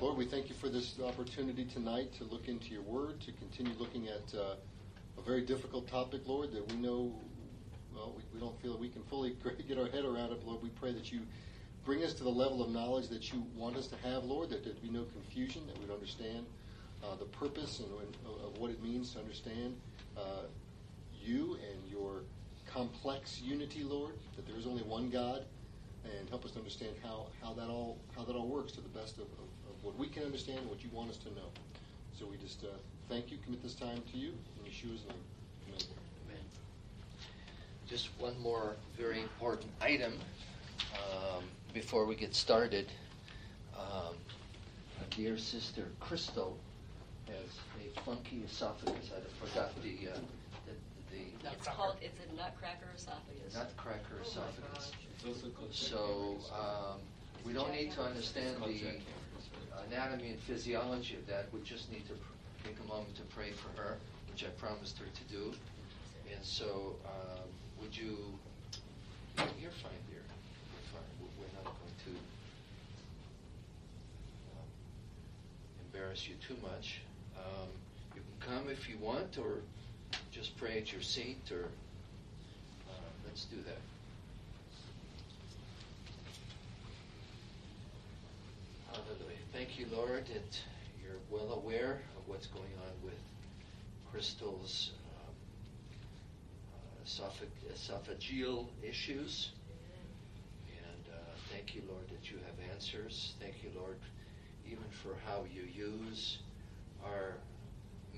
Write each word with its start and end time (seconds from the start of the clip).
Lord, 0.00 0.16
we 0.16 0.26
thank 0.26 0.48
you 0.48 0.54
for 0.54 0.68
this 0.68 0.94
opportunity 1.04 1.64
tonight 1.64 2.12
to 2.18 2.24
look 2.24 2.46
into 2.46 2.68
your 2.68 2.82
word, 2.82 3.20
to 3.22 3.32
continue 3.32 3.72
looking 3.80 4.06
at 4.06 4.32
uh, 4.32 4.54
a 5.18 5.22
very 5.22 5.40
difficult 5.40 5.88
topic, 5.88 6.20
Lord, 6.24 6.52
that 6.52 6.70
we 6.70 6.76
know, 6.78 7.12
well, 7.92 8.14
we, 8.16 8.22
we 8.32 8.38
don't 8.38 8.56
feel 8.62 8.70
that 8.74 8.80
we 8.80 8.90
can 8.90 9.02
fully 9.02 9.36
get 9.68 9.76
our 9.76 9.88
head 9.88 10.04
around 10.04 10.30
it. 10.30 10.46
Lord, 10.46 10.62
we 10.62 10.68
pray 10.68 10.92
that 10.92 11.10
you 11.10 11.22
bring 11.84 12.04
us 12.04 12.14
to 12.14 12.22
the 12.22 12.30
level 12.30 12.62
of 12.62 12.70
knowledge 12.70 13.08
that 13.08 13.32
you 13.32 13.44
want 13.56 13.76
us 13.76 13.88
to 13.88 13.96
have, 13.96 14.22
Lord, 14.22 14.50
that 14.50 14.62
there'd 14.62 14.80
be 14.80 14.88
no 14.88 15.02
confusion, 15.02 15.66
that 15.66 15.76
we'd 15.80 15.90
understand 15.90 16.46
uh, 17.02 17.16
the 17.16 17.24
purpose 17.24 17.80
and, 17.80 17.88
and, 18.00 18.16
of 18.44 18.56
what 18.56 18.70
it 18.70 18.80
means 18.80 19.14
to 19.14 19.18
understand 19.18 19.74
uh, 20.16 20.42
you 21.20 21.58
and 21.72 21.90
your 21.90 22.22
complex 22.72 23.40
unity, 23.42 23.82
Lord, 23.82 24.14
that 24.36 24.46
there 24.46 24.56
is 24.56 24.64
only 24.64 24.84
one 24.84 25.10
God, 25.10 25.42
and 26.04 26.28
help 26.28 26.44
us 26.44 26.52
to 26.52 26.58
understand 26.58 26.92
how, 27.02 27.26
how 27.42 27.52
that 27.54 27.66
all 27.66 27.98
how 28.16 28.22
that 28.22 28.36
all 28.36 28.46
works 28.46 28.70
to 28.72 28.80
the 28.80 28.88
best 28.88 29.16
of, 29.16 29.24
of 29.24 29.57
what 29.88 29.98
we 29.98 30.06
can 30.06 30.22
understand 30.22 30.58
and 30.58 30.68
what 30.68 30.84
you 30.84 30.90
want 30.92 31.08
us 31.08 31.16
to 31.16 31.28
know. 31.30 31.48
So 32.18 32.26
we 32.26 32.36
just 32.36 32.62
uh, 32.62 32.66
thank 33.08 33.30
you, 33.30 33.38
commit 33.42 33.62
this 33.62 33.74
time 33.74 34.02
to 34.12 34.18
you, 34.18 34.32
in 34.58 34.70
Yeshua's 34.70 35.02
name. 35.06 35.24
Amen. 35.68 35.80
Amen. 36.28 36.44
Just 37.88 38.10
one 38.18 38.38
more 38.38 38.76
very 38.98 39.22
important 39.22 39.70
item 39.80 40.12
um, 40.94 41.44
before 41.72 42.04
we 42.04 42.16
get 42.16 42.34
started. 42.34 42.86
Um, 43.74 44.14
our 44.98 45.06
dear 45.16 45.38
sister 45.38 45.84
Crystal 46.00 46.58
has 47.28 47.48
a 47.80 48.00
funky 48.00 48.42
esophagus. 48.44 49.10
I 49.16 49.46
forgot 49.46 49.72
the, 49.82 50.10
uh, 50.10 50.18
the, 50.66 51.16
the 51.16 51.50
It's 51.50 51.66
called, 51.66 51.96
it's 52.02 52.18
a 52.30 52.36
nutcracker 52.36 52.88
esophagus. 52.94 53.54
nutcracker 53.54 54.20
esophagus. 54.22 54.92
So 55.70 56.36
um, 56.52 57.00
we 57.46 57.54
don't 57.54 57.72
need 57.72 57.92
to 57.92 58.02
understand 58.02 58.56
the 58.66 58.98
anatomy 59.86 60.30
and 60.30 60.40
physiology 60.40 61.14
of 61.16 61.26
that. 61.26 61.46
We 61.52 61.60
just 61.60 61.90
need 61.92 62.06
to 62.08 62.14
pr- 62.14 62.66
take 62.68 62.76
a 62.84 62.88
moment 62.88 63.14
to 63.16 63.22
pray 63.34 63.50
for 63.52 63.80
her, 63.80 63.96
which 64.30 64.44
I 64.44 64.48
promised 64.60 64.98
her 64.98 65.04
to 65.06 65.24
do. 65.34 65.52
And 66.34 66.44
so, 66.44 66.96
um, 67.06 67.48
would 67.80 67.96
you? 67.96 68.16
You're 69.60 69.70
fine, 69.70 70.00
dear. 70.10 70.20
You're 70.24 70.88
fine. 70.92 71.08
We- 71.20 71.28
We're 71.38 71.54
not 71.62 71.64
going 71.64 71.94
to 72.04 72.10
um, 74.52 74.68
embarrass 75.86 76.28
you 76.28 76.34
too 76.46 76.56
much. 76.62 77.00
Um, 77.36 77.68
you 78.14 78.22
can 78.40 78.54
come 78.54 78.68
if 78.70 78.88
you 78.88 78.98
want, 78.98 79.38
or 79.38 79.60
just 80.32 80.56
pray 80.56 80.78
at 80.78 80.92
your 80.92 81.02
seat, 81.02 81.50
or 81.52 81.64
uh, 82.90 82.92
let's 83.26 83.44
do 83.44 83.56
that. 83.66 83.78
Hallelujah. 89.04 89.38
Thank 89.52 89.78
you, 89.78 89.86
Lord, 89.94 90.26
that 90.26 90.60
you're 91.00 91.20
well 91.30 91.52
aware 91.52 92.00
of 92.16 92.26
what's 92.26 92.48
going 92.48 92.72
on 92.84 93.04
with 93.04 93.20
Crystal's 94.10 94.90
um, 95.14 95.34
uh, 96.74 97.04
esophag- 97.04 97.72
esophageal 97.72 98.66
issues. 98.82 99.50
And 100.66 101.14
uh, 101.14 101.18
thank 101.52 101.76
you, 101.76 101.82
Lord, 101.88 102.08
that 102.08 102.28
you 102.28 102.38
have 102.38 102.72
answers. 102.74 103.34
Thank 103.40 103.62
you, 103.62 103.70
Lord, 103.78 103.98
even 104.66 104.84
for 105.02 105.14
how 105.26 105.44
you 105.54 105.62
use 105.62 106.38
our 107.04 107.34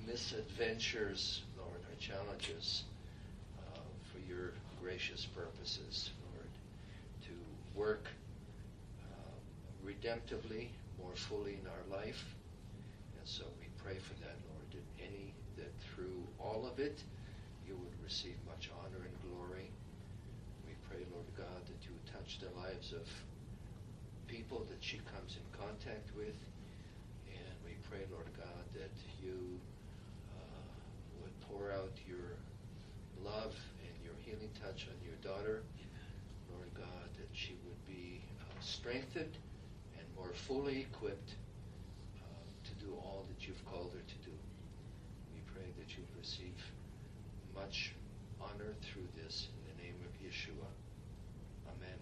misadventures, 0.06 1.42
Lord, 1.58 1.80
our 1.90 1.96
challenges 2.00 2.84
uh, 3.58 3.80
for 4.10 4.18
your 4.26 4.52
gracious 4.82 5.26
purposes, 5.26 6.10
Lord, 6.32 6.48
to 7.26 7.78
work 7.78 8.06
redemptively, 9.84 10.68
more 11.00 11.14
fully 11.14 11.58
in 11.60 11.66
our 11.66 11.98
life. 11.98 12.24
And 13.18 13.26
so 13.28 13.44
we 13.60 13.66
pray 13.82 13.98
for 13.98 14.14
that, 14.20 14.36
Lord, 14.48 14.68
that 14.72 14.86
any, 15.04 15.32
that 15.56 15.72
through 15.92 16.20
all 16.38 16.68
of 16.70 16.78
it, 16.78 17.02
you 17.66 17.76
would 17.76 17.96
receive 18.04 18.36
much 18.46 18.70
honor 18.82 19.04
and 19.04 19.16
glory. 19.30 19.70
We 20.66 20.74
pray, 20.88 21.04
Lord 21.12 21.28
God, 21.36 21.60
that 21.66 21.80
you 21.84 21.92
would 21.92 22.08
touch 22.12 22.40
the 22.40 22.50
lives 22.60 22.92
of 22.92 23.06
people 24.26 24.64
that 24.70 24.80
she 24.80 25.00
comes 25.10 25.36
in 25.36 25.46
contact 25.58 26.10
with. 26.16 26.36
And 27.30 27.54
we 27.64 27.74
pray, 27.88 28.06
Lord 28.10 28.30
God, 28.36 28.64
that 28.74 28.94
you 29.22 29.36
uh, 30.34 30.70
would 31.22 31.34
pour 31.48 31.72
out 31.72 31.92
your 32.06 32.38
love 33.24 33.54
and 33.82 33.94
your 34.02 34.14
healing 34.24 34.50
touch 34.62 34.88
on 34.88 34.96
your 35.04 35.18
daughter. 35.22 35.62
Lord 36.50 36.70
God, 36.74 37.08
that 37.18 37.30
she 37.32 37.54
would 37.66 37.82
be 37.86 38.20
uh, 38.40 38.60
strengthened 38.60 39.36
more 40.30 40.36
fully 40.36 40.80
equipped 40.80 41.34
uh, 42.16 42.22
to 42.64 42.84
do 42.84 42.92
all 43.02 43.24
that 43.28 43.46
you've 43.46 43.64
called 43.66 43.90
her 43.92 44.00
to 44.00 44.30
do. 44.30 44.36
We 45.34 45.40
pray 45.52 45.66
that 45.78 45.96
you 45.96 46.04
receive 46.18 46.54
much 47.54 47.94
honor 48.40 48.72
through 48.82 49.08
this 49.16 49.48
in 49.56 49.76
the 49.76 49.82
name 49.82 49.96
of 50.04 50.12
Yeshua. 50.24 50.68
Amen. 51.76 51.98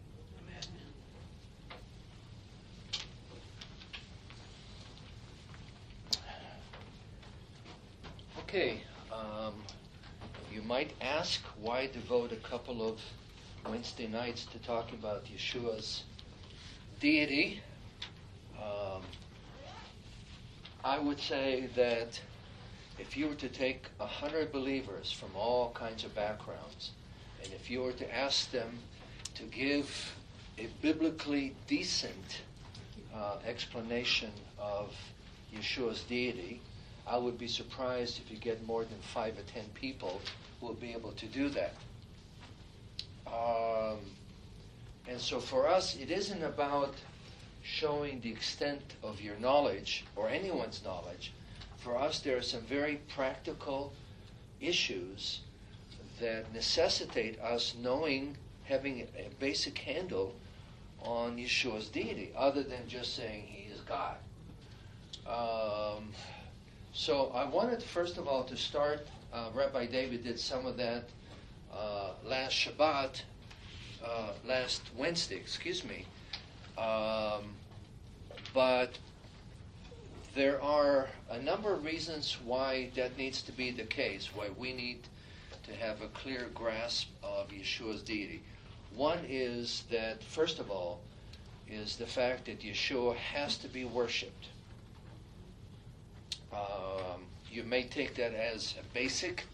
Okay, 8.40 8.82
um, 9.12 9.54
you 10.52 10.62
might 10.62 10.92
ask 11.00 11.42
why 11.60 11.86
devote 11.86 12.32
a 12.32 12.36
couple 12.36 12.86
of 12.86 13.00
Wednesday 13.66 14.06
nights 14.06 14.44
to 14.46 14.58
talk 14.58 14.92
about 14.92 15.24
Yeshua's 15.26 16.02
deity. 17.00 17.62
Um, 18.58 19.02
I 20.84 20.98
would 20.98 21.20
say 21.20 21.68
that 21.76 22.20
if 22.98 23.16
you 23.16 23.28
were 23.28 23.34
to 23.36 23.48
take 23.48 23.86
a 24.00 24.06
hundred 24.06 24.52
believers 24.52 25.12
from 25.12 25.30
all 25.36 25.70
kinds 25.72 26.04
of 26.04 26.14
backgrounds, 26.14 26.90
and 27.42 27.52
if 27.52 27.70
you 27.70 27.82
were 27.82 27.92
to 27.92 28.14
ask 28.16 28.50
them 28.50 28.78
to 29.34 29.44
give 29.44 30.14
a 30.58 30.66
biblically 30.82 31.54
decent 31.68 32.40
uh, 33.14 33.36
explanation 33.46 34.32
of 34.58 34.92
Yeshua's 35.54 36.02
deity, 36.02 36.60
I 37.06 37.16
would 37.16 37.38
be 37.38 37.48
surprised 37.48 38.20
if 38.20 38.30
you 38.30 38.36
get 38.36 38.66
more 38.66 38.84
than 38.84 38.98
five 39.00 39.38
or 39.38 39.42
ten 39.42 39.64
people 39.74 40.20
who 40.60 40.66
will 40.66 40.74
be 40.74 40.92
able 40.92 41.12
to 41.12 41.26
do 41.26 41.48
that. 41.50 41.74
Um, 43.26 43.98
and 45.08 45.20
so 45.20 45.40
for 45.40 45.68
us, 45.68 45.96
it 45.96 46.10
isn't 46.10 46.42
about 46.42 46.94
showing 47.68 48.20
the 48.20 48.30
extent 48.30 48.80
of 49.02 49.20
your 49.20 49.36
knowledge 49.36 50.04
or 50.16 50.28
anyone's 50.28 50.82
knowledge. 50.84 51.32
For 51.76 51.96
us, 51.96 52.20
there 52.20 52.36
are 52.36 52.42
some 52.42 52.62
very 52.62 53.00
practical 53.14 53.92
issues 54.60 55.40
that 56.20 56.52
necessitate 56.52 57.38
us 57.40 57.74
knowing, 57.80 58.36
having 58.64 59.02
a 59.02 59.28
basic 59.38 59.78
handle 59.78 60.34
on 61.02 61.36
Yeshua's 61.36 61.88
deity, 61.88 62.32
other 62.36 62.62
than 62.62 62.88
just 62.88 63.14
saying 63.14 63.44
he 63.46 63.70
is 63.70 63.80
God. 63.82 64.16
Um, 65.26 66.08
so 66.92 67.30
I 67.34 67.44
wanted, 67.44 67.82
first 67.82 68.16
of 68.16 68.26
all, 68.26 68.44
to 68.44 68.56
start. 68.56 69.06
Uh, 69.32 69.50
Rabbi 69.54 69.86
David 69.86 70.24
did 70.24 70.40
some 70.40 70.66
of 70.66 70.76
that 70.78 71.04
uh, 71.72 72.12
last 72.24 72.54
Shabbat, 72.54 73.22
uh, 74.04 74.30
last 74.44 74.82
Wednesday, 74.96 75.36
excuse 75.36 75.84
me. 75.84 76.06
Um, 76.76 77.54
but 78.54 78.98
there 80.34 80.60
are 80.62 81.08
a 81.30 81.42
number 81.42 81.72
of 81.72 81.84
reasons 81.84 82.38
why 82.44 82.90
that 82.94 83.16
needs 83.18 83.42
to 83.42 83.52
be 83.52 83.70
the 83.70 83.84
case, 83.84 84.30
why 84.34 84.48
we 84.56 84.72
need 84.72 85.00
to 85.64 85.74
have 85.74 86.00
a 86.00 86.08
clear 86.08 86.48
grasp 86.54 87.08
of 87.22 87.48
Yeshua's 87.48 88.02
deity. 88.02 88.40
One 88.94 89.18
is 89.28 89.84
that, 89.90 90.22
first 90.22 90.58
of 90.58 90.70
all, 90.70 91.00
is 91.70 91.96
the 91.96 92.06
fact 92.06 92.46
that 92.46 92.60
Yeshua 92.60 93.14
has 93.16 93.58
to 93.58 93.68
be 93.68 93.84
worshipped. 93.84 94.46
Um, 96.52 97.26
you 97.50 97.62
may 97.64 97.82
take 97.82 98.14
that 98.14 98.32
as 98.32 98.74
a 98.80 98.94
basic, 98.94 99.44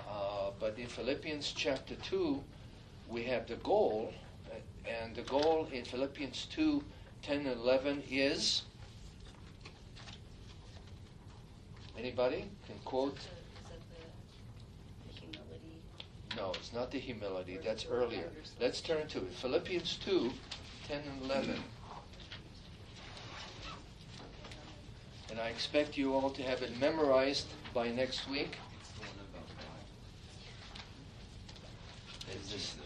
uh, 0.00 0.50
but 0.60 0.78
in 0.78 0.86
Philippians 0.86 1.52
chapter 1.56 1.94
2, 1.94 2.42
we 3.08 3.22
have 3.24 3.46
the 3.46 3.56
goal, 3.56 4.12
and 4.86 5.14
the 5.14 5.22
goal 5.22 5.68
in 5.72 5.84
Philippians 5.84 6.46
2 6.50 6.82
10 7.22 7.46
and 7.46 7.60
11 7.60 8.02
is. 8.10 8.62
Anybody 11.98 12.44
can 12.66 12.76
quote? 12.84 13.18
Is 13.18 13.24
that 13.24 13.80
the- 13.90 15.12
the 15.12 15.20
humility? 15.20 15.82
No, 16.36 16.52
it's 16.52 16.72
not 16.72 16.90
the 16.90 16.98
humility. 16.98 17.56
That's 17.58 17.84
earlier. 17.86 18.30
Let's 18.60 18.80
turn 18.80 19.08
to 19.08 19.18
it. 19.18 19.32
Philippians 19.34 19.96
2 19.96 20.32
10 20.86 21.02
and 21.02 21.22
11. 21.22 21.62
And 25.30 25.38
I 25.38 25.48
expect 25.48 25.98
you 25.98 26.14
all 26.14 26.30
to 26.30 26.42
have 26.42 26.62
it 26.62 26.78
memorized 26.78 27.46
by 27.74 27.90
next 27.90 28.28
week. 28.28 28.56
There's 32.26 32.50
this 32.50 32.76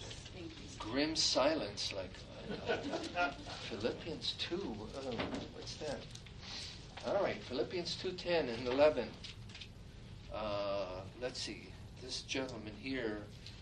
grim 0.79 1.15
silence, 1.15 1.93
like 1.93 2.11
Philippians 3.71 4.35
2. 4.39 4.55
Uh, 4.57 5.13
what's 5.55 5.75
that? 5.77 5.99
All 7.07 7.23
right, 7.23 7.43
Philippians 7.45 7.97
2:10 8.03 8.49
and 8.55 8.69
11. 8.69 9.09
Uh, 10.33 11.01
let's 11.21 11.41
see. 11.41 11.69
This 12.03 12.23
gentleman 12.23 12.73
here, 12.81 13.19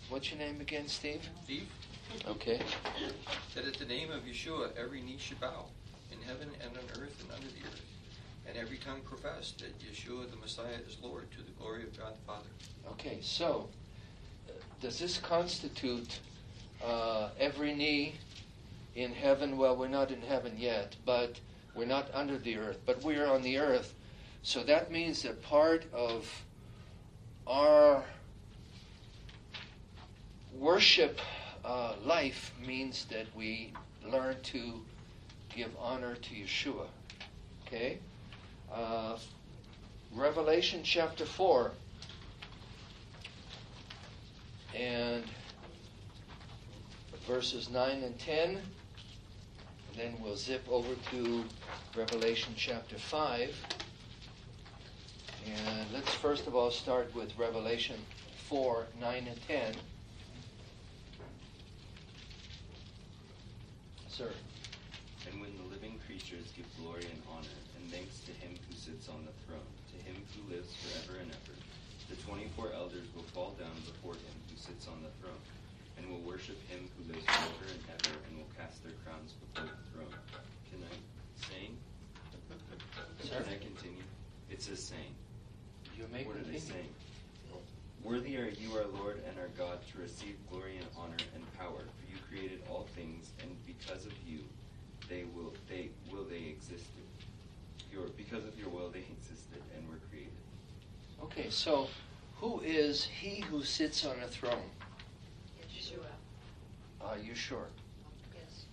what's 0.08 0.30
your 0.30 0.38
name 0.38 0.60
again, 0.60 0.88
Steve? 0.88 1.20
Steve, 1.44 1.66
Okay. 2.26 2.60
that 3.54 3.64
at 3.66 3.74
the 3.74 3.84
name 3.84 4.10
of 4.10 4.22
Yeshua 4.24 4.74
every 4.76 5.00
knee 5.00 5.16
should 5.18 5.40
bow, 5.40 5.66
in 6.12 6.20
heaven 6.22 6.48
and 6.62 6.70
on 6.76 7.02
earth 7.02 7.20
and 7.22 7.30
under 7.32 7.46
the 7.48 7.66
earth, 7.66 7.82
and 8.46 8.56
every 8.56 8.78
tongue 8.78 9.00
profess 9.02 9.52
that 9.58 9.78
Yeshua 9.78 10.30
the 10.30 10.36
Messiah 10.36 10.78
is 10.86 10.96
Lord 11.02 11.30
to 11.32 11.38
the 11.38 11.52
glory 11.58 11.82
of 11.84 11.96
God 11.98 12.14
the 12.14 12.26
Father. 12.26 12.48
Okay, 12.92 13.18
so 13.22 13.68
uh, 14.48 14.52
does 14.80 14.98
this 14.98 15.18
constitute 15.18 16.20
uh, 16.84 17.28
every 17.38 17.74
knee 17.74 18.14
in 19.02 19.12
heaven? 19.12 19.56
Well, 19.56 19.76
we're 19.76 19.88
not 19.88 20.10
in 20.10 20.20
heaven 20.22 20.54
yet, 20.56 20.96
but 21.04 21.40
we're 21.74 21.86
not 21.86 22.08
under 22.12 22.38
the 22.38 22.56
earth, 22.56 22.78
but 22.84 23.02
we're 23.02 23.26
on 23.26 23.42
the 23.42 23.58
earth. 23.58 23.94
So 24.42 24.62
that 24.64 24.90
means 24.90 25.22
that 25.22 25.42
part 25.42 25.84
of 25.92 26.28
our 27.46 28.04
worship 30.58 31.18
uh, 31.64 31.94
life 32.04 32.52
means 32.66 33.06
that 33.06 33.26
we 33.34 33.72
learn 34.06 34.36
to 34.42 34.80
give 35.54 35.70
honor 35.78 36.14
to 36.14 36.34
Yeshua. 36.34 36.86
Okay? 37.66 37.98
Uh, 38.72 39.16
Revelation 40.12 40.80
chapter 40.82 41.24
4 41.24 41.70
and 44.74 45.24
verses 47.26 47.70
9 47.70 48.02
and 48.02 48.18
10. 48.18 48.60
Then 50.00 50.16
we'll 50.18 50.36
zip 50.36 50.64
over 50.70 50.94
to 51.10 51.44
Revelation 51.94 52.54
chapter 52.56 52.96
5. 52.96 53.54
And 55.44 55.92
let's 55.92 56.14
first 56.14 56.46
of 56.46 56.54
all 56.54 56.70
start 56.70 57.14
with 57.14 57.36
Revelation 57.36 57.96
4 58.48 58.86
9 58.98 59.28
and 59.28 59.46
10. 59.46 59.74
Sir. 64.08 64.30
And 65.30 65.38
when 65.38 65.50
the 65.58 65.68
living 65.68 66.00
creatures 66.06 66.48
give 66.56 66.64
glory 66.80 67.04
and 67.04 67.20
honor 67.30 67.60
and 67.76 67.92
thanks 67.92 68.20
to 68.20 68.32
him 68.32 68.56
who 68.70 68.74
sits 68.74 69.10
on 69.10 69.26
the 69.26 69.36
throne, 69.44 69.68
to 69.92 69.96
him 70.08 70.16
who 70.32 70.54
lives 70.54 70.72
forever 70.80 71.20
and 71.20 71.30
ever, 71.30 71.58
the 72.08 72.16
twenty-four 72.24 72.72
elders 72.74 73.04
will 73.14 73.28
fall 73.34 73.54
down 73.60 73.76
before 73.84 74.14
him 74.14 74.36
who 74.48 74.56
sits 74.56 74.88
on 74.88 74.96
the 75.02 75.12
throne, 75.20 75.44
and 76.00 76.10
will 76.10 76.24
worship 76.24 76.56
him 76.68 76.88
who 76.96 77.12
lives 77.12 77.24
forever 77.24 77.68
and 77.68 77.84
ever, 77.92 78.16
and 78.28 78.38
will 78.40 78.52
cast 78.56 78.82
their 78.82 78.96
crowns 79.04 79.36
before 79.36 79.68
the 79.68 79.84
throne. 79.92 80.14
Can 80.72 80.80
I 80.88 80.96
sing? 81.36 81.76
Sir? 83.22 83.44
Can 83.44 83.52
I 83.52 83.58
continue? 83.60 84.02
It 84.50 84.62
says 84.62 84.80
saying. 84.82 85.14
You 85.96 86.08
may 86.12 86.24
What 86.24 86.36
are 86.36 86.50
they 86.50 86.58
saying? 86.58 86.88
Worthy 88.02 88.38
are 88.38 88.48
you, 88.48 88.72
our 88.72 88.86
Lord 88.96 89.20
and 89.28 89.38
our 89.38 89.48
God, 89.58 89.78
to 89.92 90.00
receive 90.00 90.34
glory 90.50 90.78
and 90.78 90.86
honor 90.96 91.20
and 91.34 91.44
power, 91.58 91.84
for 91.84 92.04
you 92.10 92.16
created 92.30 92.62
all 92.70 92.88
things, 92.96 93.30
and 93.42 93.50
because 93.66 94.06
of 94.06 94.12
you, 94.26 94.38
they 95.08 95.24
will 95.36 95.52
they 95.68 95.90
will 96.10 96.24
they 96.24 96.48
existed. 96.48 97.04
Your 97.92 98.08
because 98.16 98.44
of 98.44 98.58
your 98.58 98.70
will 98.70 98.88
they 98.88 99.00
existed 99.00 99.60
and 99.76 99.86
were 99.86 100.00
created. 100.08 100.32
Okay, 101.22 101.50
so 101.50 101.88
who 102.36 102.60
is 102.60 103.04
he 103.04 103.40
who 103.40 103.62
sits 103.62 104.06
on 104.06 104.16
a 104.24 104.28
throne? 104.28 104.70
Yeshua. 107.00 107.08
Are 107.08 107.18
you 107.18 107.34
sure? 107.34 107.66
Yes. 108.34 108.64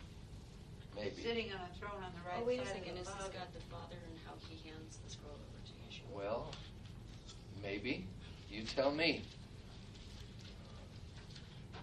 Maybe. 0.95 1.21
Sitting 1.21 1.51
on 1.51 1.59
a 1.61 1.79
throne 1.79 2.03
on 2.03 2.11
the 2.13 2.29
right 2.29 2.39
Oh, 2.41 2.45
wait 2.45 2.61
a 2.61 2.65
side 2.65 2.75
second, 2.75 2.91
of 2.93 2.97
is 2.99 3.07
this 3.07 3.15
Father. 3.15 3.33
God 3.33 3.47
the 3.53 3.61
Father 3.71 3.95
and 4.09 4.19
how 4.25 4.33
he 4.47 4.69
hands 4.69 4.97
the 5.03 5.11
scroll 5.11 5.33
over 5.33 5.65
to 5.65 5.71
Yeshua? 5.95 6.15
Well, 6.15 6.51
maybe. 7.61 8.05
You 8.49 8.63
tell 8.63 8.91
me. 8.91 9.23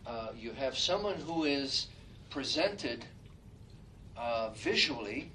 Uh, 0.07 0.29
you 0.39 0.53
have 0.53 0.77
someone 0.77 1.15
who 1.15 1.45
is 1.45 1.87
presented 2.31 3.05
uh, 4.19 4.51
visually 4.55 5.31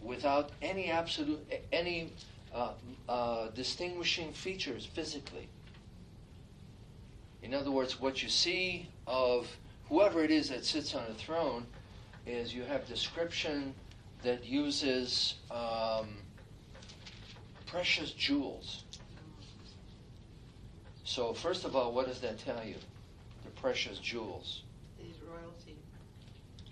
without 0.00 0.50
any 0.62 0.90
absolute 0.90 1.40
any 1.72 2.12
uh, 2.54 2.72
uh, 3.08 3.48
distinguishing 3.48 4.32
features 4.32 4.86
physically. 4.86 5.48
In 7.42 7.52
other 7.52 7.70
words, 7.70 8.00
what 8.00 8.22
you 8.22 8.28
see 8.28 8.88
of 9.06 9.48
whoever 9.88 10.22
it 10.22 10.30
is 10.30 10.48
that 10.50 10.64
sits 10.64 10.94
on 10.94 11.04
a 11.10 11.14
throne 11.14 11.66
is 12.26 12.54
you 12.54 12.62
have 12.62 12.86
description 12.86 13.74
that 14.22 14.44
uses 14.44 15.34
um, 15.50 16.08
precious 17.66 18.10
jewels. 18.12 18.84
So, 21.04 21.32
first 21.32 21.64
of 21.64 21.76
all, 21.76 21.92
what 21.92 22.06
does 22.06 22.20
that 22.20 22.38
tell 22.38 22.64
you? 22.64 22.74
The 23.44 23.50
precious 23.60 23.98
jewels. 23.98 24.62
He's 24.98 25.16
royalty. 25.22 25.76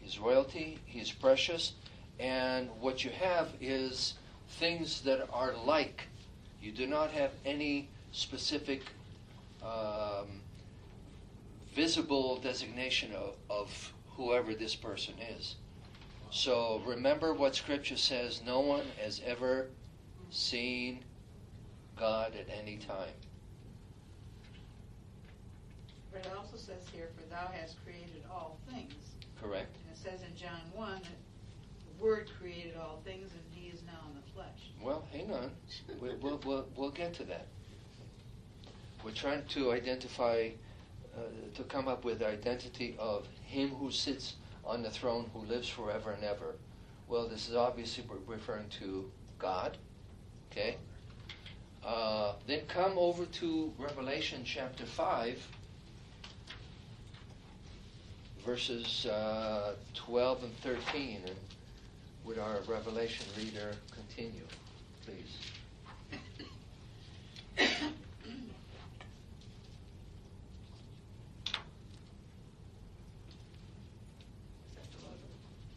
He's 0.00 0.18
royalty, 0.18 0.78
he's 0.84 1.12
precious, 1.12 1.74
and 2.18 2.68
what 2.80 3.04
you 3.04 3.10
have 3.10 3.48
is 3.60 4.14
things 4.58 5.00
that 5.02 5.26
are 5.32 5.54
like. 5.64 6.08
You 6.60 6.72
do 6.72 6.86
not 6.86 7.10
have 7.12 7.30
any 7.44 7.88
specific 8.12 8.82
um, 9.62 10.40
visible 11.74 12.36
designation 12.36 13.12
of, 13.12 13.34
of 13.50 13.92
whoever 14.16 14.54
this 14.54 14.74
person 14.74 15.14
is. 15.36 15.56
So 16.30 16.82
remember 16.86 17.34
what 17.34 17.54
Scripture 17.54 17.96
says 17.96 18.42
no 18.44 18.60
one 18.60 18.84
has 19.02 19.20
ever 19.24 19.68
seen 20.30 21.00
God 21.96 22.32
at 22.34 22.48
any 22.52 22.76
time. 22.76 23.14
But 26.12 26.26
it 26.26 26.32
also 26.36 26.56
says 26.56 26.82
here, 26.92 27.08
for 27.16 27.28
thou 27.28 27.50
hast 27.52 27.76
created 27.84 28.24
all 28.30 28.58
things. 28.72 28.94
Correct? 29.40 29.76
And 29.86 29.96
it 29.96 29.98
says 29.98 30.26
in 30.28 30.36
John 30.36 30.60
one, 30.72 31.00
that 31.02 31.98
the 31.98 32.04
Word 32.04 32.30
created 32.40 32.74
all 32.76 33.00
things 33.04 33.30
and 33.32 33.42
he 33.52 33.68
is 33.68 33.82
now 33.86 33.98
in 34.08 34.14
the 34.14 34.32
flesh. 34.32 34.70
Well, 34.80 35.04
hang 35.12 35.32
on. 35.32 35.50
We, 36.00 36.14
we'll, 36.20 36.40
we'll, 36.44 36.66
we'll 36.76 36.90
get 36.90 37.14
to 37.14 37.24
that. 37.24 37.46
We're 39.04 39.12
trying 39.12 39.44
to 39.50 39.72
identify, 39.72 40.50
to 41.54 41.62
come 41.64 41.88
up 41.88 42.04
with 42.04 42.18
the 42.20 42.28
identity 42.28 42.96
of 42.98 43.26
him 43.44 43.70
who 43.70 43.90
sits 43.90 44.34
on 44.64 44.82
the 44.82 44.90
throne, 44.90 45.30
who 45.32 45.40
lives 45.40 45.68
forever 45.68 46.12
and 46.12 46.24
ever. 46.24 46.54
Well, 47.08 47.28
this 47.28 47.48
is 47.48 47.54
obviously 47.54 48.04
referring 48.26 48.68
to 48.80 49.10
God. 49.38 49.76
Okay? 50.50 50.76
Uh, 51.84 52.32
then 52.46 52.60
come 52.66 52.94
over 52.96 53.26
to 53.26 53.72
Revelation 53.78 54.42
chapter 54.44 54.86
5, 54.86 55.46
verses 58.44 59.06
uh, 59.06 59.74
12 59.94 60.44
and 60.44 60.56
13. 60.58 61.20
And 61.26 61.36
would 62.24 62.38
our 62.38 62.60
Revelation 62.66 63.26
reader 63.36 63.72
continue, 63.92 64.46
please? 65.04 65.36
Is 67.58 67.70
that 74.76 74.88
12, 74.90 75.14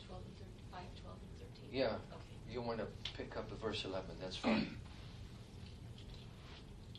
12 0.08 0.22
and 0.24 0.36
13, 0.38 0.48
5, 0.72 0.82
12 1.04 1.18
and 1.20 1.34
13? 1.62 1.67
Yeah. 1.78 1.94
Okay. 1.94 2.50
You 2.50 2.62
want 2.64 2.80
to 2.80 2.88
pick 3.14 3.38
up 3.38 3.52
at 3.52 3.62
verse 3.62 3.86
11, 3.86 4.10
that's 4.20 4.36
fine. 4.36 4.66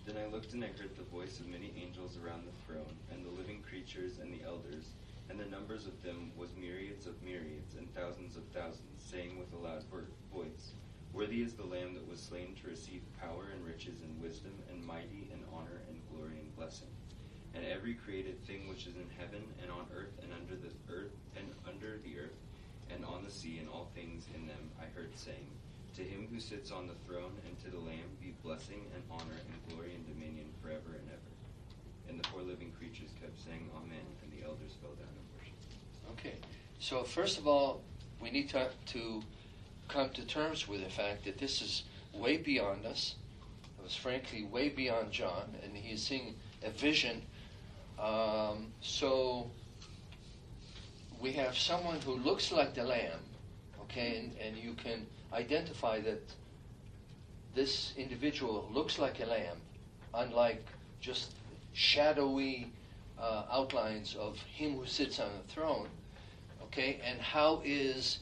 Then 0.06 0.16
I 0.16 0.30
looked 0.32 0.54
and 0.54 0.62
I 0.62 0.68
heard 0.68 0.97
the 0.97 1.02
voice 1.11 1.40
of 1.40 1.49
many 1.49 1.75
angels 1.76 2.16
around 2.16 2.47
the 2.47 2.54
throne, 2.64 2.94
and 3.11 3.26
the 3.26 3.35
living 3.35 3.61
creatures 3.61 4.20
and 4.23 4.32
the 4.32 4.47
elders, 4.47 4.87
and 5.28 5.38
the 5.38 5.44
numbers 5.44 5.85
of 5.85 6.00
them 6.04 6.30
was 6.38 6.49
myriads 6.56 7.06
of 7.08 7.20
myriads 7.23 7.75
and 7.76 7.92
thousands 7.92 8.37
of 8.37 8.44
thousands, 8.54 9.02
saying 9.02 9.37
with 9.37 9.52
a 9.52 9.58
loud 9.58 9.82
voice, 10.32 10.73
Worthy 11.12 11.42
is 11.42 11.54
the 11.54 11.66
Lamb 11.66 11.92
that 11.94 12.08
was 12.08 12.20
slain 12.20 12.54
to 12.62 12.70
receive 12.70 13.02
power 13.20 13.50
and 13.52 13.66
riches 13.66 14.00
and 14.00 14.23
wisdom 14.23 14.54
and 14.70 14.87
mighty 14.87 15.28
and 15.32 15.42
honor 15.52 15.82
and 15.90 15.99
glory 16.14 16.38
and 16.38 16.54
blessing. 16.54 16.94
And 17.52 17.66
every 17.66 17.94
created 17.94 18.40
thing 18.47 18.68
which 18.68 18.87
is 18.87 18.94
in 18.94 19.11
heaven 19.18 19.42
and 19.61 19.73
on 19.73 19.90
earth 19.92 20.14
and 20.23 20.30
under 20.32 20.54
the 20.54 20.70
earth 20.88 21.18
and 21.37 21.50
under 21.66 21.99
the 21.99 22.16
earth 22.20 22.38
and 22.90 23.04
on 23.04 23.25
the 23.25 23.30
sea 23.30 23.58
and 23.58 23.68
all 23.68 23.90
things 23.94 24.26
in 24.35 24.47
them 24.47 24.70
I 24.80 24.88
heard 24.99 25.17
saying, 25.17 25.47
To 25.97 26.02
him 26.02 26.26
who 26.33 26.40
sits 26.40 26.73
on 26.73 26.88
the 26.88 26.99
throne 27.07 27.33
and 27.47 27.55
to 27.64 27.71
the 27.71 27.78
Lamb 27.78 28.11
be 28.21 28.35
blessing 28.43 28.83
and 28.95 29.02
honor 29.11 29.38
and 29.38 29.69
glory 29.69 29.95
and 29.95 30.05
dominion 30.07 30.47
forever 30.61 30.99
and 30.99 31.09
ever. 31.09 31.33
And 32.09 32.19
the 32.19 32.28
four 32.28 32.43
living 32.43 32.73
creatures 32.78 33.11
kept 33.21 33.38
saying 33.45 33.71
Amen, 33.76 34.07
and 34.23 34.33
the 34.33 34.45
elders 34.45 34.73
fell 34.83 34.90
down 34.93 35.14
and 35.14 35.26
worshipped. 35.38 36.19
Okay. 36.19 36.37
So, 36.81 37.05
first 37.05 37.38
of 37.38 37.47
all, 37.47 37.83
we 38.21 38.31
need 38.31 38.49
to, 38.50 38.71
to 38.87 39.23
come 39.87 40.11
to 40.11 40.25
terms 40.25 40.67
with 40.67 40.83
the 40.83 40.90
fact 40.90 41.25
that 41.25 41.38
this 41.38 41.62
is 41.62 41.85
way 42.12 42.37
beyond 42.37 42.85
us. 42.85 43.14
It 43.78 43.85
was 43.85 43.95
frankly 43.95 44.45
way 44.45 44.69
beyond 44.69 45.12
John, 45.12 45.55
and 45.62 45.76
he's 45.76 46.02
seeing 46.02 46.35
a 46.64 46.71
vision. 46.71 47.23
Um, 48.00 48.73
so, 48.81 49.50
we 51.21 51.33
have 51.33 51.57
someone 51.57 52.00
who 52.00 52.14
looks 52.14 52.50
like 52.50 52.75
the 52.75 52.85
Lamb, 52.85 53.21
okay, 53.90 54.18
and, 54.18 54.33
and 54.38 54.57
you 54.57 54.75
can 54.75 55.07
identify 55.33 56.00
that 56.00 56.23
this 57.54 57.92
individual 57.97 58.68
looks 58.73 58.99
like 58.99 59.21
a 59.21 59.26
lamb, 59.26 59.57
unlike 60.14 60.64
just 61.00 61.35
shadowy 61.73 62.71
uh, 63.21 63.45
outlines 63.50 64.14
of 64.18 64.38
him 64.40 64.76
who 64.76 64.87
sits 64.87 65.18
on 65.21 65.28
the 65.42 65.52
throne. 65.52 65.88
Okay, 66.64 67.00
and 67.04 67.21
how 67.21 67.62
is 67.64 68.18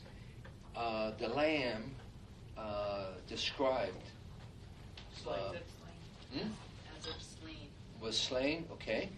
uh, 0.77 1.13
the 1.19 1.29
lamb 1.29 1.91
uh, 2.57 3.07
described? 3.29 3.93
Uh, 5.29 5.53
Hmm? 6.33 6.49
As 6.99 7.07
if 7.07 7.23
slain. 7.23 7.69
was 8.01 8.19
slain. 8.19 8.67
Okay, 8.73 9.09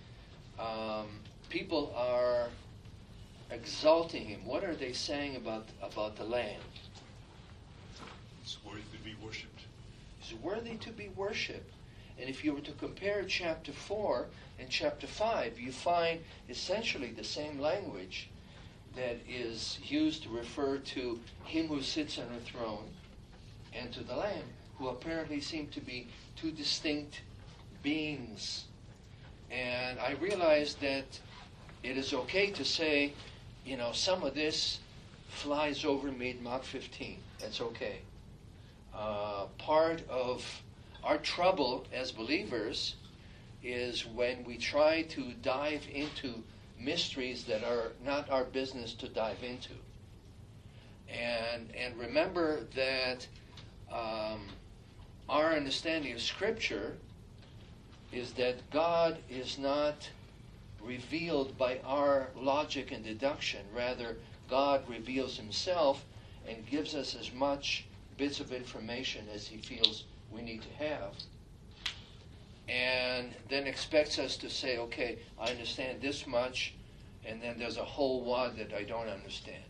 um, 0.59 1.07
people 1.49 1.93
are 1.97 2.49
exalting 3.50 4.25
him. 4.26 4.45
What 4.45 4.64
are 4.64 4.75
they 4.75 4.93
saying 4.93 5.37
about 5.37 5.67
about 5.83 6.17
the 6.17 6.25
lamb? 6.25 6.61
It's 8.43 8.59
worthy 8.64 8.83
to 8.93 9.05
be 9.05 9.14
worshipped. 9.23 9.61
He's 10.21 10.38
worthy 10.38 10.76
to 10.76 10.90
be 10.90 11.09
worshipped. 11.17 11.73
And 12.21 12.28
if 12.28 12.45
you 12.45 12.52
were 12.52 12.61
to 12.61 12.73
compare 12.73 13.25
chapter 13.25 13.73
4 13.73 14.26
and 14.59 14.69
chapter 14.69 15.07
5, 15.07 15.61
you 15.61 15.71
find 15.71 16.21
essentially 16.49 17.12
the 17.12 17.25
same 17.25 17.61
language 17.61 18.28
that 18.97 19.19
is 19.28 19.78
used 19.85 20.25
to 20.25 20.28
refer 20.31 20.78
to 20.78 21.21
him 21.45 21.69
who 21.69 21.83
sits 21.83 22.19
on 22.19 22.26
the 22.35 22.40
throne 22.40 22.88
and 23.73 23.93
to 23.93 24.02
the 24.02 24.17
Lamb, 24.17 24.43
who 24.78 24.88
apparently 24.88 25.40
seem 25.40 25.69
to 25.69 25.81
be 25.81 26.09
two 26.37 26.50
distinct 26.50 27.21
beings. 27.83 28.64
And 29.50 29.99
I 30.00 30.12
realized 30.21 30.81
that 30.81 31.07
it 31.83 31.97
is 31.97 32.12
okay 32.12 32.50
to 32.50 32.64
say, 32.64 33.12
you 33.69 33.77
know, 33.77 33.93
some 33.93 34.23
of 34.23 34.35
this 34.35 34.79
flies 35.29 35.85
over 35.85 36.09
at 36.09 36.41
Mach 36.41 36.65
15. 36.65 37.19
That's 37.39 37.61
okay. 37.61 37.99
Uh, 38.95 39.45
part 39.59 40.09
of 40.09 40.43
our 41.05 41.19
trouble 41.19 41.87
as 41.93 42.11
believers 42.11 42.95
is 43.63 44.07
when 44.07 44.43
we 44.45 44.57
try 44.57 45.03
to 45.03 45.33
dive 45.43 45.87
into 45.93 46.43
mysteries 46.81 47.45
that 47.45 47.63
are 47.63 47.93
not 48.03 48.31
our 48.31 48.45
business 48.45 48.95
to 48.95 49.09
dive 49.09 49.43
into. 49.43 49.75
And 51.07 51.71
and 51.77 51.95
remember 51.99 52.65
that 52.75 53.27
um, 53.93 54.41
our 55.29 55.53
understanding 55.53 56.15
of 56.15 56.23
Scripture 56.23 56.97
is 58.13 58.33
that 58.33 58.71
God 58.71 59.19
is 59.29 59.59
not 59.59 60.09
revealed 60.85 61.56
by 61.58 61.78
our 61.85 62.28
logic 62.37 62.92
and 62.92 63.04
deduction. 63.04 63.61
Rather, 63.75 64.16
God 64.49 64.88
reveals 64.88 65.37
Himself 65.37 66.04
and 66.49 66.66
gives 66.66 66.94
us 66.94 67.14
as 67.14 67.32
much 67.32 67.85
bits 68.16 68.40
of 68.40 68.52
information 68.52 69.26
as 69.35 69.47
He 69.47 69.58
feels 69.58 70.04
we 70.30 70.42
need 70.42 70.62
to 70.62 70.85
have. 70.85 71.14
And 72.68 73.35
then 73.49 73.66
expects 73.66 74.18
us 74.18 74.37
to 74.38 74.50
say, 74.50 74.78
okay, 74.78 75.18
I 75.38 75.50
understand 75.50 76.00
this 76.00 76.26
much, 76.26 76.75
and 77.25 77.40
then 77.42 77.58
there's 77.58 77.78
a 77.78 77.85
whole 77.85 78.23
wad 78.23 78.56
that 78.58 78.75
I 78.75 78.82
don't 78.82 79.08
understand. 79.08 79.62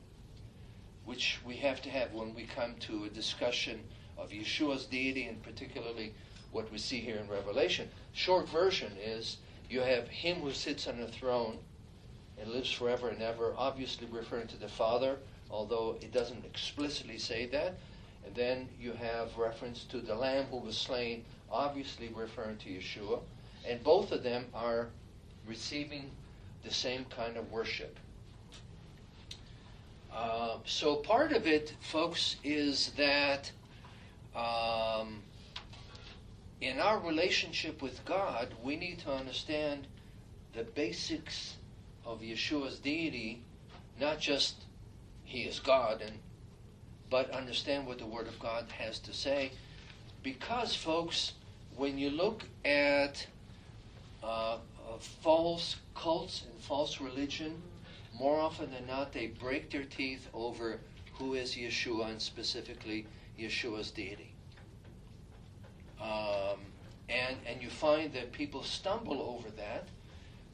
Which 1.04 1.38
we 1.46 1.56
have 1.56 1.80
to 1.82 1.90
have 1.90 2.12
when 2.12 2.34
we 2.34 2.44
come 2.44 2.74
to 2.80 3.04
a 3.04 3.08
discussion 3.08 3.80
of 4.16 4.30
Yeshua's 4.30 4.84
deity, 4.84 5.26
and 5.26 5.42
particularly 5.42 6.12
what 6.50 6.70
we 6.72 6.78
see 6.78 6.98
here 6.98 7.16
in 7.16 7.28
Revelation. 7.28 7.88
Short 8.12 8.48
version 8.48 8.92
is 9.02 9.36
you 9.68 9.80
have 9.80 10.08
Him 10.08 10.36
who 10.36 10.52
sits 10.52 10.86
on 10.86 10.98
the 10.98 11.06
throne 11.06 11.58
and 12.40 12.50
lives 12.50 12.70
forever 12.70 13.08
and 13.08 13.22
ever, 13.22 13.54
obviously 13.56 14.06
referring 14.10 14.46
to 14.48 14.56
the 14.56 14.68
Father, 14.68 15.18
although 15.50 15.96
it 16.00 16.12
doesn't 16.12 16.44
explicitly 16.44 17.18
say 17.18 17.46
that. 17.46 17.74
And 18.24 18.34
then 18.34 18.68
you 18.80 18.92
have 18.92 19.36
reference 19.36 19.84
to 19.84 19.98
the 20.00 20.14
Lamb 20.14 20.46
who 20.50 20.58
was 20.58 20.76
slain, 20.76 21.24
obviously 21.50 22.08
referring 22.14 22.56
to 22.58 22.68
Yeshua. 22.68 23.20
And 23.66 23.82
both 23.82 24.12
of 24.12 24.22
them 24.22 24.46
are 24.54 24.88
receiving 25.46 26.10
the 26.62 26.72
same 26.72 27.04
kind 27.06 27.36
of 27.36 27.50
worship. 27.50 27.98
Uh, 30.12 30.58
so 30.64 30.96
part 30.96 31.32
of 31.32 31.46
it, 31.46 31.74
folks, 31.80 32.36
is 32.42 32.92
that 32.96 33.50
um, 34.34 35.22
in 36.60 36.80
our 36.80 36.98
relationship 36.98 37.82
with 37.82 38.04
God, 38.04 38.54
we 38.62 38.76
need 38.76 38.98
to 39.00 39.12
understand 39.12 39.86
the 40.54 40.64
basics 40.64 41.56
of 42.04 42.20
Yeshua's 42.20 42.78
deity, 42.78 43.42
not 44.00 44.18
just 44.18 44.56
He 45.24 45.42
is 45.42 45.60
God, 45.60 46.02
and 46.02 46.18
but 47.10 47.30
understand 47.30 47.86
what 47.86 47.98
the 47.98 48.06
Word 48.06 48.26
of 48.26 48.38
God 48.38 48.66
has 48.76 48.98
to 49.00 49.14
say. 49.14 49.52
Because, 50.22 50.74
folks, 50.74 51.32
when 51.76 51.96
you 51.96 52.10
look 52.10 52.44
at 52.64 53.26
uh, 54.22 54.56
uh, 54.56 54.58
false 55.22 55.76
cults 55.94 56.44
and 56.50 56.60
false 56.60 57.00
religion, 57.00 57.62
more 58.18 58.38
often 58.38 58.70
than 58.72 58.86
not, 58.86 59.12
they 59.12 59.28
break 59.28 59.70
their 59.70 59.84
teeth 59.84 60.28
over 60.34 60.80
who 61.14 61.34
is 61.34 61.54
Yeshua 61.54 62.10
and 62.10 62.20
specifically 62.20 63.06
Yeshua's 63.38 63.90
deity. 63.90 64.27
Um, 66.00 66.58
and, 67.08 67.36
and 67.46 67.62
you 67.62 67.70
find 67.70 68.12
that 68.12 68.32
people 68.32 68.62
stumble 68.62 69.20
over 69.22 69.50
that 69.56 69.88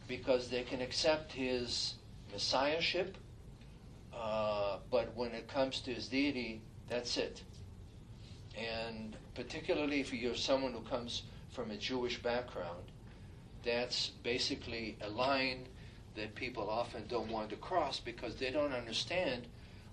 because 0.07 0.49
they 0.49 0.63
can 0.63 0.81
accept 0.81 1.33
his 1.33 1.95
messiahship, 2.33 3.17
uh, 4.17 4.79
but 4.91 5.15
when 5.17 5.33
it 5.33 5.49
comes 5.49 5.81
to 5.81 5.93
his 5.93 6.09
deity, 6.09 6.61
that's 6.89 7.17
it. 7.17 7.43
And 8.57 9.17
particularly 9.35 10.01
if 10.01 10.13
you're 10.13 10.35
someone 10.35 10.73
who 10.73 10.83
comes 10.83 11.23
from 11.51 11.71
a 11.71 11.77
Jewish 11.77 12.23
background, 12.23 12.85
that's 13.65 14.11
basically 14.23 14.97
a 15.01 15.09
line 15.09 15.67
that 16.15 16.35
people 16.35 16.69
often 16.71 17.05
don't 17.09 17.31
want 17.31 17.51
to 17.51 17.57
cross 17.57 17.99
because 17.99 18.37
they 18.37 18.51
don't 18.51 18.73
understand 18.73 19.47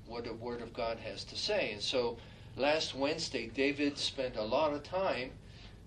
what 0.06 0.26
the 0.26 0.34
Word 0.34 0.62
of 0.62 0.74
God 0.74 0.98
has 1.00 1.24
to 1.26 1.36
say. 1.36 1.72
And 1.72 1.82
so 1.82 2.18
last 2.56 2.96
Wednesday, 2.96 3.48
David 3.48 3.98
spent 3.98 4.36
a 4.36 4.44
lot 4.44 4.74
of 4.74 4.84
time 4.84 5.32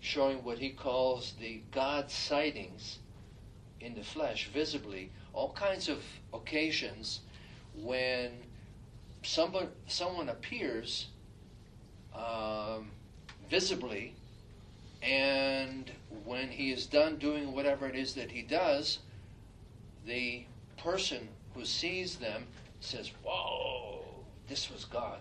showing 0.01 0.45
what 0.45 0.59
he 0.59 0.71
calls 0.71 1.35
the 1.41 1.63
God 1.71 2.11
sightings 2.11 2.99
in 3.81 3.95
the 3.95 4.03
flesh, 4.03 4.49
visibly, 4.53 5.11
all 5.33 5.53
kinds 5.53 5.89
of 5.89 6.03
occasions 6.33 7.21
when 7.75 8.31
somebody, 9.23 9.69
someone 9.87 10.29
appears 10.29 11.09
um, 12.15 12.91
visibly, 13.51 14.15
and 15.03 15.91
when 16.25 16.49
he 16.49 16.71
is 16.73 16.87
done 16.87 17.17
doing 17.17 17.53
whatever 17.53 17.87
it 17.87 17.97
is 17.97 18.15
that 18.15 18.31
he 18.31 18.43
does, 18.43 19.01
the 20.07 20.45
person 20.77 21.29
who 21.55 21.65
sees 21.65 22.17
them 22.17 22.47
says, 22.81 23.11
Whoa, 23.23 24.05
this 24.49 24.71
was 24.71 24.85
God. 24.85 25.21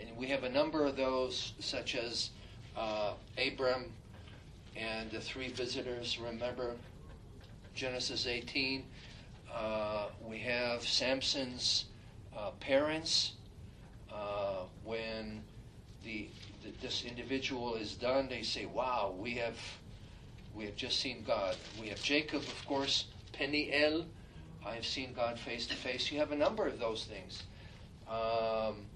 And 0.00 0.16
we 0.16 0.26
have 0.28 0.44
a 0.44 0.48
number 0.48 0.84
of 0.84 0.96
those, 0.96 1.52
such 1.58 1.94
as 1.94 2.30
uh, 2.76 3.12
Abram 3.38 3.92
and 4.76 5.10
the 5.10 5.20
three 5.20 5.48
visitors. 5.48 6.18
Remember 6.18 6.74
Genesis 7.74 8.26
18? 8.26 8.84
Uh, 9.52 10.06
we 10.28 10.38
have 10.38 10.82
Samson's 10.82 11.84
uh, 12.36 12.50
parents 12.60 13.32
uh, 14.12 14.64
when 14.84 15.42
the, 16.04 16.28
the, 16.62 16.70
this 16.82 17.04
individual 17.04 17.74
is 17.76 17.94
done. 17.94 18.28
They 18.28 18.42
say, 18.42 18.66
"Wow, 18.66 19.14
we 19.16 19.34
have 19.34 19.56
we 20.54 20.64
have 20.64 20.76
just 20.76 21.00
seen 21.00 21.22
God." 21.26 21.56
We 21.80 21.88
have 21.88 22.02
Jacob, 22.02 22.42
of 22.42 22.66
course, 22.66 23.06
Peniel. 23.32 24.04
I 24.66 24.74
have 24.74 24.86
seen 24.86 25.12
God 25.14 25.38
face 25.38 25.66
to 25.68 25.74
face. 25.74 26.10
You 26.10 26.18
have 26.18 26.32
a 26.32 26.36
number 26.36 26.66
of 26.66 26.78
those 26.78 27.04
things, 27.04 27.42
um, 28.08 28.86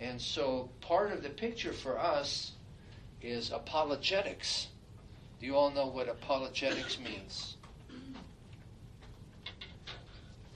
and 0.00 0.20
so 0.20 0.68
part 0.80 1.12
of 1.12 1.22
the 1.22 1.30
picture 1.30 1.72
for 1.72 1.98
us 1.98 2.52
is 3.22 3.50
apologetics. 3.50 4.68
Do 5.40 5.46
you 5.46 5.56
all 5.56 5.70
know 5.70 5.86
what 5.86 6.08
apologetics 6.08 6.98
means? 7.04 7.56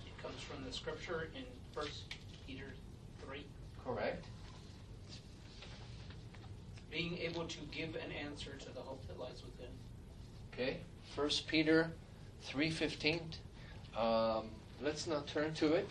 It 0.06 0.23
comes 0.23 0.40
from 0.42 0.64
the 0.64 0.73
scripture 0.73 1.28
in 1.35 1.42
First 1.75 2.14
Peter 2.47 2.75
three, 3.25 3.44
Correct. 3.85 4.25
being 6.90 7.18
able 7.18 7.44
to 7.44 7.59
give 7.70 7.94
an 7.94 8.11
answer 8.12 8.52
to 8.59 8.75
the 8.75 8.80
hope 8.80 9.06
that 9.06 9.18
lies 9.18 9.42
within. 9.44 9.70
Okay. 10.52 10.78
First 11.14 11.47
Peter 11.47 11.90
three 12.42 12.70
fifteen. 12.70 13.20
Um, 13.97 14.44
let's 14.82 15.06
not 15.06 15.26
turn 15.26 15.54
to 15.54 15.73
it. 15.75 15.88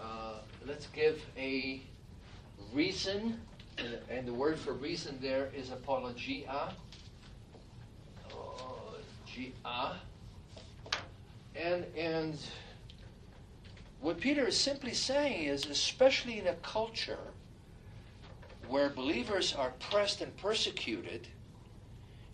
Uh, 0.00 0.38
let's 0.66 0.86
give 0.88 1.20
a 1.36 1.80
reason, 2.72 3.40
and, 3.78 3.98
and 4.10 4.26
the 4.26 4.32
word 4.32 4.58
for 4.58 4.72
reason 4.72 5.18
there 5.20 5.50
is 5.54 5.70
apologia. 5.70 6.72
Apologia. 8.30 9.96
And 11.56 11.84
and 11.96 12.38
what 14.00 14.20
Peter 14.20 14.46
is 14.46 14.58
simply 14.58 14.92
saying 14.92 15.44
is, 15.44 15.66
especially 15.66 16.38
in 16.38 16.48
a 16.48 16.54
culture 16.56 17.32
where 18.68 18.90
believers 18.90 19.54
are 19.54 19.72
pressed 19.90 20.20
and 20.20 20.36
persecuted, 20.36 21.28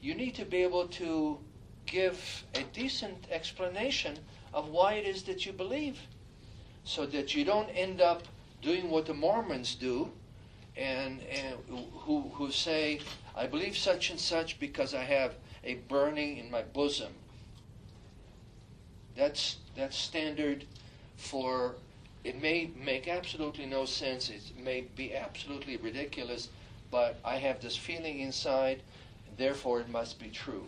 you 0.00 0.14
need 0.14 0.34
to 0.34 0.44
be 0.44 0.58
able 0.58 0.88
to 0.88 1.38
give 1.86 2.44
a 2.54 2.62
decent 2.72 3.26
explanation 3.30 4.18
of 4.54 4.68
why 4.68 4.94
it 4.94 5.06
is 5.06 5.22
that 5.24 5.44
you 5.46 5.52
believe 5.52 5.98
so 6.84 7.06
that 7.06 7.34
you 7.34 7.44
don't 7.44 7.68
end 7.70 8.00
up 8.00 8.22
doing 8.62 8.90
what 8.90 9.06
the 9.06 9.14
Mormons 9.14 9.74
do 9.74 10.10
and, 10.76 11.20
and 11.22 11.56
who, 11.68 12.22
who 12.34 12.50
say, 12.50 13.00
I 13.36 13.46
believe 13.46 13.76
such 13.76 14.10
and 14.10 14.18
such 14.18 14.58
because 14.60 14.94
I 14.94 15.02
have 15.02 15.34
a 15.64 15.74
burning 15.74 16.38
in 16.38 16.50
my 16.50 16.62
bosom. 16.62 17.12
That's, 19.16 19.56
that's 19.76 19.96
standard 19.96 20.64
for, 21.16 21.74
it 22.24 22.40
may 22.40 22.70
make 22.82 23.08
absolutely 23.08 23.66
no 23.66 23.84
sense, 23.84 24.30
it 24.30 24.42
may 24.62 24.82
be 24.96 25.14
absolutely 25.14 25.76
ridiculous, 25.76 26.48
but 26.90 27.18
I 27.24 27.36
have 27.36 27.60
this 27.60 27.76
feeling 27.76 28.20
inside, 28.20 28.82
therefore 29.36 29.80
it 29.80 29.88
must 29.88 30.18
be 30.18 30.28
true. 30.28 30.66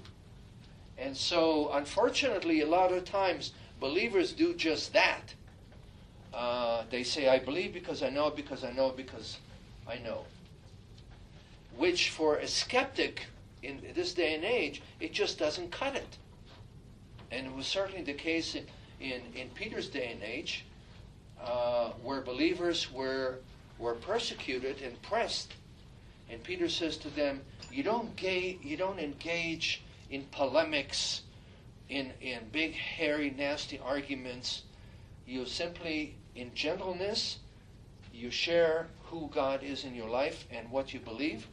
And 0.98 1.16
so, 1.16 1.70
unfortunately, 1.72 2.60
a 2.60 2.66
lot 2.66 2.92
of 2.92 3.04
times 3.04 3.52
believers 3.80 4.32
do 4.32 4.54
just 4.54 4.92
that. 4.92 5.34
Uh, 6.32 6.84
they 6.90 7.02
say, 7.02 7.28
I 7.28 7.38
believe 7.38 7.72
because 7.74 8.02
I 8.02 8.08
know, 8.08 8.30
because 8.30 8.64
I 8.64 8.72
know, 8.72 8.90
because 8.90 9.38
I 9.86 9.98
know. 9.98 10.24
Which, 11.76 12.10
for 12.10 12.36
a 12.36 12.46
skeptic 12.46 13.26
in 13.62 13.80
this 13.94 14.14
day 14.14 14.34
and 14.34 14.44
age, 14.44 14.82
it 15.00 15.12
just 15.12 15.38
doesn't 15.38 15.70
cut 15.70 15.94
it. 15.94 16.18
And 17.30 17.46
it 17.46 17.54
was 17.54 17.66
certainly 17.66 18.02
the 18.02 18.14
case 18.14 18.54
in, 18.54 18.66
in, 19.00 19.22
in 19.34 19.48
Peter's 19.54 19.88
day 19.88 20.10
and 20.12 20.22
age, 20.22 20.64
uh, 21.42 21.90
where 22.02 22.20
believers 22.20 22.92
were, 22.92 23.38
were 23.78 23.94
persecuted 23.94 24.80
and 24.82 25.00
pressed. 25.02 25.54
And 26.30 26.42
Peter 26.42 26.68
says 26.68 26.96
to 26.98 27.10
them, 27.10 27.40
you 27.70 27.82
don't, 27.82 28.14
ga- 28.16 28.58
you 28.62 28.76
don't 28.76 28.98
engage 28.98 29.82
in 30.10 30.24
polemics, 30.30 31.22
in, 31.88 32.12
in 32.20 32.40
big, 32.52 32.74
hairy, 32.74 33.34
nasty 33.36 33.78
arguments. 33.78 34.62
You 35.26 35.46
simply, 35.46 36.16
in 36.34 36.54
gentleness, 36.54 37.38
you 38.12 38.30
share 38.30 38.86
who 39.04 39.28
God 39.32 39.62
is 39.62 39.84
in 39.84 39.94
your 39.94 40.08
life 40.08 40.46
and 40.50 40.70
what 40.70 40.94
you 40.94 41.00
believe, 41.00 41.46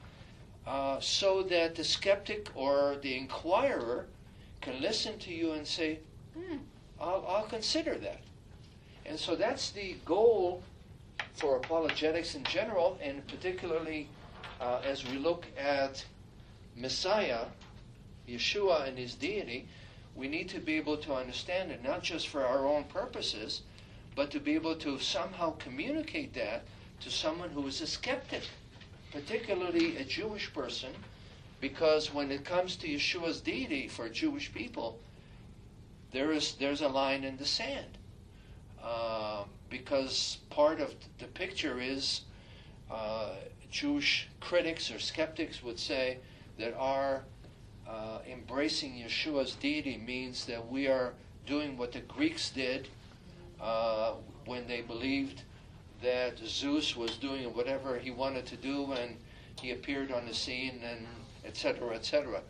uh, 0.66 1.00
so 1.00 1.44
that 1.44 1.76
the 1.76 1.84
skeptic 1.84 2.50
or 2.56 2.98
the 3.02 3.18
inquirer 3.18 4.06
can 4.62 4.82
listen 4.82 5.18
to 5.20 5.34
you 5.34 5.54
and 5.54 5.66
say, 5.66 6.00
hmm, 6.34 6.58
I'll, 7.00 7.26
I'll 7.28 7.48
consider 7.48 7.96
that. 7.96 8.22
And 9.06 9.18
so 9.18 9.36
that's 9.36 9.72
the 9.72 9.96
goal 10.06 10.62
for 11.34 11.58
apologetics 11.58 12.36
in 12.36 12.44
general, 12.44 12.98
and 13.02 13.26
particularly 13.28 14.08
uh, 14.62 14.82
as 14.84 15.06
we 15.10 15.18
look 15.18 15.46
at 15.58 16.04
Messiah, 16.76 17.46
Yeshua, 18.28 18.88
and 18.88 18.98
his 18.98 19.16
deity, 19.16 19.68
we 20.16 20.28
need 20.28 20.50
to 20.50 20.60
be 20.60 20.76
able 20.76 20.98
to 20.98 21.14
understand 21.14 21.72
it, 21.72 21.84
not 21.84 22.04
just 22.04 22.28
for 22.28 22.46
our 22.46 22.66
own 22.68 22.84
purposes, 22.86 23.62
but 24.16 24.32
to 24.32 24.40
be 24.40 24.56
able 24.56 24.76
to 24.76 25.00
somehow 25.00 25.52
communicate 25.52 26.34
that 26.34 26.66
to 27.02 27.10
someone 27.10 27.50
who 27.50 27.66
is 27.68 27.82
a 27.82 27.88
skeptic, 27.88 28.44
particularly 29.12 29.98
a 29.98 30.04
Jewish 30.04 30.54
person, 30.54 30.92
because 31.62 32.14
when 32.14 32.32
it 32.32 32.46
comes 32.46 32.76
to 32.78 32.88
Yeshua's 32.88 33.42
deity 33.42 33.88
for 33.88 34.10
Jewish 34.10 34.54
people, 34.54 35.00
there 36.12 36.32
is 36.32 36.54
there's 36.54 36.82
a 36.82 36.88
line 36.88 37.24
in 37.24 37.38
the 37.38 37.46
sand. 37.46 37.98
Uh, 38.82 39.44
because 39.70 40.38
part 40.50 40.80
of 40.80 40.94
the 41.20 41.28
picture 41.28 41.80
is 41.80 42.22
uh, 42.90 43.32
Jewish 43.70 44.28
critics 44.40 44.90
or 44.92 45.00
skeptics 45.00 45.62
would 45.62 45.78
say 45.78 46.18
that 46.58 46.74
our 46.76 47.24
uh, 47.88 48.20
embracing 48.30 48.94
Yeshua's 48.94 49.56
deity 49.56 49.98
means 49.98 50.46
that 50.46 50.70
we 50.70 50.88
are 50.88 51.14
doing 51.46 51.78
what 51.78 51.92
the 51.92 52.00
Greeks 52.00 52.50
did 52.50 52.88
uh, 53.62 54.14
when 54.46 54.68
they 54.68 54.82
believed 54.82 55.44
that 56.02 56.40
Zeus 56.40 56.96
was 56.96 57.18
doing 57.18 57.54
whatever 57.54 57.98
he 57.98 58.12
wanted 58.12 58.46
to 58.48 58.56
do 58.56 58.94
and 58.94 59.18
he 59.62 59.72
appeared 59.72 60.12
on 60.12 60.26
the 60.26 60.34
scene 60.34 60.82
and 60.84 61.06
etc. 61.46 61.96
etc. 61.96 62.42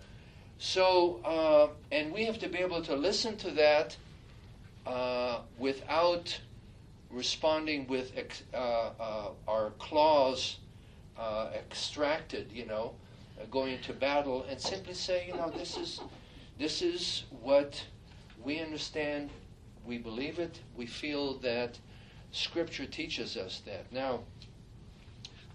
So, 0.58 1.22
uh, 1.24 1.70
and 1.92 2.14
we 2.14 2.26
have 2.26 2.40
to 2.40 2.50
be 2.50 2.60
able 2.60 2.82
to 2.84 2.96
listen 2.96 3.38
to 3.38 3.52
that 3.52 3.98
uh, 4.86 5.40
without 5.58 6.40
responding 7.10 7.88
with 7.88 8.12
ex- 8.16 8.44
uh, 8.54 8.92
uh 9.00 9.30
our 9.48 9.72
claws 9.80 10.58
uh, 11.18 11.50
extracted, 11.56 12.52
you 12.52 12.66
know, 12.66 12.94
going 13.50 13.74
into 13.74 13.94
battle, 13.94 14.46
and 14.50 14.60
simply 14.60 14.94
say, 14.94 15.28
you 15.28 15.34
know, 15.34 15.50
this 15.50 15.78
is 15.78 16.02
this 16.60 16.82
is 16.82 17.24
what 17.42 17.84
we 18.44 18.60
understand, 18.60 19.30
we 19.90 19.98
believe 19.98 20.38
it, 20.38 20.60
we 20.78 20.86
feel 20.86 21.40
that 21.40 21.80
Scripture 22.32 22.86
teaches 22.86 23.36
us 23.36 23.64
that. 23.66 23.92
Now, 23.92 24.20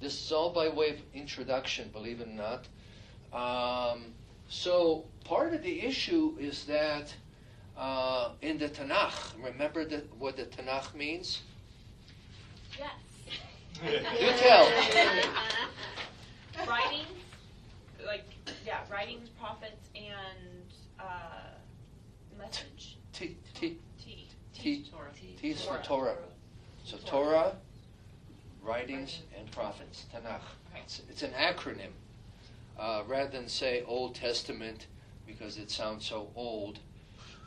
this 0.01 0.21
is 0.21 0.33
all 0.33 0.51
by 0.51 0.69
way 0.69 0.91
of 0.91 0.97
introduction, 1.15 1.89
believe 1.93 2.21
it 2.21 2.27
or 2.27 2.33
not. 2.33 2.67
Um, 3.33 4.07
so 4.49 5.05
part 5.25 5.55
of 5.55 5.63
the 5.63 5.83
issue 5.83 6.37
is 6.41 6.65
that 6.65 7.15
uh, 7.79 8.31
in 8.43 8.59
the 8.59 8.69
Tanakh, 8.69 9.15
remember 9.41 9.85
the, 9.85 9.99
what 10.19 10.37
the 10.37 10.47
Tanakh 10.47 10.93
means? 10.97 11.43
Yes. 12.77 12.91
You 14.21 14.31
tell. 14.37 14.67
writings, 16.69 17.07
like 18.05 18.25
yeah, 18.67 18.81
writings, 18.91 19.29
prophets, 19.41 19.91
and 19.95 20.73
uh, 20.99 21.51
message. 22.39 22.99
T, 23.13 23.37
T, 23.55 23.79
T. 24.65 24.77
T, 24.77 24.91
Torah. 24.91 25.11
T 25.43 25.53
for 25.53 25.79
Torah. 25.85 26.17
So 26.85 26.97
Torah, 27.05 27.55
writings, 28.63 29.21
and 29.39 29.51
prophets, 29.51 30.07
Tanakh. 30.11 30.41
It's, 30.83 31.03
it's 31.11 31.23
an 31.23 31.33
acronym. 31.33 31.91
Uh, 32.79 33.03
rather 33.07 33.29
than 33.29 33.47
say 33.47 33.85
Old 33.87 34.15
Testament 34.15 34.87
because 35.27 35.59
it 35.59 35.71
sounds 35.71 36.07
so 36.07 36.31
old, 36.35 36.79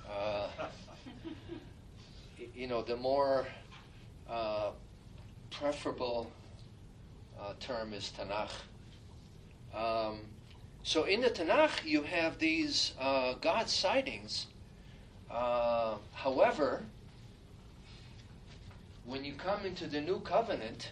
uh, 0.08 0.50
you 2.56 2.68
know, 2.68 2.84
the 2.84 2.96
more 2.96 3.48
uh, 4.30 4.70
preferable 5.50 6.32
uh, 7.42 7.54
term 7.60 7.94
is 7.94 8.14
Tanakh. 8.16 8.52
Um, 9.76 10.20
so 10.84 11.06
in 11.06 11.22
the 11.22 11.32
Tanakh, 11.32 11.84
you 11.84 12.04
have 12.04 12.38
these 12.38 12.94
uh, 13.00 13.34
God 13.42 13.70
sightings. 13.70 14.46
Uh, 15.32 15.96
however, 16.14 16.84
when 19.08 19.24
you 19.24 19.34
come 19.34 19.66
into 19.66 19.88
the 19.88 20.02
new 20.02 20.20
covenant, 20.20 20.92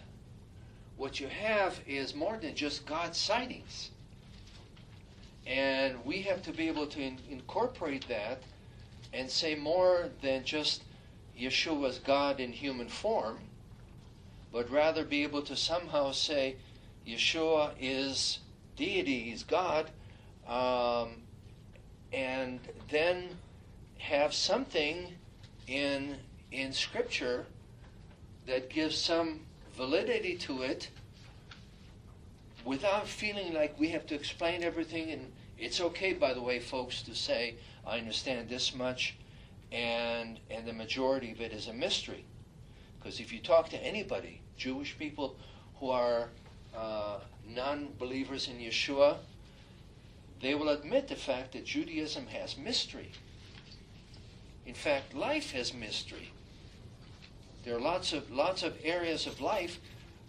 what 0.96 1.20
you 1.20 1.28
have 1.28 1.80
is 1.86 2.16
more 2.16 2.38
than 2.38 2.56
just 2.56 2.86
God 2.86 3.14
sightings. 3.14 3.92
And 5.46 6.04
we 6.06 6.22
have 6.22 6.42
to 6.44 6.54
be 6.54 6.70
able 6.70 6.88
to 6.88 7.02
in- 7.02 7.20
incorporate 7.30 8.08
that 8.08 8.42
and 9.14 9.30
say 9.30 9.54
more 9.54 10.10
than 10.22 10.46
just 10.46 10.84
Yeshua's 11.38 12.00
God 12.00 12.40
in 12.40 12.54
human 12.54 12.88
form, 12.88 13.38
but 14.52 14.72
rather 14.72 15.04
be 15.04 15.24
able 15.24 15.42
to 15.42 15.56
somehow 15.58 16.14
say 16.14 16.56
Yeshua 17.06 17.72
is 17.80 18.40
deity, 18.78 19.24
he's 19.24 19.44
God, 19.44 19.92
um, 20.48 21.22
and 22.14 22.62
then 22.90 23.30
have 23.98 24.34
something 24.34 25.14
in 25.68 26.16
in 26.52 26.72
Scripture 26.72 27.46
that 28.48 28.70
gives 28.70 28.98
some 28.98 29.42
validity 29.76 30.36
to 30.38 30.62
it 30.62 30.90
without 32.64 33.08
feeling 33.08 33.54
like 33.54 33.80
we 33.80 33.90
have 33.90 34.06
to 34.08 34.16
explain 34.16 34.64
everything. 34.64 35.12
And 35.12 35.32
it's 35.58 35.82
okay, 35.82 36.14
by 36.14 36.34
the 36.34 36.42
way, 36.42 36.60
folks, 36.60 37.02
to 37.04 37.16
say, 37.16 37.56
I 37.86 37.98
understand 37.98 38.50
this 38.50 38.76
much, 38.76 39.16
and, 39.72 40.40
and 40.50 40.66
the 40.66 40.74
majority 40.74 41.32
of 41.32 41.42
it 41.42 41.52
is 41.52 41.68
a 41.68 41.74
mystery. 41.74 42.26
Because 43.00 43.20
if 43.20 43.32
you 43.32 43.40
talk 43.40 43.70
to 43.70 43.78
anybody, 43.78 44.42
Jewish 44.58 44.98
people 44.98 45.38
who 45.80 45.90
are 45.90 46.30
uh, 46.76 47.20
non 47.48 47.90
believers 48.00 48.48
in 48.48 48.58
Yeshua, 48.58 49.18
they 50.42 50.56
will 50.56 50.70
admit 50.70 51.08
the 51.08 51.16
fact 51.16 51.54
that 51.54 51.66
Judaism 51.66 52.28
has 52.28 52.58
mystery. 52.58 53.12
In 54.66 54.74
fact, 54.74 55.14
life 55.14 55.52
has 55.52 55.74
mystery. 55.74 56.32
There 57.66 57.76
are 57.76 57.82
lots 57.82 58.14
of 58.14 58.30
lots 58.32 58.62
of 58.62 58.78
areas 58.84 59.26
of 59.26 59.42
life 59.42 59.80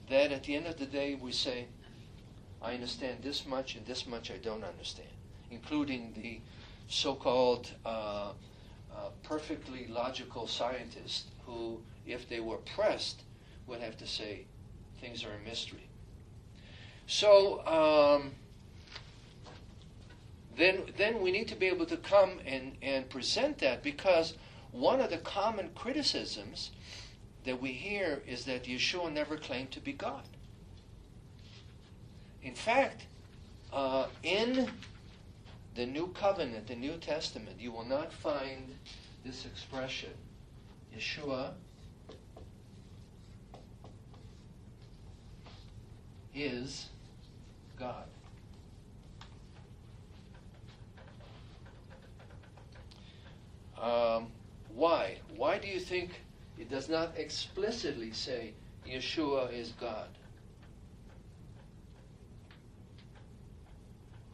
that 0.08 0.32
at 0.32 0.44
the 0.44 0.56
end 0.56 0.66
of 0.66 0.78
the 0.78 0.86
day 0.86 1.14
we 1.14 1.32
say, 1.32 1.66
I 2.62 2.72
understand 2.72 3.18
this 3.22 3.46
much 3.46 3.76
and 3.76 3.84
this 3.84 4.06
much 4.06 4.30
I 4.30 4.38
don't 4.38 4.64
understand, 4.64 5.10
including 5.50 6.14
the 6.16 6.40
so-called 6.88 7.70
uh, 7.84 7.88
uh, 7.88 8.32
perfectly 9.22 9.86
logical 9.88 10.46
scientists 10.46 11.24
who, 11.44 11.80
if 12.06 12.26
they 12.26 12.40
were 12.40 12.56
pressed, 12.58 13.22
would 13.66 13.80
have 13.80 13.98
to 13.98 14.06
say 14.06 14.46
things 15.00 15.22
are 15.22 15.32
a 15.32 15.48
mystery. 15.48 15.88
So 17.06 17.66
um, 17.66 18.30
then, 20.56 20.84
then 20.96 21.20
we 21.20 21.32
need 21.32 21.48
to 21.48 21.54
be 21.56 21.66
able 21.66 21.86
to 21.86 21.96
come 21.98 22.40
and, 22.46 22.72
and 22.80 23.10
present 23.10 23.58
that 23.58 23.82
because 23.82 24.34
one 24.72 25.00
of 25.00 25.10
the 25.10 25.18
common 25.18 25.70
criticisms 25.74 26.70
that 27.46 27.62
we 27.62 27.72
hear 27.72 28.20
is 28.26 28.44
that 28.44 28.64
Yeshua 28.64 29.12
never 29.12 29.36
claimed 29.36 29.70
to 29.70 29.80
be 29.80 29.92
God. 29.92 30.24
In 32.42 32.54
fact, 32.54 33.06
uh, 33.72 34.06
in 34.22 34.68
the 35.76 35.86
New 35.86 36.08
Covenant, 36.08 36.66
the 36.66 36.74
New 36.74 36.96
Testament, 36.96 37.56
you 37.60 37.70
will 37.70 37.84
not 37.84 38.12
find 38.12 38.74
this 39.24 39.46
expression, 39.46 40.10
Yeshua 40.96 41.52
is 46.34 46.86
God. 47.78 48.06
Um, 53.80 54.26
why? 54.74 55.18
Why 55.36 55.58
do 55.58 55.68
you 55.68 55.80
think 55.80 56.10
it 56.58 56.70
does 56.70 56.88
not 56.88 57.12
explicitly 57.16 58.12
say 58.12 58.52
Yeshua 58.86 59.52
is 59.52 59.72
God? 59.80 60.08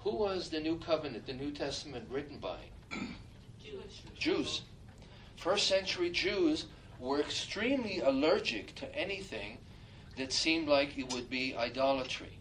Who 0.00 0.16
was 0.16 0.50
the 0.50 0.60
New 0.60 0.78
Covenant, 0.78 1.26
the 1.26 1.32
New 1.32 1.52
Testament 1.52 2.06
written 2.10 2.38
by? 2.38 2.58
Jewish. 3.62 4.02
Jews. 4.18 4.62
First 5.36 5.66
century 5.66 6.10
Jews 6.10 6.66
were 6.98 7.20
extremely 7.20 8.00
allergic 8.00 8.74
to 8.76 8.94
anything 8.96 9.58
that 10.16 10.32
seemed 10.32 10.68
like 10.68 10.98
it 10.98 11.12
would 11.12 11.30
be 11.30 11.56
idolatry. 11.56 12.38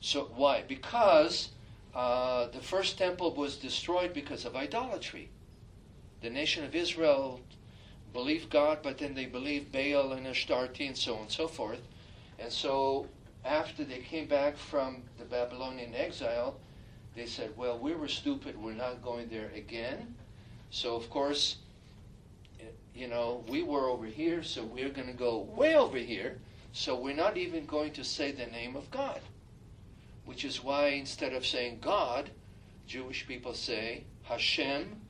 So, 0.00 0.30
why? 0.36 0.62
Because 0.66 1.50
uh, 1.94 2.48
the 2.48 2.60
first 2.60 2.98
temple 2.98 3.34
was 3.34 3.56
destroyed 3.56 4.12
because 4.12 4.44
of 4.44 4.54
idolatry. 4.54 5.30
The 6.20 6.30
nation 6.30 6.64
of 6.64 6.74
Israel 6.74 7.40
believed 8.16 8.48
God, 8.48 8.78
but 8.82 8.96
then 8.96 9.12
they 9.12 9.26
believed 9.26 9.70
Baal 9.70 10.12
and 10.12 10.26
Ashtarte 10.26 10.86
and 10.86 10.96
so 10.96 11.16
on 11.16 11.22
and 11.22 11.30
so 11.30 11.46
forth. 11.46 11.82
And 12.38 12.50
so, 12.50 13.06
after 13.44 13.84
they 13.84 13.98
came 13.98 14.26
back 14.26 14.56
from 14.56 15.02
the 15.18 15.26
Babylonian 15.26 15.94
exile, 15.94 16.56
they 17.14 17.26
said, 17.26 17.50
Well, 17.58 17.78
we 17.78 17.94
were 17.94 18.08
stupid, 18.08 18.56
we're 18.56 18.72
not 18.72 19.02
going 19.02 19.28
there 19.28 19.50
again. 19.54 20.14
So, 20.70 20.96
of 20.96 21.10
course, 21.10 21.56
you 22.94 23.06
know, 23.06 23.44
we 23.48 23.62
were 23.62 23.90
over 23.90 24.06
here, 24.06 24.42
so 24.42 24.64
we're 24.64 24.88
going 24.88 25.08
to 25.08 25.12
go 25.28 25.40
way 25.54 25.76
over 25.76 25.98
here. 25.98 26.38
So, 26.72 26.98
we're 26.98 27.14
not 27.14 27.36
even 27.36 27.66
going 27.66 27.92
to 27.92 28.04
say 28.04 28.32
the 28.32 28.46
name 28.46 28.76
of 28.76 28.90
God. 28.90 29.20
Which 30.24 30.42
is 30.42 30.64
why 30.64 30.88
instead 30.88 31.34
of 31.34 31.44
saying 31.44 31.80
God, 31.82 32.30
Jewish 32.86 33.26
people 33.26 33.52
say 33.52 34.04
Hashem 34.22 35.02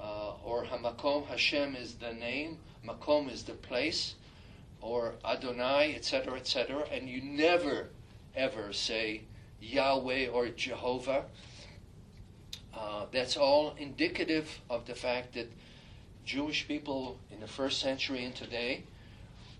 uh, 0.00 0.32
or 0.44 0.64
Hamakom. 0.64 1.26
Hashem 1.26 1.76
is 1.76 1.94
the 1.94 2.12
name, 2.12 2.58
Makom 2.86 3.30
is 3.30 3.44
the 3.44 3.52
place, 3.52 4.14
or 4.80 5.14
Adonai, 5.24 5.94
etc., 5.94 6.34
etc. 6.34 6.84
And 6.90 7.08
you 7.08 7.22
never, 7.22 7.88
ever 8.34 8.72
say 8.72 9.22
Yahweh 9.60 10.28
or 10.28 10.48
Jehovah. 10.48 11.24
Uh, 12.74 13.06
that's 13.12 13.36
all 13.36 13.74
indicative 13.78 14.60
of 14.70 14.86
the 14.86 14.94
fact 14.94 15.34
that 15.34 15.50
Jewish 16.24 16.66
people 16.68 17.18
in 17.30 17.40
the 17.40 17.46
first 17.46 17.80
century 17.80 18.24
and 18.24 18.34
today 18.34 18.84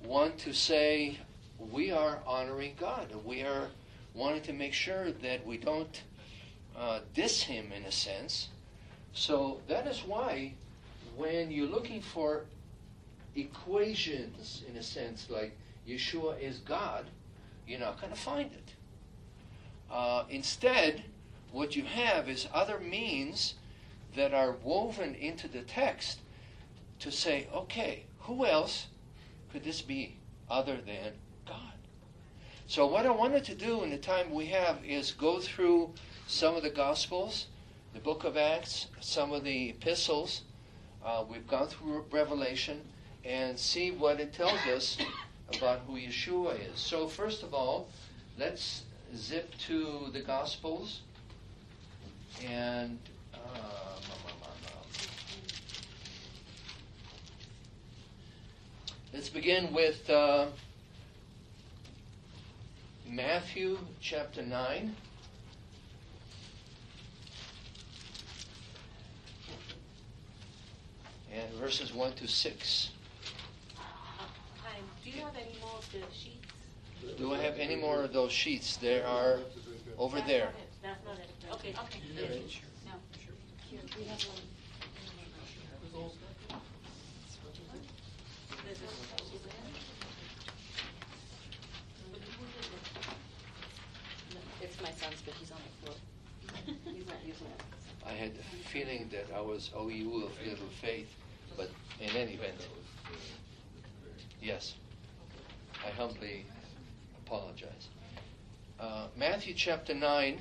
want 0.05 0.39
to 0.39 0.53
say 0.53 1.19
we 1.59 1.91
are 1.91 2.21
honoring 2.27 2.75
God. 2.79 3.13
We 3.25 3.43
are 3.43 3.69
wanting 4.15 4.43
to 4.43 4.53
make 4.53 4.73
sure 4.73 5.11
that 5.11 5.45
we 5.45 5.59
don't 5.59 6.03
uh, 6.77 7.01
diss 7.15 7.43
Him 7.43 7.73
in 7.73 7.85
a 7.85 7.93
sense. 7.93 8.49
So 9.13 9.61
that 9.69 9.87
is 9.87 10.01
why 10.05 10.55
when 11.17 11.51
you're 11.51 11.67
looking 11.67 12.01
for 12.01 12.45
equations, 13.35 14.63
in 14.69 14.77
a 14.77 14.83
sense, 14.83 15.29
like 15.29 15.57
Yeshua 15.89 16.41
is 16.41 16.59
God, 16.59 17.07
you're 17.67 17.81
not 17.81 18.01
going 18.01 18.13
to 18.13 18.19
find 18.19 18.51
it. 18.53 18.75
Uh, 19.91 20.25
instead, 20.31 21.03
what 21.53 21.75
you 21.75 21.85
have 21.85 22.29
is 22.29 22.49
other 22.53 22.79
means 22.79 23.55
that 24.15 24.35
are 24.35 24.57
woven 24.63 25.15
into 25.15 25.49
the 25.49 25.63
text 25.63 26.21
to 27.01 27.11
say, 27.11 27.49
okay, 27.53 28.05
who 28.21 28.47
else 28.47 28.87
could 29.53 29.65
this 29.65 29.81
be 29.81 30.17
other 30.49 30.77
than 30.77 31.13
God? 31.47 31.75
So, 32.67 32.87
what 32.87 33.07
I 33.07 33.11
wanted 33.11 33.45
to 33.45 33.55
do 33.55 33.83
in 33.83 33.91
the 33.91 33.99
time 33.99 34.33
we 34.33 34.47
have 34.47 34.85
is 34.85 35.13
go 35.13 35.41
through 35.41 35.93
some 36.27 36.55
of 36.55 36.63
the 36.63 36.71
Gospels, 36.71 37.47
the 37.93 38.01
book 38.01 38.25
of 38.25 38.37
Acts, 38.37 38.87
some 39.01 39.33
of 39.33 39.45
the 39.45 39.71
epistles. 39.71 40.43
Uh, 41.05 41.25
we've 41.29 41.47
gone 41.47 41.67
through 41.67 42.05
Revelation 42.11 42.81
and 43.25 43.59
see 43.59 43.91
what 43.91 44.21
it 44.21 44.33
tells 44.33 44.61
us 44.67 44.97
about 45.57 45.81
who 45.87 45.95
Yeshua 45.95 46.57
is. 46.73 46.79
So, 46.79 47.09
first 47.09 47.43
of 47.43 47.53
all, 47.53 47.89
let's 48.39 48.85
zip 49.17 49.53
to 49.67 50.09
the 50.13 50.21
Gospels 50.21 51.01
and. 52.47 52.99
Uh, 53.35 53.39
let's 59.13 59.29
begin 59.29 59.73
with 59.73 60.09
uh, 60.09 60.47
Matthew 63.09 63.79
chapter 64.01 64.43
9. 64.43 64.95
And 71.33 71.49
verses 71.55 71.93
1 71.95 72.13
to 72.15 72.27
6. 72.27 72.91
Hi, 73.77 74.77
do 75.05 75.11
you 75.11 75.21
have 75.23 75.37
any 75.37 75.57
more 75.61 75.79
of 75.79 75.87
the 75.93 75.99
sheets? 76.13 77.17
Do 77.19 77.33
I 77.35 77.39
have 77.39 77.57
any 77.59 77.77
more 77.77 78.03
of 78.03 78.13
those 78.13 78.33
sheets? 78.33 78.77
There 78.77 79.07
are 79.07 79.39
over 79.97 80.17
That's 80.17 80.29
there. 80.29 80.45
not 80.47 80.55
it. 80.55 80.69
That's 80.83 81.05
not 81.05 81.17
it. 81.19 81.31
Okay, 81.55 81.75
okay. 81.85 82.01
No. 82.87 82.93
Here, 83.71 83.81
we 83.99 84.05
have 84.05 84.23
one. 84.25 84.37
This 88.69 88.77
is- 88.77 88.83
is 88.83 88.89
it? 89.35 89.41
It's 94.63 94.81
my 94.83 94.91
son's, 94.93 95.21
but 95.25 95.35
he's 95.35 95.51
on 95.51 95.59
the 95.65 95.87
floor. 95.87 95.97
He's 96.95 97.07
not 97.07 97.17
using 97.25 97.47
it. 97.47 97.63
I 98.07 98.13
had 98.13 98.35
the 98.37 98.43
feeling 98.73 99.09
that 99.13 99.27
I 99.35 99.41
was 99.41 99.71
OU 99.77 100.25
of 100.27 100.33
little 100.47 100.69
faith, 100.81 101.09
but 101.57 101.71
in 102.01 102.11
any 102.17 102.35
event, 102.35 102.69
yes, 104.43 104.75
I 105.85 105.91
humbly 105.91 106.45
apologize. 107.27 107.89
Uh, 108.79 109.07
Matthew 109.17 109.55
chapter 109.55 109.95
9, 109.95 110.39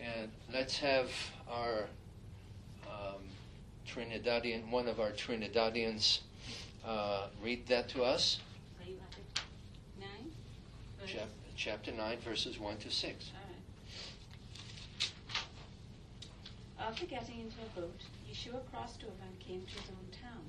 and 0.00 0.30
let's 0.52 0.78
have 0.78 1.10
our 1.50 1.86
um, 2.88 3.22
Trinidadian, 3.86 4.70
one 4.70 4.88
of 4.88 5.00
our 5.00 5.10
Trinidadians, 5.10 6.20
uh, 6.86 7.26
read 7.42 7.66
that 7.68 7.88
to 7.90 8.02
us. 8.02 8.40
So 8.78 8.88
you 8.88 8.96
have 8.98 9.18
it. 9.18 9.40
Nine? 10.00 10.32
Chap- 11.06 11.28
chapter 11.56 11.92
9, 11.92 12.18
verses 12.20 12.58
1 12.58 12.76
to 12.78 12.90
6. 12.90 13.30
All 13.34 13.40
right. 16.78 16.88
After 16.88 17.06
getting 17.06 17.40
into 17.40 17.56
a 17.60 17.80
boat, 17.80 18.00
Yeshua 18.36 18.60
crossed 18.70 19.00
over 19.02 19.24
and 19.24 19.40
came 19.40 19.64
to 19.64 19.80
his 19.80 19.88
own 19.96 20.08
town. 20.12 20.44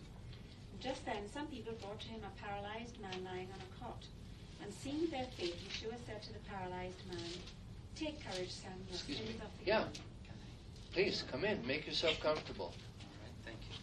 Just 0.84 1.06
then, 1.06 1.24
some 1.32 1.48
people 1.48 1.72
brought 1.80 2.00
to 2.02 2.08
him 2.12 2.20
a 2.28 2.34
paralyzed 2.44 3.00
man 3.00 3.16
lying 3.24 3.48
on 3.56 3.64
a 3.64 3.72
cot. 3.80 4.04
And 4.62 4.74
seeing 4.74 5.08
their 5.10 5.26
faith, 5.40 5.56
Yeshua 5.56 5.96
said 6.06 6.22
to 6.24 6.34
the 6.34 6.44
paralyzed 6.52 7.00
man, 7.08 7.32
Take 7.96 8.20
courage, 8.28 8.52
son, 8.52 8.76
your 8.92 9.00
Excuse 9.00 9.18
sins 9.24 9.30
me. 9.30 9.36
are 9.40 9.52
Yeah. 9.64 9.86
forgiven. 9.88 10.04
Please 10.92 11.24
come 11.32 11.46
in, 11.46 11.66
make 11.66 11.88
yourself 11.88 12.20
comfortable. 12.20 12.76
All 12.76 13.16
right, 13.24 13.38
thank 13.46 13.58
you. 13.72 13.78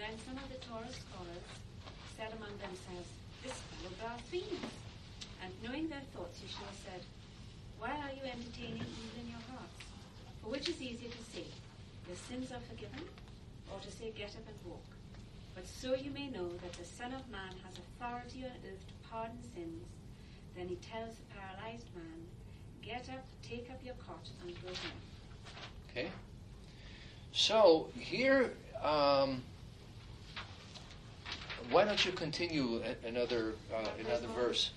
Then 0.00 0.16
some 0.24 0.38
of 0.40 0.48
the 0.48 0.58
Torah 0.64 0.88
scholars 0.88 1.44
said 2.16 2.32
among 2.40 2.56
themselves, 2.56 3.10
This 3.44 3.52
fellow 3.52 3.92
blasphemes. 4.00 4.72
And 5.44 5.52
knowing 5.62 5.88
their 5.92 6.02
thoughts, 6.16 6.40
Yeshua 6.40 6.72
said, 6.88 7.02
Why 7.78 7.92
are 7.92 8.12
you 8.16 8.24
entertaining 8.24 8.80
evil 8.88 9.20
in 9.20 9.28
your 9.28 9.44
hearts? 9.52 9.84
For 10.42 10.48
which 10.48 10.68
is 10.68 10.80
easier 10.80 11.10
to 11.12 11.22
say, 11.30 11.44
Your 12.06 12.16
sins 12.16 12.52
are 12.52 12.60
forgiven, 12.68 13.02
or 13.72 13.80
to 13.80 13.90
say, 13.90 14.12
Get 14.16 14.30
up 14.30 14.46
and 14.48 14.70
walk? 14.70 14.84
But 15.54 15.66
so 15.66 15.94
you 15.94 16.10
may 16.10 16.28
know 16.28 16.48
that 16.48 16.72
the 16.74 16.84
Son 16.84 17.12
of 17.12 17.28
Man 17.30 17.54
has 17.64 17.78
authority 17.78 18.44
on 18.44 18.50
earth 18.50 18.86
to 18.86 19.08
pardon 19.10 19.38
sins. 19.54 19.84
Then 20.56 20.68
he 20.68 20.76
tells 20.76 21.16
the 21.16 21.34
paralyzed 21.34 21.86
man, 21.94 22.26
Get 22.82 23.08
up, 23.08 23.24
take 23.42 23.68
up 23.70 23.80
your 23.84 23.94
cot, 24.06 24.28
and 24.42 24.54
go 24.62 24.68
home. 24.68 25.00
Okay? 25.90 26.10
So 27.32 27.88
here, 27.98 28.52
um, 28.82 29.42
why 31.70 31.84
don't 31.84 32.04
you 32.04 32.12
continue 32.12 32.82
another 33.04 33.54
uh, 33.74 33.88
another 33.98 34.28
verse? 34.28 34.70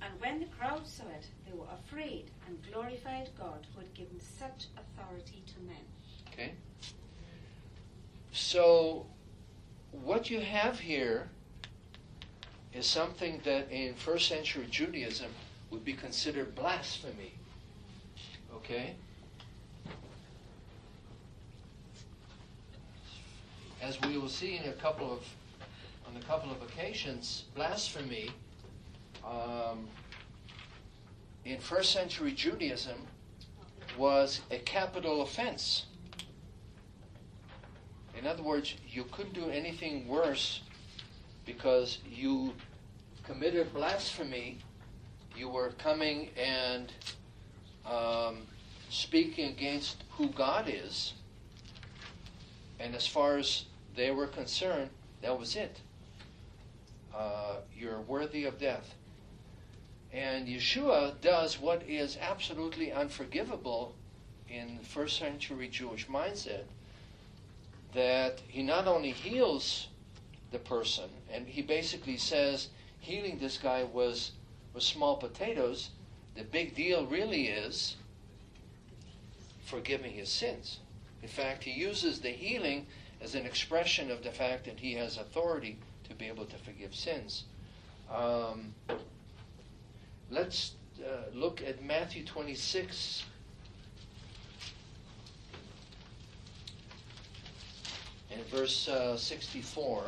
And 0.00 0.20
when 0.20 0.40
the 0.40 0.46
crowd 0.46 0.86
saw 0.86 1.04
it, 1.04 1.26
they 1.46 1.56
were 1.56 1.66
afraid 1.72 2.24
and 2.46 2.58
glorified 2.70 3.30
God 3.38 3.66
who 3.74 3.80
had 3.80 3.92
given 3.94 4.20
such 4.38 4.66
authority 4.76 5.42
to 5.46 5.60
men. 5.66 5.84
Okay? 6.36 6.52
So, 8.32 9.06
what 9.90 10.28
you 10.28 10.40
have 10.40 10.78
here 10.78 11.28
is 12.74 12.86
something 12.86 13.40
that 13.44 13.70
in 13.70 13.94
first 13.94 14.28
century 14.28 14.66
Judaism 14.70 15.30
would 15.70 15.84
be 15.84 15.94
considered 15.94 16.54
blasphemy. 16.54 17.32
Okay? 18.54 18.94
As 23.80 24.00
we 24.02 24.18
will 24.18 24.28
see 24.28 24.56
in 24.56 24.68
a 24.68 24.72
couple 24.72 25.12
of 25.12 25.20
on 26.06 26.16
a 26.16 26.24
couple 26.24 26.50
of 26.50 26.62
occasions, 26.62 27.44
blasphemy 27.54 28.30
um, 29.24 29.88
in 31.44 31.58
first 31.58 31.92
century 31.92 32.32
Judaism 32.32 32.96
was 33.98 34.40
a 34.50 34.58
capital 34.58 35.22
offense. 35.22 35.86
In 38.16 38.26
other 38.26 38.42
words, 38.42 38.74
you 38.88 39.04
couldn't 39.12 39.34
do 39.34 39.50
anything 39.50 40.08
worse 40.08 40.62
because 41.44 41.98
you 42.10 42.54
committed 43.24 43.72
blasphemy. 43.74 44.58
You 45.36 45.50
were 45.50 45.70
coming 45.78 46.30
and 46.36 46.92
um, 47.84 48.38
speaking 48.88 49.50
against 49.50 50.04
who 50.10 50.28
God 50.28 50.66
is. 50.68 51.12
And 52.80 52.94
as 52.94 53.06
far 53.06 53.36
as 53.36 53.64
they 53.94 54.10
were 54.10 54.26
concerned, 54.26 54.90
that 55.20 55.38
was 55.38 55.54
it. 55.54 55.80
Uh, 57.14 57.56
you're 57.76 58.00
worthy 58.00 58.44
of 58.44 58.58
death. 58.58 58.94
And 60.12 60.48
Yeshua 60.48 61.20
does 61.20 61.60
what 61.60 61.82
is 61.86 62.16
absolutely 62.20 62.92
unforgivable 62.92 63.94
in 64.48 64.78
first 64.82 65.18
century 65.18 65.68
Jewish 65.68 66.06
mindset 66.06 66.64
that 67.96 68.42
he 68.46 68.62
not 68.62 68.86
only 68.86 69.10
heals 69.10 69.88
the 70.52 70.58
person, 70.58 71.08
and 71.32 71.48
he 71.48 71.62
basically 71.62 72.18
says 72.18 72.68
healing 73.00 73.38
this 73.38 73.56
guy 73.56 73.84
was, 73.84 74.32
was 74.74 74.84
small 74.84 75.16
potatoes, 75.16 75.90
the 76.36 76.44
big 76.44 76.74
deal 76.74 77.06
really 77.06 77.48
is 77.48 77.96
forgiving 79.64 80.12
his 80.12 80.28
sins. 80.28 80.80
In 81.22 81.28
fact, 81.28 81.64
he 81.64 81.70
uses 81.70 82.20
the 82.20 82.28
healing 82.28 82.86
as 83.22 83.34
an 83.34 83.46
expression 83.46 84.10
of 84.10 84.22
the 84.22 84.30
fact 84.30 84.66
that 84.66 84.78
he 84.78 84.92
has 84.92 85.16
authority 85.16 85.78
to 86.04 86.14
be 86.14 86.26
able 86.26 86.44
to 86.44 86.56
forgive 86.58 86.94
sins. 86.94 87.44
Um, 88.14 88.74
let's 90.30 90.72
uh, 91.00 91.34
look 91.34 91.62
at 91.66 91.82
Matthew 91.82 92.26
26. 92.26 93.24
And 98.36 98.44
verse 98.48 98.86
uh, 98.86 99.16
64. 99.16 100.04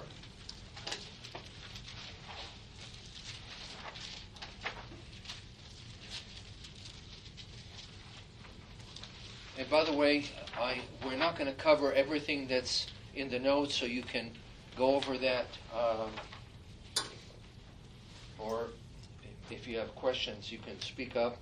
And 9.59 9.71
by 9.71 9.85
the 9.85 9.95
way, 9.95 10.27
I, 10.61 10.81
we're 11.05 11.17
not 11.17 11.39
going 11.39 11.51
to 11.51 11.57
cover 11.57 11.95
everything 11.95 12.47
that's 12.47 12.89
in 13.15 13.31
the 13.31 13.39
notes, 13.39 13.75
so 13.75 13.87
you 13.87 14.03
can 14.03 14.31
go 14.77 14.95
over 14.95 15.17
that. 15.17 15.47
Um, 15.75 16.11
or 18.39 18.67
if 19.51 19.67
you 19.67 19.79
have 19.79 19.95
questions, 19.95 20.53
you 20.53 20.59
can 20.59 20.79
speak 20.83 21.17
up. 21.17 21.39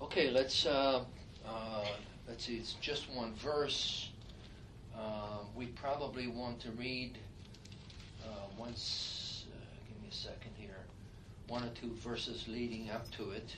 Okay, 0.00 0.30
let's 0.30 0.64
uh, 0.64 1.04
uh, 1.46 1.84
let's 2.26 2.46
see. 2.46 2.56
It's 2.56 2.72
just 2.74 3.10
one 3.10 3.34
verse. 3.34 4.08
Uh, 4.96 5.38
we 5.56 5.66
probably 5.66 6.26
want 6.26 6.60
to 6.60 6.70
read 6.72 7.18
uh, 8.24 8.28
once. 8.58 9.44
Uh, 9.52 9.58
give 9.88 10.00
me 10.02 10.08
a 10.10 10.14
second 10.14 10.52
here. 10.56 10.76
One 11.48 11.64
or 11.64 11.70
two 11.70 11.90
verses 11.96 12.46
leading 12.48 12.90
up 12.90 13.10
to 13.12 13.30
it, 13.30 13.56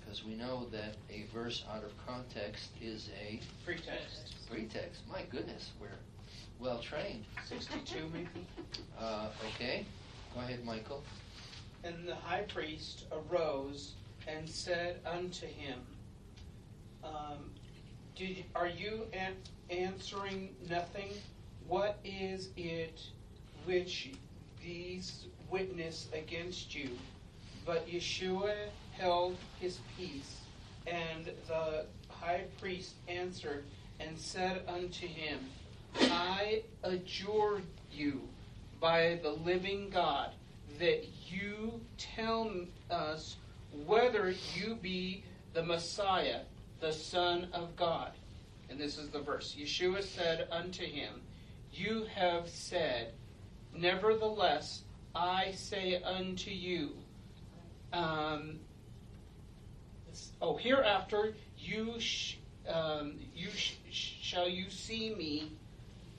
because 0.00 0.24
we 0.24 0.34
know 0.34 0.66
that 0.72 0.96
a 1.10 1.24
verse 1.32 1.64
out 1.72 1.84
of 1.84 1.92
context 2.06 2.70
is 2.82 3.10
a 3.22 3.40
Pretext. 3.64 4.34
pretext. 4.50 5.02
My 5.10 5.22
goodness, 5.30 5.70
we're 5.80 5.88
well 6.58 6.78
trained. 6.80 7.24
62 7.48 8.08
maybe? 8.12 8.28
Uh, 9.00 9.28
okay, 9.54 9.86
go 10.34 10.40
ahead, 10.42 10.62
Michael. 10.62 11.02
And 11.84 12.06
the 12.06 12.14
high 12.14 12.42
priest 12.42 13.06
arose 13.10 13.94
and 14.28 14.46
said 14.46 15.00
unto 15.06 15.46
him, 15.46 15.78
um, 17.02 17.50
did, 18.20 18.44
Are 18.54 18.68
you 18.68 19.06
an- 19.14 19.36
answering 19.70 20.54
nothing? 20.68 21.08
What 21.66 21.98
is 22.04 22.50
it 22.56 23.00
which 23.64 24.10
these 24.62 25.24
witness 25.50 26.08
against 26.12 26.74
you? 26.74 26.90
But 27.64 27.88
Yeshua 27.88 28.54
held 28.92 29.36
his 29.58 29.78
peace, 29.96 30.40
and 30.86 31.30
the 31.48 31.86
high 32.08 32.44
priest 32.60 32.92
answered 33.08 33.64
and 34.00 34.18
said 34.18 34.62
unto 34.68 35.06
him, 35.06 35.38
I 35.94 36.62
adjure 36.82 37.62
you 37.90 38.20
by 38.80 39.18
the 39.22 39.30
living 39.30 39.88
God 39.90 40.30
that 40.78 41.06
you 41.28 41.80
tell 41.96 42.50
us 42.90 43.36
whether 43.86 44.34
you 44.54 44.74
be 44.74 45.22
the 45.52 45.62
Messiah, 45.62 46.40
the 46.80 46.92
Son 46.92 47.48
of 47.52 47.76
God. 47.76 48.12
And 48.68 48.78
this 48.78 48.98
is 48.98 49.08
the 49.10 49.20
verse. 49.20 49.56
Yeshua 49.58 50.02
said 50.02 50.48
unto 50.50 50.84
him, 50.84 51.20
You 51.72 52.06
have 52.14 52.48
said, 52.48 53.12
Nevertheless, 53.74 54.82
I 55.14 55.52
say 55.52 56.02
unto 56.02 56.50
you, 56.50 56.90
um, 57.92 58.60
oh, 60.40 60.56
hereafter 60.56 61.34
you 61.58 61.98
sh- 61.98 62.36
um, 62.68 63.14
you 63.34 63.48
sh- 63.50 63.74
shall 63.90 64.48
you 64.48 64.70
see 64.70 65.14
me, 65.14 65.52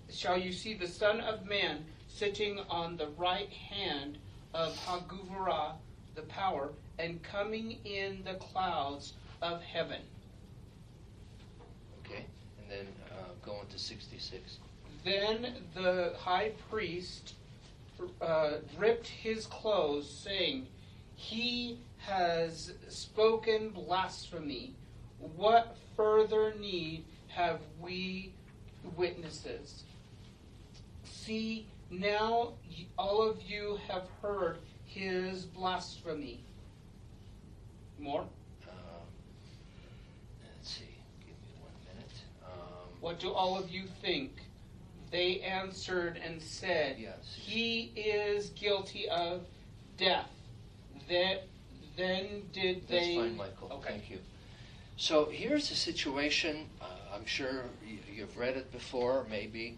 shall 0.10 0.38
you 0.38 0.52
see 0.52 0.74
the 0.74 0.88
Son 0.88 1.21
of 1.21 1.45
Man 1.45 1.86
sitting 2.08 2.60
on 2.69 2.97
the 2.97 3.08
right 3.17 3.50
hand 3.50 4.17
of 4.54 4.76
Haguvara, 4.86 5.74
the 6.15 6.24
power, 6.24 6.71
and 7.00 7.24
coming 7.24 7.78
in 7.86 8.24
the 8.26 8.36
clouds 8.36 9.13
of 9.41 9.62
heaven. 9.62 10.02
Then 12.71 12.88
uh, 13.12 13.63
to 13.69 13.77
66. 13.77 14.57
Then 15.03 15.55
the 15.75 16.13
high 16.17 16.51
priest 16.69 17.34
uh, 18.21 18.51
ripped 18.77 19.07
his 19.07 19.45
clothes, 19.45 20.10
saying, 20.10 20.67
He 21.15 21.79
has 21.97 22.73
spoken 22.88 23.69
blasphemy. 23.69 24.73
What 25.36 25.77
further 25.95 26.53
need 26.60 27.05
have 27.27 27.60
we 27.79 28.34
witnesses? 28.95 29.84
See, 31.03 31.67
now 31.91 32.53
all 32.97 33.21
of 33.21 33.41
you 33.41 33.79
have 33.88 34.07
heard 34.21 34.57
his 34.86 35.45
blasphemy. 35.45 36.43
More? 37.99 38.21
Um, 38.21 39.05
let's 40.43 40.69
see, 40.69 40.84
give 41.19 41.36
me 41.36 41.53
one 41.62 41.73
minute. 41.86 42.12
Um, 42.43 42.90
What 43.01 43.19
do 43.19 43.33
all 43.33 43.57
of 43.57 43.69
you 43.69 43.83
think? 44.01 44.31
They 45.11 45.41
answered 45.41 46.19
and 46.23 46.41
said, 46.41 46.95
Yes. 46.97 47.35
He 47.35 47.91
is 47.95 48.51
guilty 48.51 49.09
of 49.09 49.41
death. 49.97 50.29
That 51.09 51.47
then 51.97 52.43
did 52.53 52.87
That's 52.87 53.05
they. 53.05 53.15
fine, 53.15 53.35
Michael. 53.35 53.69
Okay. 53.73 53.89
Thank 53.89 54.09
you. 54.09 54.19
So 54.95 55.25
here's 55.25 55.67
the 55.67 55.75
situation. 55.75 56.67
Uh, 56.79 56.85
I'm 57.13 57.25
sure 57.25 57.63
you've 58.15 58.37
read 58.37 58.55
it 58.55 58.71
before, 58.71 59.25
maybe. 59.29 59.77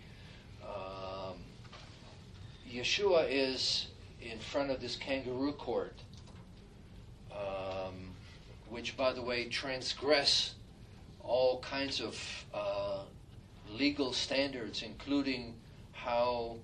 Um, 0.61 1.37
Yeshua 2.69 3.25
is 3.29 3.87
in 4.21 4.37
front 4.39 4.69
of 4.69 4.81
this 4.81 4.95
kangaroo 4.95 5.53
court, 5.53 5.95
um, 7.31 8.11
which, 8.69 8.95
by 8.97 9.13
the 9.13 9.21
way, 9.21 9.45
transgress 9.45 10.55
all 11.23 11.59
kinds 11.61 12.01
of 12.01 12.45
uh, 12.53 12.99
legal 13.73 14.13
standards, 14.13 14.83
including 14.83 15.55
how 15.91 16.57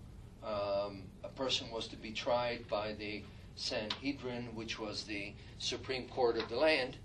um, 0.43 1.03
a 1.23 1.29
person 1.35 1.69
was 1.71 1.87
to 1.87 1.95
be 1.97 2.11
tried 2.11 2.67
by 2.67 2.93
the 2.93 3.23
Sanhedrin, 3.55 4.43
which 4.55 4.79
was 4.79 5.03
the 5.03 5.33
supreme 5.57 6.07
court 6.07 6.37
of 6.37 6.47
the 6.49 6.55
land, 6.55 6.97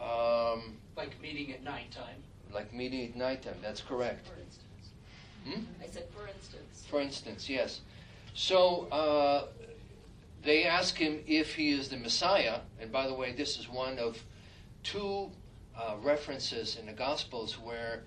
um, 0.00 0.76
Like 0.96 1.20
meeting 1.20 1.52
at 1.52 1.62
nighttime. 1.64 2.22
like 2.52 2.72
meeting 2.72 3.08
at 3.10 3.16
nighttime. 3.16 3.56
That's 3.62 3.80
correct. 3.80 4.28
For 4.28 4.34
instance. 4.40 4.68
Hmm? 5.44 5.82
I 5.82 5.86
said, 5.90 6.04
for 6.14 6.28
instance. 6.28 6.86
For 6.88 7.00
instance, 7.00 7.48
yes. 7.48 7.80
So 8.34 8.86
uh, 8.92 9.46
they 10.44 10.64
ask 10.64 10.96
him 10.96 11.20
if 11.26 11.54
he 11.54 11.70
is 11.70 11.88
the 11.88 11.96
Messiah. 11.96 12.60
And 12.80 12.92
by 12.92 13.06
the 13.08 13.14
way, 13.14 13.32
this 13.32 13.58
is 13.58 13.68
one 13.68 13.98
of 13.98 14.22
two 14.84 15.30
uh, 15.76 15.96
references 16.02 16.76
in 16.76 16.86
the 16.86 16.92
Gospels 16.92 17.54
where 17.58 18.02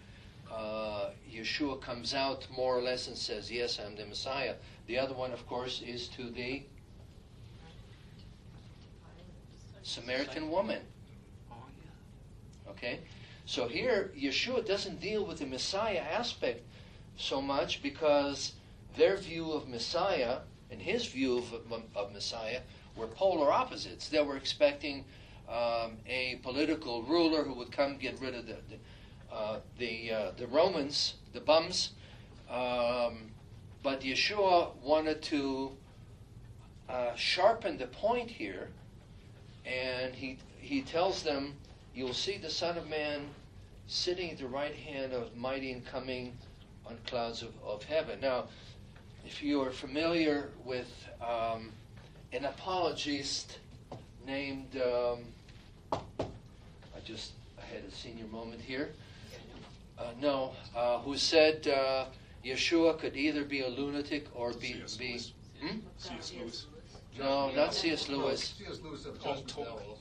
uh, 0.51 1.09
Yeshua 1.31 1.81
comes 1.81 2.13
out 2.13 2.47
more 2.55 2.77
or 2.77 2.81
less 2.81 3.07
and 3.07 3.17
says, 3.17 3.51
Yes, 3.51 3.79
I'm 3.79 3.95
the 3.95 4.05
Messiah. 4.05 4.55
The 4.87 4.97
other 4.97 5.13
one, 5.13 5.31
of 5.31 5.45
course, 5.47 5.81
is 5.85 6.07
to 6.09 6.29
the 6.29 6.63
Samaritan 9.83 10.49
woman. 10.49 10.81
Okay? 12.69 12.99
So 13.45 13.67
here, 13.67 14.11
Yeshua 14.17 14.65
doesn't 14.65 14.99
deal 14.99 15.25
with 15.25 15.39
the 15.39 15.45
Messiah 15.45 15.99
aspect 15.99 16.61
so 17.17 17.41
much 17.41 17.81
because 17.81 18.53
their 18.97 19.17
view 19.17 19.51
of 19.51 19.67
Messiah 19.67 20.39
and 20.71 20.81
his 20.81 21.05
view 21.05 21.37
of, 21.37 21.53
of 21.95 22.13
Messiah 22.13 22.61
were 22.95 23.07
polar 23.07 23.51
opposites. 23.51 24.09
They 24.09 24.21
were 24.21 24.37
expecting 24.37 25.05
um, 25.47 25.97
a 26.07 26.39
political 26.41 27.03
ruler 27.03 27.43
who 27.43 27.53
would 27.53 27.71
come 27.71 27.97
get 27.97 28.19
rid 28.19 28.33
of 28.33 28.47
the 28.47 28.57
the, 28.69 28.77
the, 29.77 30.11
uh, 30.11 30.31
the 30.37 30.47
Romans, 30.47 31.15
the 31.33 31.39
bums. 31.39 31.91
Um, 32.49 33.31
but 33.83 34.01
Yeshua 34.01 34.75
wanted 34.81 35.21
to 35.23 35.71
uh, 36.89 37.15
sharpen 37.15 37.77
the 37.77 37.87
point 37.87 38.29
here, 38.29 38.69
and 39.65 40.13
he 40.15 40.37
he 40.59 40.81
tells 40.81 41.23
them, 41.23 41.55
"You 41.93 42.05
will 42.05 42.13
see 42.13 42.37
the 42.37 42.49
Son 42.49 42.77
of 42.77 42.89
Man 42.89 43.27
sitting 43.87 44.31
at 44.31 44.37
the 44.37 44.47
right 44.47 44.73
hand 44.73 45.13
of 45.13 45.35
Mighty 45.35 45.71
and 45.71 45.85
coming 45.85 46.37
on 46.85 46.97
clouds 47.05 47.41
of, 47.41 47.53
of 47.63 47.83
heaven." 47.83 48.19
Now, 48.21 48.45
if 49.25 49.43
you 49.43 49.61
are 49.61 49.71
familiar 49.71 50.49
with 50.63 50.91
um, 51.21 51.71
an 52.31 52.45
apologist 52.45 53.59
named, 54.25 54.81
um, 54.81 55.19
I 55.91 56.99
just 57.03 57.33
I 57.59 57.65
had 57.65 57.83
a 57.83 57.91
senior 57.91 58.27
moment 58.27 58.61
here. 58.61 58.89
Uh, 59.97 60.03
no, 60.19 60.51
uh, 60.75 60.99
who 60.99 61.15
said 61.17 61.67
uh, 61.67 62.05
Yeshua 62.43 62.99
could 62.99 63.15
either 63.15 63.43
be 63.43 63.61
a 63.61 63.67
lunatic 63.67 64.27
or 64.33 64.53
be 64.53 64.73
C.S. 64.73 64.97
be. 64.97 65.21
Hmm? 65.61 65.77
C.S. 65.97 66.33
Lewis. 66.39 66.67
No, 67.17 67.49
not 67.51 67.73
C.S. 67.73 68.09
Lewis. 68.09 68.55
C.S. 68.57 68.81
Lewis 68.83 69.05
of 69.05 69.19
Paul 69.19 69.41
Tolkien. 69.43 69.97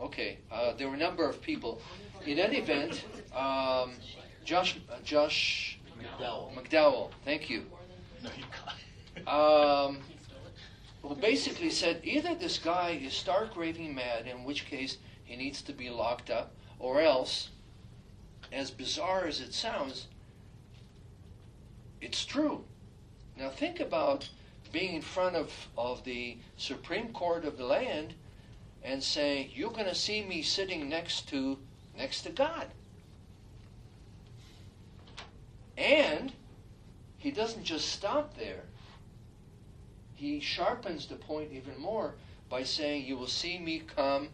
Okay, 0.00 0.38
uh, 0.50 0.72
there 0.72 0.88
were 0.88 0.96
a 0.96 0.98
number 0.98 1.28
of 1.28 1.40
people. 1.40 1.80
In 2.26 2.38
any 2.38 2.56
event, 2.58 3.04
um, 3.34 3.92
Josh 4.44 4.76
uh, 4.90 4.96
Josh 5.04 5.78
McDowell. 5.98 6.52
McDowell, 6.54 7.10
thank 7.24 7.48
you. 7.48 7.64
No, 8.22 9.30
um, 9.30 9.98
who 11.02 11.14
basically 11.14 11.70
said 11.70 12.00
either 12.02 12.34
this 12.34 12.58
guy 12.58 13.00
is 13.02 13.12
stark 13.12 13.56
raving 13.56 13.94
mad, 13.94 14.26
in 14.26 14.44
which 14.44 14.66
case 14.66 14.98
he 15.24 15.36
needs 15.36 15.62
to 15.62 15.72
be 15.72 15.90
locked 15.90 16.30
up, 16.30 16.54
or 16.78 17.00
else, 17.00 17.50
as 18.54 18.70
bizarre 18.70 19.26
as 19.26 19.40
it 19.40 19.52
sounds, 19.52 20.06
it's 22.00 22.24
true. 22.24 22.64
Now 23.36 23.50
think 23.50 23.80
about 23.80 24.28
being 24.72 24.94
in 24.94 25.02
front 25.02 25.36
of, 25.36 25.52
of 25.76 26.04
the 26.04 26.38
Supreme 26.56 27.12
Court 27.12 27.44
of 27.44 27.58
the 27.58 27.64
land 27.64 28.14
and 28.82 29.02
saying, 29.02 29.50
You're 29.54 29.72
gonna 29.72 29.94
see 29.94 30.22
me 30.22 30.42
sitting 30.42 30.88
next 30.88 31.28
to 31.28 31.58
next 31.96 32.22
to 32.22 32.30
God. 32.30 32.68
And 35.76 36.32
he 37.18 37.30
doesn't 37.30 37.64
just 37.64 37.88
stop 37.88 38.36
there 38.36 38.64
he 40.24 40.40
sharpens 40.40 41.06
the 41.06 41.16
point 41.16 41.52
even 41.52 41.78
more 41.78 42.14
by 42.48 42.62
saying, 42.62 43.04
You 43.04 43.16
will 43.16 43.26
see 43.26 43.58
me 43.58 43.80
come 43.80 44.28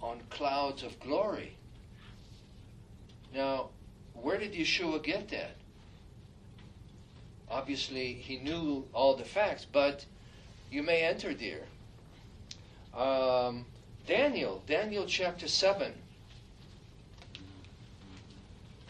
on 0.00 0.20
clouds 0.30 0.82
of 0.82 1.00
glory. 1.00 1.56
Now, 3.34 3.70
where 4.14 4.38
did 4.38 4.52
Yeshua 4.54 5.02
get 5.02 5.28
that? 5.28 5.56
Obviously, 7.50 8.14
he 8.14 8.38
knew 8.38 8.84
all 8.92 9.14
the 9.14 9.24
facts, 9.24 9.66
but 9.70 10.04
you 10.70 10.82
may 10.82 11.02
enter 11.02 11.34
there. 11.34 11.62
Um, 12.94 13.66
Daniel, 14.06 14.62
Daniel 14.66 15.04
chapter 15.06 15.46
7. 15.48 15.92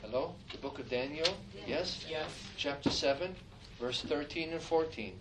Hello? 0.03 0.35
The 0.53 0.59
book 0.59 0.79
of 0.79 0.89
Daniel? 0.89 1.27
Yes? 1.67 2.05
Yes. 2.09 2.31
Chapter 2.57 2.91
7, 2.91 3.35
verse 3.81 4.03
13 4.03 4.53
and 4.53 4.63
14. 4.63 5.13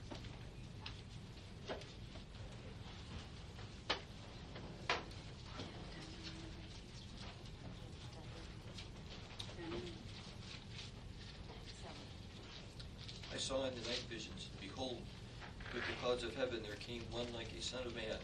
I 13.34 13.38
saw 13.38 13.65
in 13.65 13.73
the 13.73 13.82
night 13.89 14.04
visions, 14.08 14.49
and 14.51 14.62
behold, 14.62 15.01
with 15.73 15.84
the 15.88 15.93
clouds 16.01 16.23
of 16.23 16.36
heaven 16.36 16.60
there 16.63 16.75
came 16.75 17.01
a 17.58 17.62
son 17.62 17.82
of 17.86 17.96
man. 17.96 18.20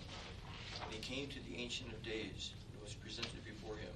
And 0.83 0.93
he 0.93 0.99
came 0.99 1.27
to 1.27 1.39
the 1.49 1.57
Ancient 1.57 1.91
of 1.91 2.03
Days, 2.03 2.51
and 2.71 2.81
was 2.81 2.93
presented 2.93 3.43
before 3.45 3.75
him. 3.75 3.93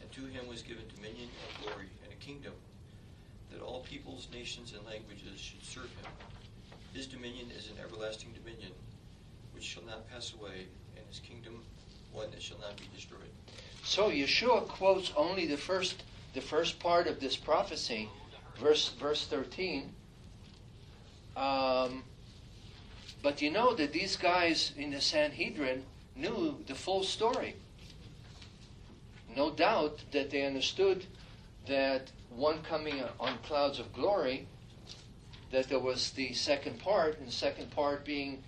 And 0.00 0.10
to 0.12 0.20
him 0.26 0.48
was 0.48 0.62
given 0.62 0.84
dominion 0.94 1.28
and 1.28 1.64
glory, 1.64 1.88
and 2.04 2.12
a 2.12 2.16
kingdom, 2.16 2.52
that 3.52 3.60
all 3.60 3.80
peoples, 3.80 4.28
nations, 4.32 4.72
and 4.72 4.84
languages 4.86 5.40
should 5.40 5.64
serve 5.64 5.90
him. 6.00 6.10
His 6.92 7.06
dominion 7.06 7.50
is 7.56 7.68
an 7.68 7.76
everlasting 7.82 8.32
dominion, 8.32 8.72
which 9.52 9.64
shall 9.64 9.84
not 9.84 10.08
pass 10.10 10.34
away, 10.34 10.66
and 10.96 11.06
his 11.08 11.20
kingdom 11.20 11.62
one 12.12 12.30
that 12.32 12.42
shall 12.42 12.58
not 12.58 12.76
be 12.76 12.88
destroyed. 12.94 13.30
So 13.84 14.10
Yeshua 14.10 14.66
quotes 14.66 15.12
only 15.16 15.46
the 15.46 15.56
first 15.56 16.02
the 16.34 16.40
first 16.40 16.78
part 16.78 17.06
of 17.06 17.20
this 17.20 17.36
prophecy, 17.36 18.08
verse 18.58 18.88
verse 19.00 19.26
thirteen. 19.26 19.94
Um, 21.36 22.02
but 23.22 23.42
you 23.42 23.50
know 23.50 23.74
that 23.74 23.92
these 23.92 24.16
guys 24.16 24.72
in 24.76 24.90
the 24.90 25.00
Sanhedrin 25.00 25.84
knew 26.16 26.58
the 26.66 26.74
full 26.74 27.02
story. 27.02 27.56
No 29.36 29.50
doubt 29.50 30.00
that 30.12 30.30
they 30.30 30.44
understood 30.44 31.06
that 31.66 32.10
one 32.30 32.62
coming 32.62 33.02
on 33.18 33.38
clouds 33.38 33.78
of 33.78 33.92
glory, 33.92 34.46
that 35.50 35.68
there 35.68 35.78
was 35.78 36.10
the 36.12 36.32
second 36.32 36.78
part, 36.80 37.18
and 37.18 37.28
the 37.28 37.32
second 37.32 37.70
part 37.70 38.04
being 38.04 38.42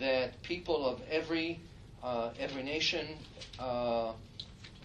that 0.00 0.42
people 0.42 0.86
of 0.86 1.00
every 1.10 1.60
uh, 2.02 2.30
every 2.38 2.62
nation 2.62 3.06
uh, 3.58 4.12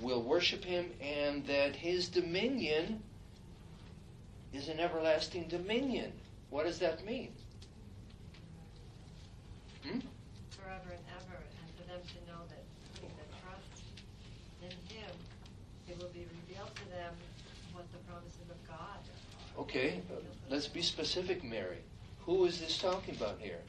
will 0.01 0.21
worship 0.21 0.63
him, 0.63 0.85
and 1.01 1.45
that 1.47 1.75
his 1.75 2.07
dominion 2.07 3.01
is 4.53 4.69
an 4.69 4.79
everlasting 4.79 5.47
dominion. 5.47 6.11
What 6.49 6.65
does 6.65 6.79
that 6.79 7.05
mean? 7.05 7.33
Hmm? 9.89 9.99
forever 10.53 10.91
and 10.91 11.05
ever, 11.17 11.37
and 11.41 11.67
for 11.77 11.83
them 11.89 12.01
to 12.05 12.19
know 12.31 12.41
that 12.49 12.61
putting 12.93 13.09
their 13.17 13.31
trust 13.41 13.81
in 14.61 14.69
Him, 14.93 15.11
it 15.87 15.97
will 15.97 16.11
be 16.13 16.25
revealed 16.45 16.75
to 16.75 16.85
them 16.89 17.13
what 17.73 17.89
the 17.91 17.97
promises 18.09 18.45
of 18.49 18.67
God 18.67 18.99
are. 19.01 19.61
Okay, 19.61 20.01
uh, 20.11 20.19
let's 20.49 20.67
be 20.67 20.81
specific, 20.81 21.43
Mary. 21.43 21.79
Who 22.25 22.45
is 22.45 22.59
this 22.59 22.77
talking 22.77 23.15
about 23.15 23.37
here? 23.39 23.59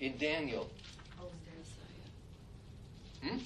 In 0.00 0.16
Daniel. 0.18 0.70
Oh, 1.20 1.26
there's, 1.44 1.72
Hmm? 3.32 3.38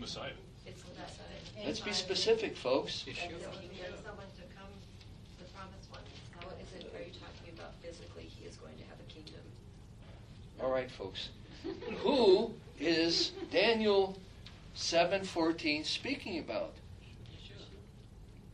Messiah. 0.00 0.32
it's 0.66 0.82
the 0.82 0.90
Messiah. 0.98 1.64
Let's 1.64 1.80
be 1.80 1.92
specific, 1.92 2.56
folks. 2.56 3.04
And 3.06 3.16
there 3.16 3.38
will 3.38 4.02
someone 4.02 4.26
to 4.36 4.44
come, 4.58 4.68
the 5.38 5.44
promised 5.54 5.86
one. 5.90 6.02
Well, 6.42 6.52
is 6.58 6.68
it, 6.74 6.90
are 6.90 6.98
you 7.06 7.14
talking 7.14 7.54
about 7.54 7.78
physically, 7.80 8.24
he 8.24 8.44
is 8.44 8.56
going 8.56 8.74
to 8.76 8.84
have 8.90 8.98
a 8.98 9.08
kingdom? 9.12 9.40
All 10.62 10.70
right, 10.70 10.90
folks. 10.90 11.30
Who 12.02 12.52
is 12.78 13.32
Daniel 13.50 14.16
7:14 14.76 15.84
speaking 15.84 16.38
about? 16.38 16.74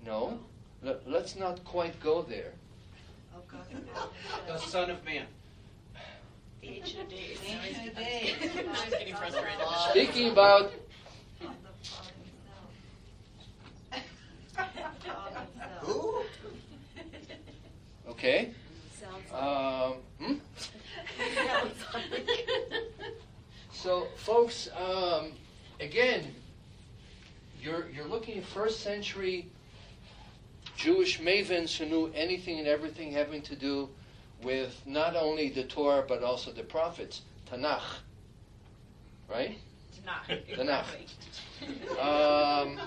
No. 0.06 0.38
Let, 0.82 1.06
let's 1.08 1.36
not 1.36 1.62
quite 1.64 2.00
go 2.00 2.22
there. 2.22 2.52
Oh, 3.34 3.42
The 4.46 4.56
Son 4.58 4.90
of 4.90 5.04
Man. 5.04 5.26
The 6.62 6.68
Ancient 6.68 7.02
of 7.02 7.08
Days. 7.10 7.38
Ancient 7.46 7.88
of 7.88 7.96
Days. 7.96 8.34
She's 8.40 8.90
getting 8.90 9.14
frustrated. 9.14 9.60
Speaking 9.90 10.30
about 10.30 10.72
The 11.40 11.46
Father 11.46 12.12
himself. 13.92 14.04
Father 14.54 14.70
himself. 14.80 15.82
Who? 15.82 16.22
okay. 18.10 18.54
Um, 19.32 19.94
hmm? 20.18 20.34
So, 23.78 24.08
folks, 24.16 24.68
um, 24.76 25.30
again, 25.78 26.34
you're 27.62 27.88
you're 27.90 28.08
looking 28.08 28.38
at 28.38 28.44
first 28.44 28.80
century 28.80 29.46
Jewish 30.76 31.20
mavens 31.20 31.76
who 31.76 31.86
knew 31.86 32.12
anything 32.12 32.58
and 32.58 32.66
everything 32.66 33.12
having 33.12 33.40
to 33.42 33.54
do 33.54 33.88
with 34.42 34.82
not 34.84 35.14
only 35.14 35.50
the 35.50 35.62
Torah 35.62 36.04
but 36.08 36.24
also 36.24 36.50
the 36.50 36.64
prophets. 36.64 37.22
Tanakh. 37.48 38.00
Right? 39.30 39.58
Tanakh. 40.04 40.42
Tanakh. 40.56 40.84
Um, 42.00 42.80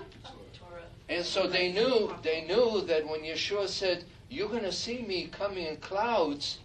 and 1.08 1.26
so 1.26 1.48
they 1.48 1.72
knew 1.72 2.14
they 2.22 2.44
knew 2.44 2.82
that 2.82 3.08
when 3.08 3.22
Yeshua 3.22 3.70
said, 3.70 4.04
"You're 4.30 4.50
going 4.50 4.64
to 4.64 4.74
see 4.74 5.04
me 5.04 5.28
coming 5.28 5.68
in 5.68 5.78
clouds 5.78 6.60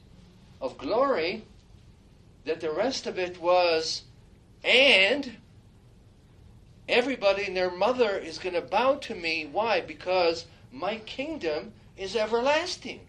of 0.60 0.76
glory," 0.78 1.44
that 2.46 2.60
the 2.60 2.70
rest 2.70 3.06
of 3.06 3.18
it 3.18 3.40
was, 3.40 4.04
and 4.64 5.36
everybody 6.88 7.44
and 7.44 7.56
their 7.56 7.70
mother 7.70 8.16
is 8.16 8.38
going 8.38 8.54
to 8.54 8.62
bow 8.62 8.94
to 8.94 9.14
me. 9.14 9.48
Why? 9.50 9.80
Because 9.80 10.46
my 10.72 10.96
kingdom 10.98 11.72
is 11.96 12.16
everlasting. 12.16 13.00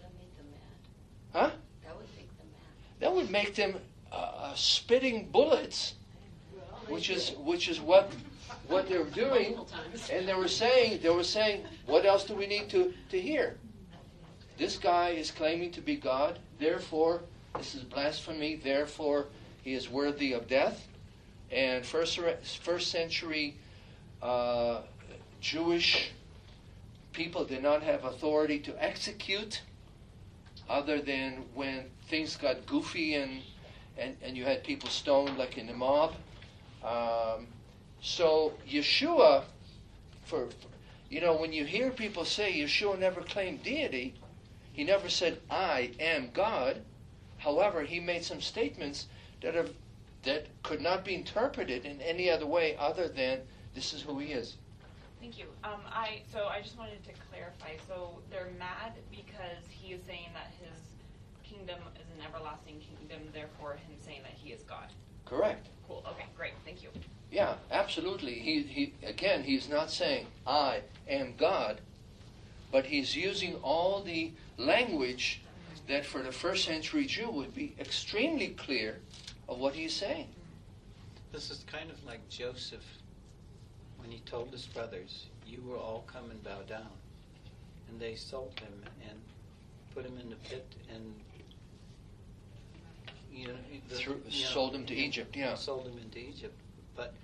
That 0.00 0.10
made 0.18 0.36
them 0.36 0.46
mad. 0.50 1.50
Huh? 1.50 1.50
That 1.84 1.96
would 1.96 2.10
make 2.16 2.36
them 2.38 2.46
mad. 2.50 3.00
That 3.00 3.14
would 3.14 3.30
make 3.30 3.54
them 3.54 3.76
uh, 4.10 4.14
uh, 4.14 4.54
spitting 4.54 5.28
bullets, 5.30 5.94
which 6.88 7.10
is 7.10 7.32
which 7.44 7.68
is 7.68 7.80
what 7.80 8.10
what 8.68 8.88
they're 8.88 9.04
doing. 9.04 9.58
And 10.10 10.26
they 10.26 10.34
were 10.34 10.48
saying, 10.48 11.00
they 11.02 11.10
were 11.10 11.24
saying, 11.24 11.64
what 11.86 12.06
else 12.06 12.24
do 12.24 12.34
we 12.34 12.46
need 12.46 12.70
to, 12.70 12.92
to 13.10 13.20
hear? 13.20 13.58
This 14.56 14.76
guy 14.76 15.10
is 15.10 15.30
claiming 15.30 15.72
to 15.72 15.80
be 15.80 15.96
God, 15.96 16.38
therefore, 16.58 17.22
this 17.56 17.74
is 17.74 17.82
blasphemy, 17.82 18.56
therefore, 18.56 19.26
he 19.62 19.74
is 19.74 19.88
worthy 19.88 20.32
of 20.32 20.48
death. 20.48 20.88
And 21.50 21.84
first, 21.84 22.18
first 22.62 22.90
century 22.90 23.56
uh, 24.22 24.82
Jewish 25.40 26.10
people 27.12 27.44
did 27.44 27.62
not 27.62 27.82
have 27.82 28.04
authority 28.04 28.58
to 28.60 28.82
execute 28.82 29.60
other 30.68 31.00
than 31.00 31.44
when 31.54 31.84
things 32.08 32.36
got 32.36 32.64
goofy 32.66 33.14
and, 33.16 33.42
and, 33.98 34.16
and 34.22 34.36
you 34.36 34.44
had 34.44 34.64
people 34.64 34.88
stoned 34.88 35.36
like 35.36 35.58
in 35.58 35.66
the 35.66 35.74
mob. 35.74 36.14
Um, 36.82 37.46
so 38.00 38.54
Yeshua, 38.68 39.44
for 40.24 40.48
you 41.10 41.20
know, 41.20 41.36
when 41.36 41.52
you 41.52 41.64
hear 41.64 41.90
people 41.90 42.24
say 42.24 42.54
Yeshua 42.54 42.98
never 42.98 43.20
claimed 43.20 43.62
deity, 43.62 44.14
he 44.72 44.84
never 44.84 45.10
said 45.10 45.40
I 45.50 45.90
am 46.00 46.30
God. 46.32 46.80
However, 47.42 47.82
he 47.82 47.98
made 47.98 48.24
some 48.24 48.40
statements 48.40 49.08
that 49.42 49.54
have 49.54 49.70
that 50.22 50.46
could 50.62 50.80
not 50.80 51.04
be 51.04 51.16
interpreted 51.16 51.84
in 51.84 52.00
any 52.00 52.30
other 52.30 52.46
way 52.46 52.76
other 52.78 53.08
than 53.08 53.40
this 53.74 53.92
is 53.92 54.02
who 54.02 54.20
he 54.20 54.28
is. 54.28 54.54
Thank 55.20 55.36
you. 55.38 55.46
Um, 55.64 55.80
I 55.90 56.20
so 56.32 56.46
I 56.46 56.62
just 56.62 56.78
wanted 56.78 57.02
to 57.04 57.10
clarify. 57.30 57.72
So 57.88 58.18
they're 58.30 58.52
mad 58.58 58.92
because 59.10 59.64
he 59.68 59.92
is 59.92 60.00
saying 60.06 60.28
that 60.34 60.52
his 60.60 60.78
kingdom 61.42 61.80
is 61.96 62.06
an 62.16 62.24
everlasting 62.24 62.80
kingdom. 62.80 63.28
Therefore, 63.32 63.72
him 63.72 63.96
saying 64.00 64.22
that 64.22 64.34
he 64.36 64.52
is 64.52 64.62
God. 64.62 64.86
Correct. 65.24 65.66
Cool. 65.88 66.04
Okay. 66.12 66.26
Great. 66.36 66.52
Thank 66.64 66.84
you. 66.84 66.90
Yeah, 67.32 67.54
absolutely. 67.72 68.34
He, 68.34 68.62
he 68.62 68.94
again, 69.04 69.42
he's 69.42 69.68
not 69.68 69.90
saying 69.90 70.26
I 70.46 70.82
am 71.08 71.34
God, 71.36 71.80
but 72.70 72.86
he's 72.86 73.16
using 73.16 73.56
all 73.56 74.02
the 74.02 74.32
language 74.58 75.41
that 75.88 76.04
for 76.04 76.22
the 76.22 76.32
first 76.32 76.64
century 76.64 77.06
Jew 77.06 77.30
would 77.30 77.54
be 77.54 77.74
extremely 77.78 78.48
clear 78.48 79.00
of 79.48 79.58
what 79.58 79.74
he's 79.74 79.94
saying. 79.94 80.28
This 81.32 81.50
is 81.50 81.64
kind 81.70 81.90
of 81.90 82.02
like 82.04 82.28
Joseph 82.28 82.84
when 83.98 84.10
he 84.10 84.20
told 84.20 84.50
his 84.50 84.66
brothers, 84.66 85.26
You 85.46 85.62
will 85.62 85.78
all 85.78 86.04
come 86.06 86.30
and 86.30 86.42
bow 86.42 86.62
down. 86.68 86.90
And 87.88 88.00
they 88.00 88.14
sold 88.14 88.58
him 88.60 88.84
and 89.08 89.18
put 89.94 90.04
him 90.04 90.18
in 90.18 90.30
the 90.30 90.36
pit 90.36 90.66
and 90.92 91.14
you 93.32 93.48
know, 93.48 93.54
the, 93.88 93.94
Threw- 93.94 94.20
you 94.28 94.44
know, 94.44 94.50
sold 94.50 94.74
him 94.74 94.84
to 94.86 94.94
Egypt, 94.94 95.34
yeah. 95.36 95.54
Sold 95.54 95.86
him 95.86 95.98
into 96.02 96.18
Egypt. 96.18 96.54
But 96.94 97.14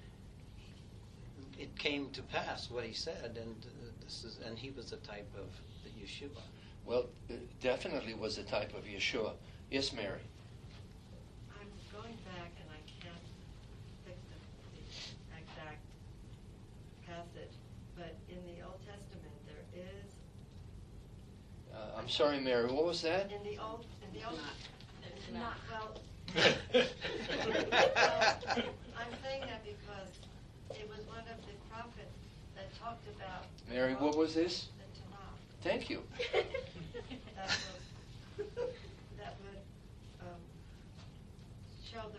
it 1.58 1.76
came 1.78 2.08
to 2.10 2.22
pass 2.22 2.70
what 2.70 2.84
he 2.84 2.94
said, 2.94 3.36
and 3.40 3.54
uh, 3.66 3.90
this 4.04 4.24
is, 4.24 4.38
and 4.46 4.58
he 4.58 4.70
was 4.70 4.92
a 4.92 4.96
type 4.96 5.30
of 5.36 5.48
the 5.84 5.90
Yeshua. 5.90 6.40
Well, 6.88 7.04
it 7.28 7.60
definitely 7.60 8.14
was 8.14 8.38
a 8.38 8.42
type 8.44 8.72
of 8.74 8.84
Yeshua. 8.84 9.32
Yes, 9.70 9.92
Mary. 9.92 10.24
I'm 11.52 11.68
going 11.92 12.16
back 12.24 12.50
and 12.56 12.68
I 12.72 12.80
can't 13.04 13.24
fix 14.06 14.16
the, 14.32 14.40
the 14.72 14.80
exact 15.36 15.84
passage, 17.06 17.52
but 17.94 18.16
in 18.30 18.40
the 18.48 18.64
Old 18.64 18.80
Testament, 18.88 19.36
there 19.44 19.84
is, 19.84 20.08
Uh, 21.74 21.98
I'm 21.98 22.08
sorry, 22.08 22.40
Mary. 22.40 22.72
What 22.72 22.86
was 22.86 23.02
that? 23.02 23.30
in 23.30 23.42
the 23.44 23.62
Old, 23.62 23.84
in 24.02 24.18
the 24.18 24.26
Old. 24.26 24.40
Not. 25.34 25.58
Well, 25.70 26.00
well, 26.74 26.84
I'm 28.96 29.12
saying 29.22 29.42
that 29.42 29.62
because 29.62 30.08
it 30.70 30.88
was 30.88 31.04
one 31.06 31.20
of 31.20 31.36
the 31.44 31.52
prophets 31.70 32.16
that 32.56 32.72
talked 32.80 33.06
about. 33.14 33.44
Mary, 33.68 33.92
what 33.92 34.16
was 34.16 34.34
this? 34.34 34.68
Thank 35.62 35.90
you. 35.90 36.02
That 37.38 37.54
was, 37.54 38.50
that 39.14 39.34
would, 39.38 39.62
um, 40.20 40.42
show 41.86 42.02
the, 42.10 42.18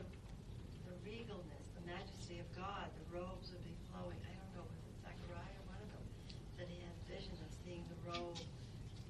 the 0.88 0.96
regalness, 1.04 1.68
the 1.76 1.84
majesty 1.84 2.40
of 2.40 2.48
God, 2.56 2.88
the 2.96 3.20
robes 3.20 3.52
would 3.52 3.64
be 3.68 3.76
flowing. 3.92 4.16
I 4.24 4.32
don't 4.32 4.52
know, 4.56 4.64
was 4.64 4.80
it 4.88 4.96
Zechariah, 5.04 5.60
one 5.68 5.76
of 5.84 5.92
them, 5.92 6.06
said 6.56 6.72
he 6.72 6.80
had 6.80 6.96
a 6.96 7.04
vision 7.12 7.36
of 7.44 7.52
seeing 7.68 7.84
the 7.92 8.00
robe 8.08 8.40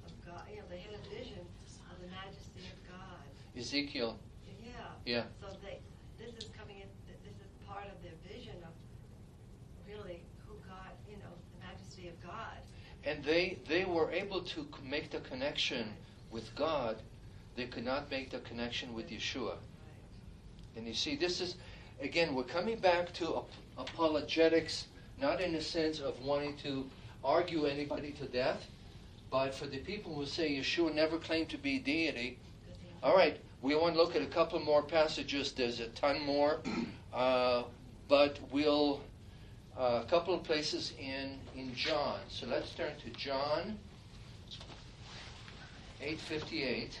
of 0.02 0.12
God, 0.26 0.42
you 0.50 0.58
know, 0.58 0.66
they 0.66 0.82
had 0.82 0.98
a 0.98 1.04
vision 1.14 1.46
of 1.86 1.96
the 2.02 2.10
majesty 2.10 2.66
of 2.66 2.78
God. 2.90 3.22
Ezekiel. 3.54 4.18
Yeah. 4.58 4.90
Yeah. 5.06 5.24
So 5.38 5.54
they, 5.62 5.78
this 6.18 6.34
is 6.42 6.50
coming 6.58 6.82
in, 6.82 6.90
this 7.06 7.38
is 7.38 7.50
part 7.64 7.86
of 7.86 7.96
their 8.02 8.18
vision 8.26 8.58
of 8.66 8.74
really 9.86 10.26
who 10.42 10.58
God, 10.66 10.90
you 11.06 11.22
know, 11.22 11.34
the 11.54 11.60
majesty 11.62 12.10
of 12.10 12.18
God. 12.18 12.58
And 13.04 13.24
they, 13.24 13.58
they 13.66 13.84
were 13.84 14.10
able 14.10 14.42
to 14.42 14.66
make 14.84 15.10
the 15.10 15.20
connection 15.20 15.94
with 16.30 16.54
God. 16.54 16.96
They 17.56 17.66
could 17.66 17.84
not 17.84 18.10
make 18.10 18.30
the 18.30 18.38
connection 18.40 18.94
with 18.94 19.10
Yeshua. 19.10 19.54
And 20.76 20.86
you 20.86 20.94
see, 20.94 21.16
this 21.16 21.40
is, 21.40 21.56
again, 22.00 22.34
we're 22.34 22.44
coming 22.44 22.78
back 22.78 23.12
to 23.14 23.38
ap- 23.38 23.88
apologetics, 23.88 24.86
not 25.20 25.40
in 25.40 25.52
the 25.52 25.60
sense 25.60 26.00
of 26.00 26.22
wanting 26.22 26.56
to 26.58 26.88
argue 27.24 27.66
anybody 27.66 28.12
to 28.12 28.26
death, 28.26 28.66
but 29.30 29.54
for 29.54 29.66
the 29.66 29.78
people 29.78 30.14
who 30.14 30.26
say 30.26 30.50
Yeshua 30.52 30.94
never 30.94 31.18
claimed 31.18 31.48
to 31.50 31.58
be 31.58 31.78
deity. 31.78 32.38
All 33.02 33.16
right, 33.16 33.38
we 33.62 33.74
want 33.74 33.94
to 33.94 34.00
look 34.02 34.16
at 34.16 34.22
a 34.22 34.26
couple 34.26 34.58
more 34.60 34.82
passages. 34.82 35.52
There's 35.52 35.80
a 35.80 35.88
ton 35.88 36.20
more, 36.22 36.60
uh, 37.14 37.64
but 38.08 38.38
we'll 38.50 39.00
a 39.76 40.04
couple 40.08 40.34
of 40.34 40.42
places 40.44 40.92
in 40.98 41.38
in 41.56 41.74
John. 41.74 42.18
So 42.28 42.46
let's 42.46 42.72
turn 42.74 42.92
to 43.04 43.10
John 43.10 43.78
8:58. 46.02 46.98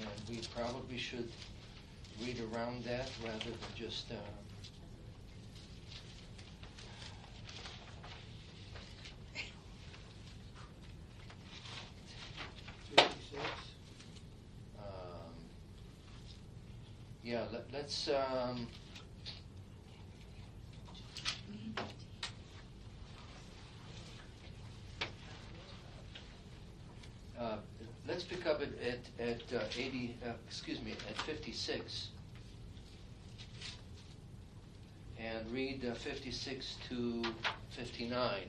And 0.00 0.28
we 0.28 0.40
probably 0.54 0.98
should 0.98 1.30
read 2.24 2.38
around 2.52 2.84
that 2.84 3.10
rather 3.24 3.38
than 3.44 3.58
just. 3.76 4.10
Uh, 4.10 4.14
um, 14.78 14.84
yeah, 17.24 17.44
let, 17.52 17.61
let's. 17.72 18.08
Um, 18.08 18.66
uh, 27.38 27.56
let's 28.06 28.24
pick 28.24 28.46
up 28.46 28.60
at 28.62 28.68
at, 28.86 29.00
at 29.18 29.60
uh, 29.60 29.64
80. 29.76 30.16
Uh, 30.24 30.32
excuse 30.46 30.82
me, 30.82 30.92
at 31.08 31.16
56, 31.22 32.08
and 35.18 35.50
read 35.52 35.84
uh, 35.84 35.94
56 35.94 36.76
to 36.88 37.22
59. 37.70 38.40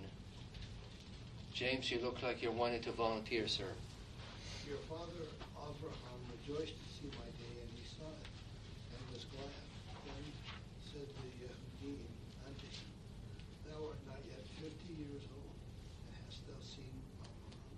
James, 1.53 1.91
you 1.91 1.99
look 2.01 2.23
like 2.23 2.41
you're 2.41 2.51
wanting 2.51 2.81
to 2.81 2.91
volunteer, 2.91 3.47
sir. 3.47 3.69
Your 4.67 4.81
father 4.89 5.29
Abraham 5.53 6.19
rejoiced 6.33 6.73
to 6.73 6.87
see 6.97 7.07
my 7.13 7.29
day, 7.37 7.55
and 7.61 7.69
he 7.77 7.85
saw 7.85 8.09
it, 8.09 8.25
and 8.89 9.01
was 9.13 9.23
glad. 9.29 9.53
Then 10.01 10.23
said 10.81 11.07
the 11.13 11.27
Yehudim 11.39 12.03
unto 12.49 12.67
him, 12.67 12.89
Thou 13.69 13.79
art 13.85 14.01
not 14.09 14.19
yet 14.25 14.41
fifty 14.57 14.91
years 14.97 15.23
old, 15.29 15.55
and 16.09 16.17
hast 16.25 16.41
thou 16.49 16.57
seen 16.65 16.89
Abraham? 17.21 17.77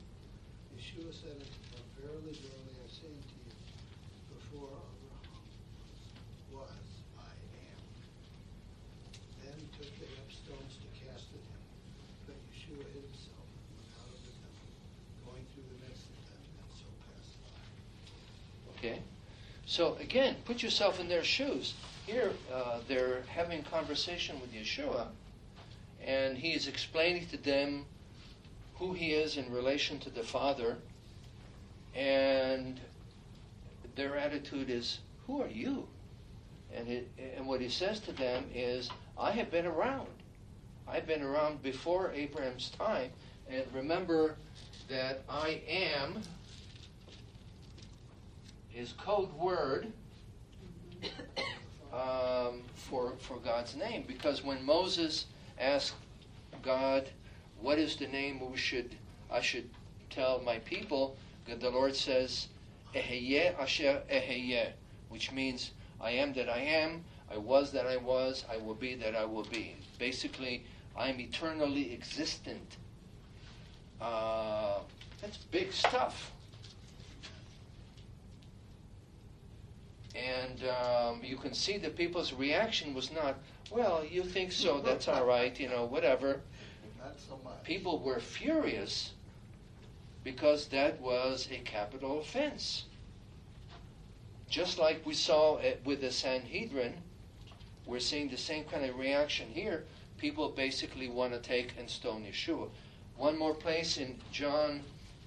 Yeshua 0.72 1.12
said 1.12 1.36
unto 1.36 1.60
him, 1.76 1.84
Verily, 2.00 2.32
verily, 2.32 2.74
I 2.80 2.88
say 2.88 3.12
unto 3.12 3.38
you, 3.44 3.54
before 4.32 4.72
Abraham 4.72 5.26
So 19.66 19.96
again, 20.00 20.36
put 20.46 20.62
yourself 20.62 21.00
in 21.00 21.08
their 21.08 21.24
shoes. 21.24 21.74
Here, 22.06 22.32
uh, 22.54 22.80
they're 22.88 23.24
having 23.28 23.62
a 23.62 23.64
conversation 23.64 24.40
with 24.40 24.54
Yeshua, 24.54 25.08
and 26.06 26.38
he 26.38 26.54
is 26.54 26.68
explaining 26.68 27.28
to 27.28 27.38
them 27.38 27.86
who 28.76 28.94
he 28.94 29.14
is 29.14 29.38
in 29.38 29.52
relation 29.52 30.00
to 30.00 30.10
the 30.10 30.22
Father, 30.22 30.78
and 31.96 32.80
their 33.96 34.18
attitude 34.18 34.70
is, 34.70 35.00
"Who 35.26 35.42
are 35.42 35.48
you?" 35.48 35.88
And 36.74 36.88
it, 36.88 37.10
and 37.18 37.48
what 37.48 37.62
he 37.62 37.70
says 37.70 38.00
to 38.02 38.12
them 38.12 38.52
is, 38.54 38.90
"I 39.18 39.32
have 39.32 39.50
been 39.50 39.66
around. 39.66 40.10
I've 40.88 41.08
been 41.08 41.24
around 41.24 41.64
before 41.64 42.12
Abraham's 42.12 42.70
time, 42.70 43.12
and 43.50 43.66
remember 43.74 44.38
that 44.90 45.24
I 45.28 45.62
am." 45.68 46.22
Is 48.76 48.92
code 48.92 49.32
word 49.36 49.88
um, 51.94 52.62
for 52.74 53.14
for 53.20 53.38
God's 53.38 53.74
name 53.74 54.04
because 54.06 54.44
when 54.44 54.66
Moses 54.66 55.28
asked 55.58 55.96
God, 56.62 57.10
"What 57.62 57.80
is 57.80 57.96
the 57.96 58.08
name 58.08 58.52
we 58.52 58.58
should 58.58 58.98
I 59.32 59.40
should 59.40 59.70
tell 60.10 60.42
my 60.42 60.60
people?" 60.60 61.16
the 61.46 61.70
Lord 61.70 61.96
says, 61.96 62.50
"Eheye 62.94 63.58
asher 63.58 64.04
eheye," 64.12 64.74
which 65.08 65.32
means 65.32 65.72
I 66.02 66.12
am 66.12 66.34
that 66.34 66.50
I 66.50 66.60
am, 66.60 67.06
I 67.32 67.38
was 67.38 67.72
that 67.72 67.88
I 67.88 67.96
was, 67.96 68.44
I 68.52 68.58
will 68.58 68.76
be 68.76 68.96
that 68.96 69.16
I 69.16 69.24
will 69.24 69.46
be. 69.46 69.78
Basically, 69.98 70.66
I 70.98 71.08
am 71.08 71.22
eternally 71.22 71.94
existent. 71.94 72.76
Uh, 74.02 74.80
that's 75.22 75.38
big 75.38 75.72
stuff. 75.72 76.35
And 80.16 80.64
um, 80.70 81.22
you 81.24 81.36
can 81.36 81.54
see 81.54 81.78
that 81.80 81.96
people's 81.96 82.34
reaction 82.34 82.94
was 82.94 83.12
not, 83.12 83.38
well, 83.70 84.04
you 84.06 84.24
think 84.24 84.52
so, 84.52 84.80
that's 84.80 85.08
all 85.08 85.26
right, 85.26 85.60
you 85.60 85.68
know, 85.68 85.86
whatever. 85.86 86.42
Not 87.00 87.20
so 87.20 87.40
much. 87.44 87.64
People 87.64 88.00
were 88.00 88.20
furious 88.20 89.12
because 90.24 90.68
that 90.68 91.00
was 91.02 91.50
a 91.52 91.58
capital 91.60 92.20
offense. 92.20 92.86
Just 94.50 94.80
like 94.80 95.06
we 95.06 95.14
saw 95.14 95.58
it 95.58 95.82
with 95.84 96.02
the 96.02 96.12
Sanhedrin, 96.12 96.94
we're 97.86 98.00
seeing 98.00 98.30
the 98.30 98.38
same 98.38 98.64
kind 98.66 98.86
of 98.86 98.98
reaction 98.98 99.48
here. 99.50 99.84
People 100.18 100.50
basically 100.50 101.10
want 101.10 101.34
to 101.34 101.40
take 101.40 101.74
and 101.78 101.90
stone 101.90 102.24
Yeshua. 102.24 102.70
One 103.18 103.38
more 103.38 103.54
place 103.54 103.98
in 103.98 104.18
John 104.32 104.82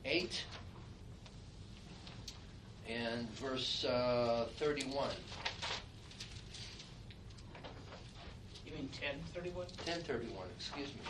8 0.04 0.44
and 2.88 3.28
verse 3.36 3.84
uh, 3.84 4.46
31. 4.56 5.10
You 8.66 8.72
mean 8.74 8.88
ten 8.98 9.16
thirty-one? 9.34 9.66
1031, 9.84 10.46
excuse 10.56 10.88
me. 10.88 11.00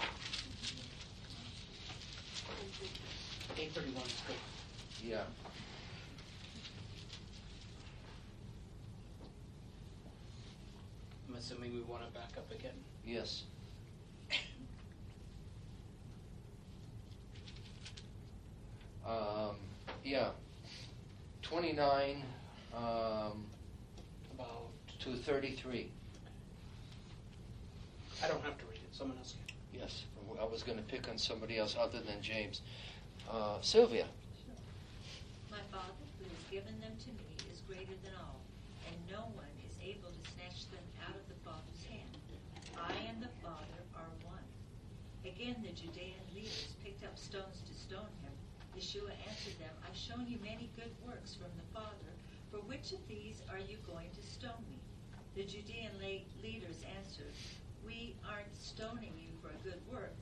Eight 3.59 3.73
thirty-one 3.73 4.03
is 4.05 4.23
good. 4.27 4.37
Yeah. 5.09 5.23
I'm 11.29 11.35
assuming 11.37 11.75
we 11.75 11.83
want 11.83 12.03
to 12.07 12.11
back 12.19 12.31
up 12.37 12.51
again. 12.51 12.73
Yes. 13.07 13.45
Um, 19.07 19.57
yeah. 20.05 20.29
29 21.49 22.23
um, 22.77 23.47
About, 24.35 24.69
to 25.01 25.15
33. 25.17 25.91
I 28.23 28.29
don't 28.29 28.43
have 28.43 28.59
to 28.59 28.65
read 28.67 28.77
it, 28.85 28.93
someone 28.93 29.17
else 29.17 29.35
can. 29.47 29.57
Yes. 29.73 30.05
I 30.39 30.45
was 30.45 30.63
going 30.63 30.77
to 30.77 30.85
pick 30.85 31.09
on 31.09 31.17
somebody 31.17 31.57
else 31.57 31.75
other 31.79 32.01
than 32.01 32.21
James. 32.21 32.61
Uh, 33.31 33.57
Sylvia. 33.63 34.05
My 35.51 35.65
Father, 35.73 36.05
who 36.21 36.29
has 36.29 36.45
given 36.53 36.79
them 36.81 36.93
to 37.01 37.11
me, 37.17 37.25
is 37.51 37.65
greater 37.67 37.97
than 38.05 38.13
all, 38.21 38.45
and 38.87 38.97
no 39.09 39.25
one 39.33 39.49
is 39.65 39.73
able 39.81 40.13
to 40.13 40.23
snatch 40.37 40.69
them 40.69 40.85
out 41.09 41.17
of 41.17 41.25
the 41.33 41.39
Father's 41.49 41.83
hand. 41.89 42.13
I 42.77 42.93
and 43.09 43.23
the 43.23 43.33
Father 43.41 43.81
are 43.97 44.13
one. 44.29 44.45
Again, 45.25 45.57
the 45.65 45.73
Judean 45.73 46.21
leaders 46.35 46.77
picked 46.85 47.05
up 47.05 47.17
stones 47.17 47.65
to 47.65 47.73
stone 47.73 48.13
him. 48.21 48.37
Yeshua 48.77 49.11
answered 49.27 49.59
them, 49.59 49.75
I've 49.78 49.78
shown 50.09 50.27
you 50.27 50.39
many 50.43 50.71
good 50.77 50.93
works 51.07 51.35
from 51.35 51.51
the 51.57 51.79
Father. 51.79 52.13
For 52.51 52.59
which 52.59 52.93
of 52.93 52.99
these 53.09 53.43
are 53.51 53.59
you 53.59 53.77
going 53.87 54.09
to 54.17 54.27
stone 54.27 54.65
me? 54.71 54.79
The 55.35 55.45
Judean 55.45 55.91
leaders 56.01 56.83
answered, 56.97 57.33
We 57.85 58.15
aren't 58.27 58.57
stoning 58.57 59.13
you 59.19 59.29
for 59.43 59.49
a 59.49 59.63
good 59.63 59.81
work, 59.93 60.15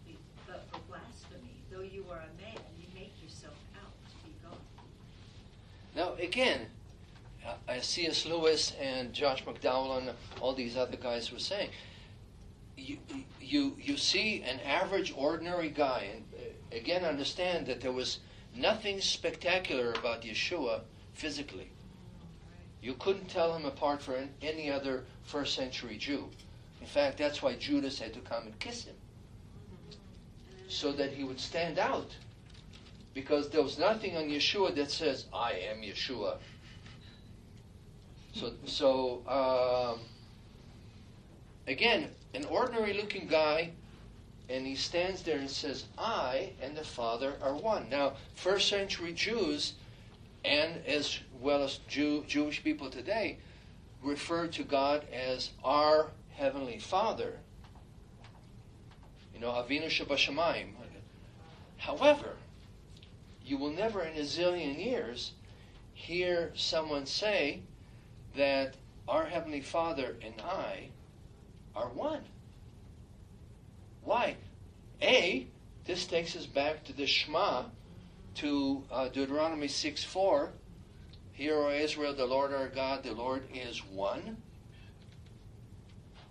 but 0.47 0.66
for 0.72 0.80
blasphemy. 0.89 1.62
Though 1.70 1.82
you 1.82 2.05
are 2.11 2.18
a 2.18 2.43
man, 2.43 2.61
you 2.78 2.87
make 2.95 3.12
yourself 3.22 3.55
out 3.76 3.93
to 4.11 4.26
be 4.26 4.34
God. 4.43 4.59
Now, 5.95 6.14
again, 6.22 6.66
uh, 7.47 7.55
as 7.68 7.87
C.S. 7.87 8.26
Lewis 8.26 8.72
and 8.80 9.12
Josh 9.12 9.45
McDowell 9.45 9.99
and 9.99 10.11
all 10.41 10.53
these 10.53 10.76
other 10.76 10.97
guys 10.97 11.30
were 11.30 11.39
saying, 11.39 11.70
you, 12.76 12.99
you, 13.41 13.76
you 13.80 13.97
see 13.97 14.43
an 14.43 14.59
average, 14.61 15.14
ordinary 15.16 15.70
guy, 15.70 16.09
and 16.12 16.24
uh, 16.34 16.76
again, 16.76 17.05
understand 17.05 17.66
that 17.66 17.80
there 17.80 17.93
was 17.93 18.18
nothing 18.57 19.01
spectacular 19.01 19.93
about 19.93 20.23
Yeshua 20.23 20.81
physically. 21.15 21.71
You 22.83 22.95
couldn't 22.95 23.29
tell 23.29 23.55
him 23.55 23.65
apart 23.65 24.03
from 24.03 24.29
any 24.43 24.71
other 24.71 25.05
first 25.25 25.55
century 25.55 25.97
Jew. 25.97 26.29
In 26.81 26.87
fact, 26.87 27.19
that's 27.19 27.43
why 27.43 27.55
Judas 27.57 27.99
had 27.99 28.13
to 28.15 28.21
come 28.21 28.45
and 28.45 28.59
kiss 28.61 28.85
him, 28.85 28.95
so 30.69 30.93
that 30.93 31.13
he 31.13 31.25
would 31.25 31.41
stand 31.41 31.79
out. 31.79 32.15
Because 33.15 33.49
there 33.49 33.63
was 33.63 33.79
nothing 33.79 34.17
on 34.17 34.25
Yeshua 34.29 34.75
that 34.77 34.91
says, 34.91 35.27
I 35.33 35.53
am 35.53 35.81
Yeshua. 35.81 36.37
So, 38.35 38.53
so 38.67 39.23
um, 39.27 40.01
again, 41.67 42.11
an 42.35 42.45
ordinary 42.45 42.93
looking 42.93 43.27
guy, 43.27 43.71
and 44.49 44.67
he 44.67 44.75
stands 44.75 45.23
there 45.23 45.39
and 45.39 45.51
says, 45.51 45.87
I 45.99 46.53
and 46.63 46.77
the 46.77 46.85
Father 46.85 47.35
are 47.43 47.55
one. 47.55 47.89
Now, 47.89 48.15
first 48.35 48.69
century 48.69 49.13
Jews, 49.13 49.75
and 50.45 50.85
as 50.87 51.19
well 51.41 51.65
as 51.65 51.81
Jew, 51.89 52.25
Jewish 52.29 52.63
people 52.63 52.89
today, 52.89 53.39
refer 54.03 54.47
to 54.49 54.63
God 54.63 55.05
as 55.13 55.51
our 55.65 56.11
Heavenly 56.31 56.79
Father. 56.79 57.41
You 59.35 59.41
know, 59.41 59.51
Avinu 59.51 59.87
Shebashamayim. 59.87 60.69
However, 61.79 62.37
you 63.45 63.59
will 63.59 63.71
never 63.71 64.03
in 64.03 64.17
a 64.17 64.23
zillion 64.23 64.83
years 64.83 65.33
hear 65.93 66.53
someone 66.55 67.07
say 67.07 67.61
that 68.35 68.75
our 69.07 69.27
Heavenly 69.27 69.61
Father 69.61 70.17
and 70.23 70.35
I 70.41 70.89
are 71.75 71.89
one. 71.89 72.23
Why? 74.07 74.37
A, 75.03 75.49
this 75.85 76.07
takes 76.07 76.37
us 76.37 76.47
back 76.47 76.85
to 76.85 76.93
the 76.93 77.07
Shema, 77.07 77.65
to 78.37 78.85
uh, 78.91 79.09
Deuteronomy 79.09 79.67
6 79.67 80.05
4. 80.05 80.51
Hear, 81.33 81.57
O 81.57 81.71
Israel, 81.71 82.15
the 82.15 82.25
Lord 82.25 82.55
our 82.55 82.69
God, 82.69 83.03
the 83.03 83.13
Lord 83.13 83.43
is 83.53 83.85
one. 83.85 84.37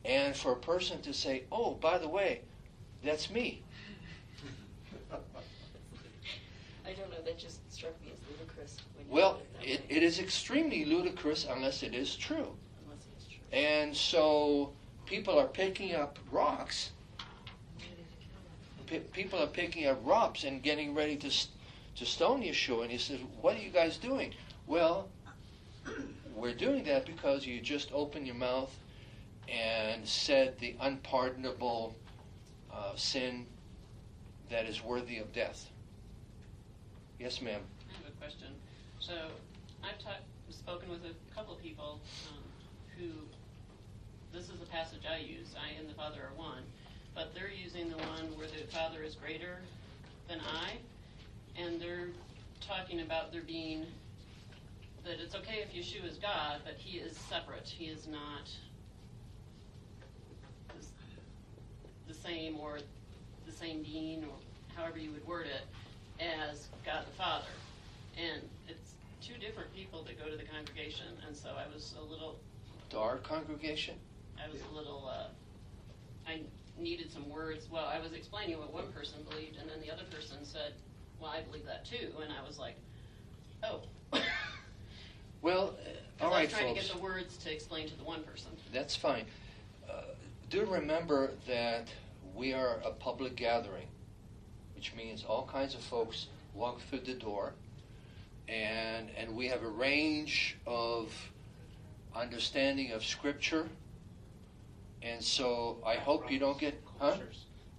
And 0.05 0.35
for 0.35 0.53
a 0.53 0.55
person 0.55 1.01
to 1.01 1.13
say, 1.13 1.43
oh, 1.51 1.73
by 1.73 1.97
the 1.97 2.07
way, 2.07 2.41
that's 3.03 3.29
me. 3.29 3.61
I 5.11 6.93
don't 6.93 7.09
know, 7.11 7.21
that 7.25 7.37
just 7.37 7.59
struck 7.73 7.99
me 8.01 8.13
as 8.13 8.19
ludicrous. 8.31 8.77
When 8.95 9.07
Well, 9.09 9.41
that 9.59 9.67
it, 9.67 9.81
it 9.89 10.01
is 10.01 10.19
extremely 10.19 10.85
ludicrous 10.85 11.45
unless 11.49 11.83
it 11.83 11.93
is 11.93 12.15
true. 12.15 12.55
Unless 12.85 13.05
it 13.05 13.17
is 13.19 13.25
true. 13.27 13.39
And 13.51 13.95
so 13.95 14.71
people 15.05 15.37
are 15.37 15.47
picking 15.47 15.93
up 15.93 16.17
rocks. 16.31 16.91
People 19.13 19.41
are 19.41 19.47
picking 19.47 19.87
up 19.87 19.99
rocks 20.05 20.43
and 20.43 20.61
getting 20.61 20.93
ready 20.93 21.15
to 21.17 21.29
to 21.95 22.05
stone 22.05 22.41
Yeshua. 22.41 22.83
And 22.83 22.91
he 22.91 22.97
says, 22.97 23.19
"What 23.41 23.55
are 23.55 23.61
you 23.61 23.69
guys 23.69 23.97
doing?" 23.97 24.33
Well, 24.67 25.09
we're 26.35 26.53
doing 26.53 26.83
that 26.85 27.05
because 27.05 27.45
you 27.45 27.61
just 27.61 27.91
opened 27.93 28.25
your 28.27 28.35
mouth 28.35 28.75
and 29.47 30.07
said 30.07 30.57
the 30.59 30.75
unpardonable 30.81 31.95
uh, 32.73 32.95
sin 32.95 33.45
that 34.49 34.65
is 34.65 34.83
worthy 34.83 35.17
of 35.19 35.31
death. 35.33 35.69
Yes, 37.19 37.41
ma'am. 37.41 37.61
I 37.89 37.97
have 37.97 38.13
a 38.13 38.17
question. 38.17 38.47
So 38.99 39.13
I've 39.83 39.97
talked, 39.99 40.23
spoken 40.49 40.89
with 40.89 41.05
a 41.05 41.35
couple 41.35 41.53
of 41.53 41.61
people 41.61 42.01
um, 42.31 42.43
who, 42.97 43.11
this 44.33 44.49
is 44.49 44.61
a 44.61 44.65
passage 44.65 45.03
I 45.09 45.17
use, 45.17 45.55
I 45.55 45.79
and 45.79 45.89
the 45.89 45.93
Father 45.93 46.19
are 46.21 46.37
one, 46.37 46.63
but 47.15 47.33
they're 47.33 47.49
using 47.49 47.89
the 47.89 47.97
one 47.97 48.37
where 48.37 48.47
the 48.47 48.69
Father 48.71 49.01
is 49.01 49.15
greater 49.15 49.57
than 50.27 50.39
I, 50.41 50.73
and 51.59 51.81
they're 51.81 52.09
talking 52.59 53.01
about 53.01 53.31
there 53.31 53.41
being 53.41 53.85
that 55.05 55.19
it's 55.21 55.35
okay 55.35 55.63
if 55.63 55.73
Yeshua 55.73 56.09
is 56.09 56.17
God, 56.17 56.61
but 56.65 56.73
he 56.77 56.97
is 56.97 57.15
separate. 57.17 57.67
He 57.67 57.85
is 57.85 58.07
not 58.07 58.49
the, 62.07 62.13
same 62.13 62.57
or 62.57 62.79
the 63.45 63.51
same 63.51 63.83
being 63.83 64.23
or 64.23 64.33
however 64.75 64.97
you 64.97 65.11
would 65.11 65.25
word 65.27 65.45
it 65.45 66.23
as 66.23 66.69
God 66.83 67.05
the 67.05 67.15
Father. 67.15 67.45
And 68.17 68.41
it's 68.67 68.93
two 69.21 69.35
different 69.39 69.73
people 69.75 70.03
that 70.03 70.17
go 70.17 70.29
to 70.29 70.35
the 70.35 70.43
congregation, 70.43 71.07
and 71.27 71.35
so 71.35 71.49
I 71.49 71.71
was 71.71 71.93
a 71.99 72.03
little, 72.03 72.39
our 72.95 73.17
congregation? 73.17 73.95
I 74.43 74.51
was 74.51 74.61
a 74.71 74.75
little, 74.75 75.07
uh, 75.07 75.27
I 76.27 76.39
needed 76.77 77.11
some 77.11 77.29
words. 77.29 77.67
Well, 77.71 77.85
I 77.85 77.99
was 77.99 78.13
explaining 78.13 78.57
what 78.59 78.73
one 78.73 78.91
person 78.91 79.19
believed, 79.29 79.57
and 79.57 79.69
then 79.69 79.79
the 79.81 79.91
other 79.91 80.03
person 80.11 80.37
said, 80.43 80.73
"Well, 81.19 81.31
I 81.31 81.41
believe 81.41 81.65
that 81.65 81.85
too," 81.85 82.11
and 82.21 82.31
I 82.31 82.45
was 82.45 82.59
like, 82.59 82.75
"Oh." 83.63 83.81
Well, 85.41 85.75
uh, 86.19 86.23
all 86.23 86.33
I 86.33 86.37
right, 86.37 86.45
was 86.47 86.57
trying 86.57 86.73
to 86.73 86.81
get 86.81 86.91
the 86.91 86.97
words 86.97 87.37
to 87.37 87.53
explain 87.53 87.87
to 87.87 87.95
the 87.95 88.03
one 88.03 88.23
person. 88.23 88.49
That's 88.73 88.95
fine. 88.95 89.25
Uh, 89.87 90.01
do 90.49 90.65
remember 90.65 91.29
that 91.47 91.87
we 92.33 92.51
are 92.51 92.79
a 92.83 92.89
public 92.89 93.35
gathering, 93.35 93.85
which 94.73 94.95
means 94.95 95.23
all 95.23 95.45
kinds 95.45 95.75
of 95.75 95.81
folks 95.81 96.29
walk 96.55 96.81
through 96.89 97.01
the 97.01 97.13
door, 97.13 97.53
and 98.47 99.11
and 99.15 99.35
we 99.35 99.47
have 99.47 99.61
a 99.61 99.67
range 99.67 100.57
of 100.65 101.13
understanding 102.15 102.91
of 102.91 103.05
Scripture, 103.05 103.67
and 105.05 105.23
so 105.23 105.77
I 105.85 105.95
hope 105.95 106.31
you 106.31 106.39
don't 106.39 106.57
get 106.57 106.81
huh? 106.99 107.17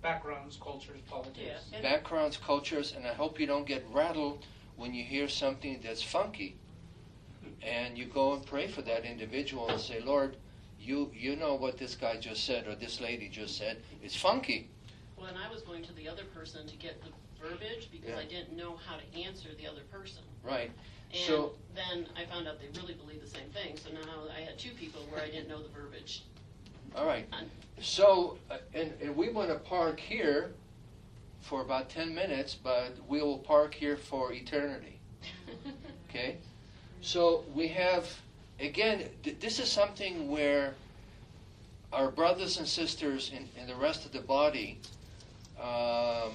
Backgrounds, 0.02 0.58
cultures, 0.62 1.00
politics. 1.08 1.64
Yeah. 1.72 1.82
backgrounds, 1.82 2.36
cultures, 2.36 2.94
and 2.96 3.06
I 3.06 3.12
hope 3.12 3.40
you 3.40 3.46
don't 3.46 3.66
get 3.66 3.84
rattled 3.92 4.44
when 4.76 4.94
you 4.94 5.02
hear 5.02 5.28
something 5.28 5.80
that's 5.82 6.02
funky. 6.02 6.56
And 7.62 7.98
you 7.98 8.04
go 8.04 8.34
and 8.34 8.46
pray 8.46 8.68
for 8.68 8.82
that 8.82 9.04
individual 9.04 9.68
and 9.68 9.80
say, 9.80 10.00
Lord, 10.00 10.36
you 10.78 11.10
you 11.14 11.34
know 11.34 11.54
what 11.54 11.78
this 11.78 11.96
guy 11.96 12.16
just 12.16 12.44
said 12.44 12.68
or 12.68 12.76
this 12.76 13.00
lady 13.00 13.28
just 13.28 13.56
said. 13.56 13.78
It's 14.02 14.14
funky. 14.14 14.68
Well, 15.16 15.26
and 15.26 15.38
I 15.38 15.50
was 15.50 15.62
going 15.62 15.82
to 15.84 15.92
the 15.94 16.08
other 16.08 16.24
person 16.34 16.66
to 16.66 16.76
get 16.76 17.02
the 17.02 17.08
verbiage 17.42 17.88
because 17.90 18.10
Yeah. 18.10 18.18
I 18.18 18.24
didn't 18.26 18.56
know 18.56 18.76
how 18.86 18.96
to 18.96 19.20
answer 19.20 19.48
the 19.58 19.66
other 19.66 19.82
person. 19.90 20.22
Right. 20.44 20.70
And 21.10 21.20
So- 21.20 21.54
then 21.74 22.06
I 22.16 22.26
found 22.26 22.46
out 22.46 22.60
they 22.60 22.68
really 22.80 22.94
believe 22.94 23.20
the 23.20 23.26
same 23.30 23.50
thing. 23.50 23.76
So 23.78 23.90
now 23.90 24.28
I 24.36 24.40
had 24.40 24.58
two 24.58 24.72
people 24.72 25.02
where 25.10 25.22
I 25.22 25.30
didn't 25.30 25.48
know 25.48 25.62
the 25.62 25.68
verbiage. 25.70 26.22
All 26.94 27.06
right. 27.06 27.26
So, 27.80 28.38
uh, 28.50 28.58
and, 28.74 28.92
and 29.02 29.16
we 29.16 29.28
want 29.28 29.48
to 29.48 29.56
park 29.56 30.00
here 30.00 30.52
for 31.40 31.62
about 31.62 31.88
10 31.88 32.14
minutes, 32.14 32.54
but 32.54 32.96
we 33.08 33.20
will 33.20 33.38
park 33.38 33.74
here 33.74 33.96
for 33.96 34.32
eternity. 34.32 34.98
Okay? 36.08 36.38
So 37.02 37.44
we 37.54 37.68
have, 37.68 38.08
again, 38.58 39.04
th- 39.22 39.38
this 39.38 39.58
is 39.58 39.70
something 39.70 40.30
where 40.30 40.74
our 41.92 42.10
brothers 42.10 42.58
and 42.58 42.66
sisters 42.66 43.32
in, 43.34 43.48
in 43.60 43.66
the 43.66 43.74
rest 43.74 44.06
of 44.06 44.12
the 44.12 44.20
body 44.20 44.78
um, 45.60 46.32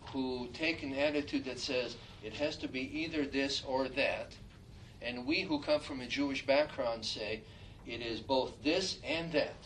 who 0.00 0.48
take 0.54 0.82
an 0.82 0.94
attitude 0.94 1.44
that 1.44 1.58
says 1.58 1.96
it 2.24 2.32
has 2.34 2.56
to 2.56 2.68
be 2.68 2.80
either 2.98 3.26
this 3.26 3.62
or 3.66 3.88
that, 3.88 4.32
and 5.02 5.26
we 5.26 5.42
who 5.42 5.60
come 5.60 5.80
from 5.80 6.00
a 6.00 6.06
Jewish 6.06 6.46
background 6.46 7.04
say 7.04 7.42
it 7.86 8.00
is 8.00 8.20
both 8.20 8.52
this 8.62 8.98
and 9.04 9.30
that. 9.32 9.56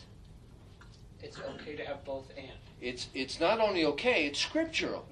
It's 1.23 1.39
okay 1.39 1.75
to 1.77 1.85
have 1.85 2.03
both 2.03 2.29
and. 2.37 2.51
It's 2.81 3.07
it's 3.13 3.39
not 3.39 3.61
only 3.61 3.85
okay, 3.85 4.25
it's 4.27 4.39
scriptural. 4.39 5.05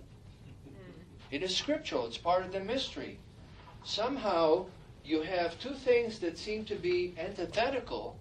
Hmm. 0.65 1.01
It 1.31 1.41
is 1.41 1.55
scriptural. 1.55 2.05
It's 2.05 2.17
part 2.17 2.43
of 2.43 2.51
the 2.51 2.59
mystery. 2.59 3.17
Somehow 3.83 4.65
you 5.05 5.21
have 5.21 5.59
two 5.59 5.73
things 5.73 6.19
that 6.19 6.37
seem 6.37 6.65
to 6.65 6.75
be 6.75 7.15
antithetical, 7.17 8.19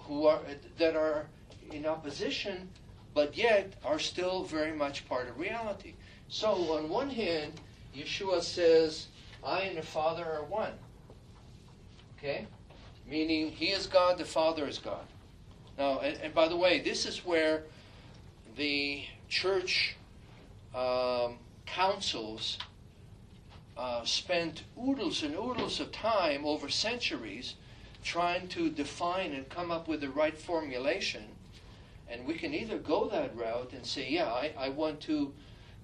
who 0.00 0.26
are 0.26 0.40
that 0.78 0.94
are 0.94 1.26
in 1.72 1.86
opposition, 1.86 2.68
but 3.14 3.36
yet 3.36 3.72
are 3.82 3.98
still 3.98 4.44
very 4.44 4.72
much 4.72 5.08
part 5.08 5.28
of 5.28 5.38
reality. 5.38 5.94
So 6.28 6.48
on 6.76 6.90
one 6.90 7.10
hand, 7.10 7.54
Yeshua 7.96 8.42
says, 8.42 9.06
"I 9.42 9.62
and 9.62 9.78
the 9.78 9.82
Father 9.82 10.24
are 10.24 10.44
one." 10.44 10.78
Okay, 12.18 12.46
meaning 13.06 13.50
He 13.50 13.70
is 13.72 13.86
God, 13.86 14.18
the 14.18 14.24
Father 14.26 14.68
is 14.68 14.78
God. 14.78 15.06
Now, 15.78 16.00
and, 16.00 16.16
and 16.22 16.34
by 16.34 16.48
the 16.48 16.56
way, 16.56 16.80
this 16.80 17.06
is 17.06 17.24
where 17.24 17.64
the 18.56 19.04
church 19.28 19.96
um, 20.74 21.38
councils 21.66 22.58
uh, 23.76 24.04
spent 24.04 24.62
oodles 24.82 25.22
and 25.22 25.34
oodles 25.34 25.80
of 25.80 25.92
time 25.92 26.46
over 26.46 26.68
centuries 26.68 27.54
trying 28.02 28.48
to 28.48 28.70
define 28.70 29.32
and 29.32 29.48
come 29.48 29.70
up 29.70 29.88
with 29.88 30.00
the 30.00 30.08
right 30.08 30.36
formulation. 30.36 31.24
And 32.08 32.24
we 32.26 32.34
can 32.34 32.54
either 32.54 32.78
go 32.78 33.08
that 33.08 33.36
route 33.36 33.72
and 33.72 33.84
say, 33.84 34.08
yeah, 34.08 34.28
I, 34.28 34.52
I 34.56 34.68
want 34.68 35.00
to 35.02 35.32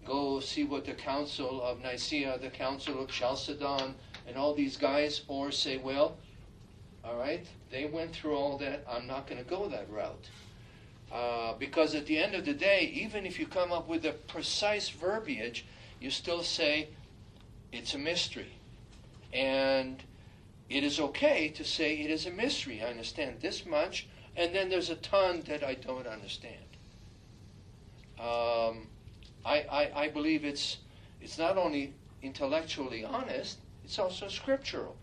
go 0.06 0.40
see 0.40 0.64
what 0.64 0.84
the 0.84 0.92
Council 0.92 1.60
of 1.62 1.82
Nicaea, 1.82 2.38
the 2.38 2.50
Council 2.50 3.02
of 3.02 3.10
Chalcedon, 3.10 3.94
and 4.26 4.36
all 4.36 4.54
these 4.54 4.76
guys, 4.76 5.22
or 5.28 5.50
say, 5.50 5.76
well, 5.76 6.16
all 7.04 7.16
right, 7.16 7.46
they 7.70 7.84
went 7.84 8.12
through 8.12 8.36
all 8.36 8.58
that. 8.58 8.84
I'm 8.88 9.06
not 9.06 9.26
going 9.26 9.42
to 9.42 9.48
go 9.48 9.68
that 9.68 9.90
route. 9.90 10.28
Uh, 11.12 11.54
because 11.58 11.94
at 11.94 12.06
the 12.06 12.16
end 12.16 12.34
of 12.34 12.44
the 12.44 12.54
day, 12.54 12.90
even 12.94 13.26
if 13.26 13.38
you 13.38 13.46
come 13.46 13.72
up 13.72 13.88
with 13.88 14.04
a 14.06 14.12
precise 14.12 14.88
verbiage, 14.88 15.66
you 16.00 16.10
still 16.10 16.42
say 16.42 16.88
it's 17.70 17.94
a 17.94 17.98
mystery. 17.98 18.52
And 19.32 20.02
it 20.70 20.84
is 20.84 21.00
okay 21.00 21.48
to 21.50 21.64
say 21.64 21.96
it 21.96 22.10
is 22.10 22.26
a 22.26 22.30
mystery. 22.30 22.82
I 22.82 22.86
understand 22.86 23.40
this 23.40 23.66
much, 23.66 24.06
and 24.36 24.54
then 24.54 24.70
there's 24.70 24.88
a 24.88 24.96
ton 24.96 25.42
that 25.48 25.62
I 25.62 25.74
don't 25.74 26.06
understand. 26.06 26.54
Um, 28.18 28.86
I, 29.44 29.66
I, 29.70 29.90
I 29.94 30.08
believe 30.08 30.44
it's, 30.44 30.78
it's 31.20 31.36
not 31.36 31.58
only 31.58 31.92
intellectually 32.22 33.04
honest, 33.04 33.58
it's 33.84 33.98
also 33.98 34.28
scriptural. 34.28 34.96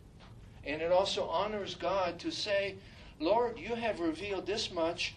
And 0.66 0.82
it 0.82 0.92
also 0.92 1.26
honors 1.28 1.76
God 1.76 2.20
to 2.20 2.32
say, 2.32 2.76
Lord, 3.20 3.58
you 3.58 3.76
have 3.76 4.00
revealed 4.00 4.46
this 4.46 4.72
much, 4.72 5.16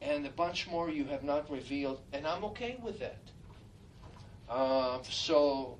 and 0.00 0.26
a 0.26 0.30
bunch 0.30 0.66
more 0.68 0.90
you 0.90 1.04
have 1.06 1.24
not 1.24 1.50
revealed, 1.50 2.00
and 2.12 2.26
I'm 2.26 2.44
okay 2.44 2.76
with 2.82 2.98
that. 3.00 3.18
Uh, 4.48 4.98
so, 5.08 5.78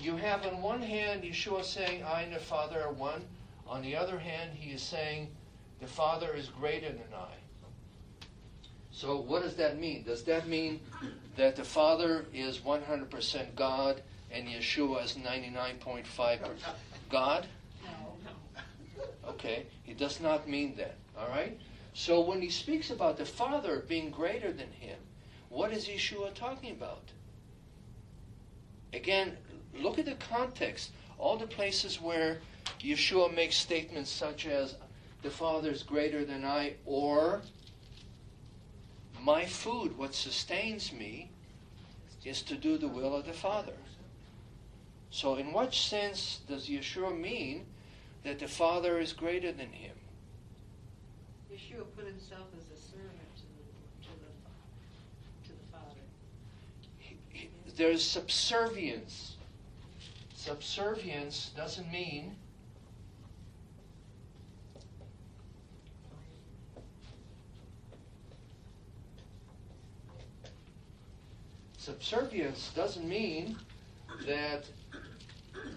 you 0.00 0.16
have 0.16 0.46
on 0.46 0.62
one 0.62 0.80
hand 0.80 1.22
Yeshua 1.22 1.64
saying, 1.64 2.02
I 2.04 2.22
and 2.22 2.34
the 2.34 2.40
Father 2.40 2.82
are 2.82 2.92
one. 2.92 3.22
On 3.66 3.82
the 3.82 3.96
other 3.96 4.18
hand, 4.18 4.50
he 4.54 4.70
is 4.70 4.82
saying, 4.82 5.28
the 5.80 5.86
Father 5.86 6.32
is 6.34 6.48
greater 6.48 6.88
than 6.88 7.12
I. 7.14 7.34
So, 8.90 9.20
what 9.20 9.42
does 9.42 9.54
that 9.56 9.78
mean? 9.78 10.02
Does 10.02 10.24
that 10.24 10.48
mean 10.48 10.80
that 11.36 11.54
the 11.54 11.64
Father 11.64 12.26
is 12.32 12.58
100% 12.58 13.54
God 13.54 14.02
and 14.30 14.46
Yeshua 14.46 15.04
is 15.04 15.14
99.5% 15.14 16.40
God? 17.10 17.46
Okay, 19.26 19.66
he 19.82 19.94
does 19.94 20.20
not 20.20 20.48
mean 20.48 20.74
that. 20.76 20.96
All 21.18 21.28
right? 21.28 21.58
So 21.94 22.20
when 22.20 22.40
he 22.40 22.50
speaks 22.50 22.90
about 22.90 23.16
the 23.16 23.26
Father 23.26 23.84
being 23.88 24.10
greater 24.10 24.52
than 24.52 24.70
him, 24.70 24.98
what 25.48 25.72
is 25.72 25.86
Yeshua 25.88 26.34
talking 26.34 26.72
about? 26.72 27.02
Again, 28.92 29.36
look 29.74 29.98
at 29.98 30.06
the 30.06 30.14
context. 30.14 30.90
All 31.18 31.36
the 31.36 31.46
places 31.46 32.00
where 32.00 32.38
Yeshua 32.80 33.34
makes 33.34 33.56
statements 33.56 34.10
such 34.10 34.46
as, 34.46 34.76
the 35.22 35.30
Father 35.30 35.70
is 35.70 35.82
greater 35.82 36.24
than 36.24 36.44
I, 36.44 36.74
or 36.86 37.42
my 39.20 39.44
food, 39.44 39.98
what 39.98 40.14
sustains 40.14 40.92
me, 40.92 41.30
is 42.24 42.42
to 42.42 42.54
do 42.54 42.78
the 42.78 42.86
will 42.86 43.16
of 43.16 43.26
the 43.26 43.32
Father. 43.32 43.72
So, 45.10 45.36
in 45.36 45.52
what 45.52 45.74
sense 45.74 46.40
does 46.48 46.68
Yeshua 46.68 47.18
mean 47.18 47.64
that 48.24 48.38
the 48.38 48.48
Father 48.48 48.98
is 48.98 49.12
greater 49.12 49.52
than 49.52 49.72
him? 49.72 49.96
Yeshua 51.50 51.84
put 51.96 52.06
himself 52.06 52.46
as 52.56 52.64
a 52.76 52.80
servant 52.80 53.36
to 53.36 53.42
the, 53.42 54.04
to 54.04 54.10
the, 54.20 55.48
to 55.48 55.52
the 55.52 55.72
Father. 55.72 56.00
He- 56.98 57.50
There's 57.76 58.04
subservience. 58.04 59.36
Subservience 60.34 61.50
doesn't 61.56 61.90
mean 61.90 62.36
subservience 71.76 72.70
doesn't 72.76 73.08
mean 73.08 73.56
that 74.26 74.64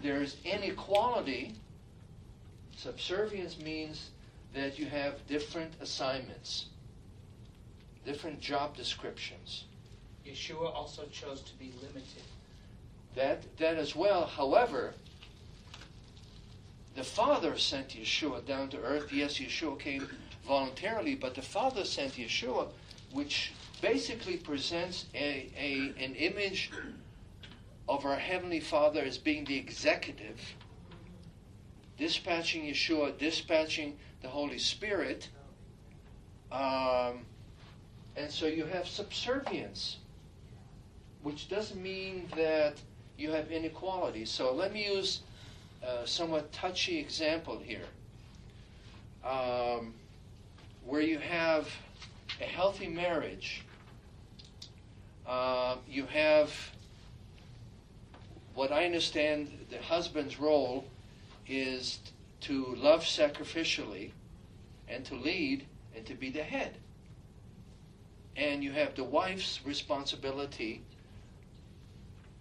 there's 0.02 0.38
inequality. 0.44 1.54
Subservience 2.78 3.60
means 3.60 4.10
that 4.54 4.80
you 4.80 4.86
have 4.88 5.26
different 5.28 5.74
assignments, 5.82 6.66
different 8.06 8.40
job 8.40 8.76
descriptions. 8.76 9.66
Yeshua 10.26 10.74
also 10.74 11.04
chose 11.12 11.42
to 11.42 11.54
be 11.56 11.72
limited. 11.82 12.24
that 13.16 13.44
that 13.58 13.78
as 13.78 13.96
well. 13.96 14.26
However, 14.26 14.94
the 16.96 17.04
Father 17.04 17.58
sent 17.58 17.90
Yeshua 17.90 18.46
down 18.46 18.70
to 18.70 18.78
earth. 18.82 19.12
Yes, 19.12 19.40
Yeshua 19.40 19.80
came 19.80 20.08
voluntarily, 20.46 21.16
but 21.16 21.36
the 21.36 21.42
Father 21.42 21.86
sent 21.86 22.14
Yeshua, 22.14 22.68
which 23.14 23.54
basically 23.82 24.38
presents 24.38 25.06
a, 25.16 25.50
a 25.58 25.94
an 26.04 26.16
image 26.16 26.72
of 27.92 28.06
our 28.06 28.16
Heavenly 28.16 28.62
Father 28.62 29.02
as 29.02 29.18
being 29.18 29.44
the 29.44 29.58
executive, 29.58 30.40
dispatching 31.98 32.64
Yeshua, 32.64 33.18
dispatching 33.18 33.98
the 34.22 34.30
Holy 34.30 34.60
Spirit. 34.60 35.28
Um, 36.54 37.26
and 38.16 38.32
so 38.32 38.46
you 38.46 38.64
have 38.64 38.88
subservience, 38.88 39.98
which 41.22 41.50
doesn't 41.50 41.84
mean 41.84 42.30
that 42.38 42.76
you 43.18 43.32
have 43.32 43.52
inequality. 43.52 44.24
So 44.24 44.54
let 44.54 44.72
me 44.72 44.86
use 44.86 45.20
a 45.84 46.08
somewhat 46.08 46.50
touchy 46.54 46.98
example 46.98 47.60
here. 47.60 47.90
Um, 49.26 49.94
where 50.86 51.02
you 51.02 51.20
have 51.20 51.68
a 52.40 52.46
healthy 52.46 52.88
marriage, 52.88 53.66
uh, 55.28 55.76
you 55.90 56.06
have 56.06 56.54
what 58.62 58.72
I 58.72 58.86
understand 58.86 59.50
the 59.72 59.80
husband's 59.80 60.40
role 60.40 60.86
is 61.48 61.98
to 62.42 62.76
love 62.76 63.02
sacrificially 63.02 64.12
and 64.88 65.04
to 65.06 65.16
lead 65.16 65.66
and 65.96 66.06
to 66.06 66.14
be 66.14 66.30
the 66.30 66.44
head. 66.44 66.78
And 68.36 68.64
you 68.64 68.72
have 68.74 68.94
the 68.94 69.04
wife's 69.04 69.66
responsibility 69.66 70.84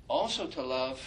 also 0.09 0.47
to 0.49 0.61
love, 0.61 1.01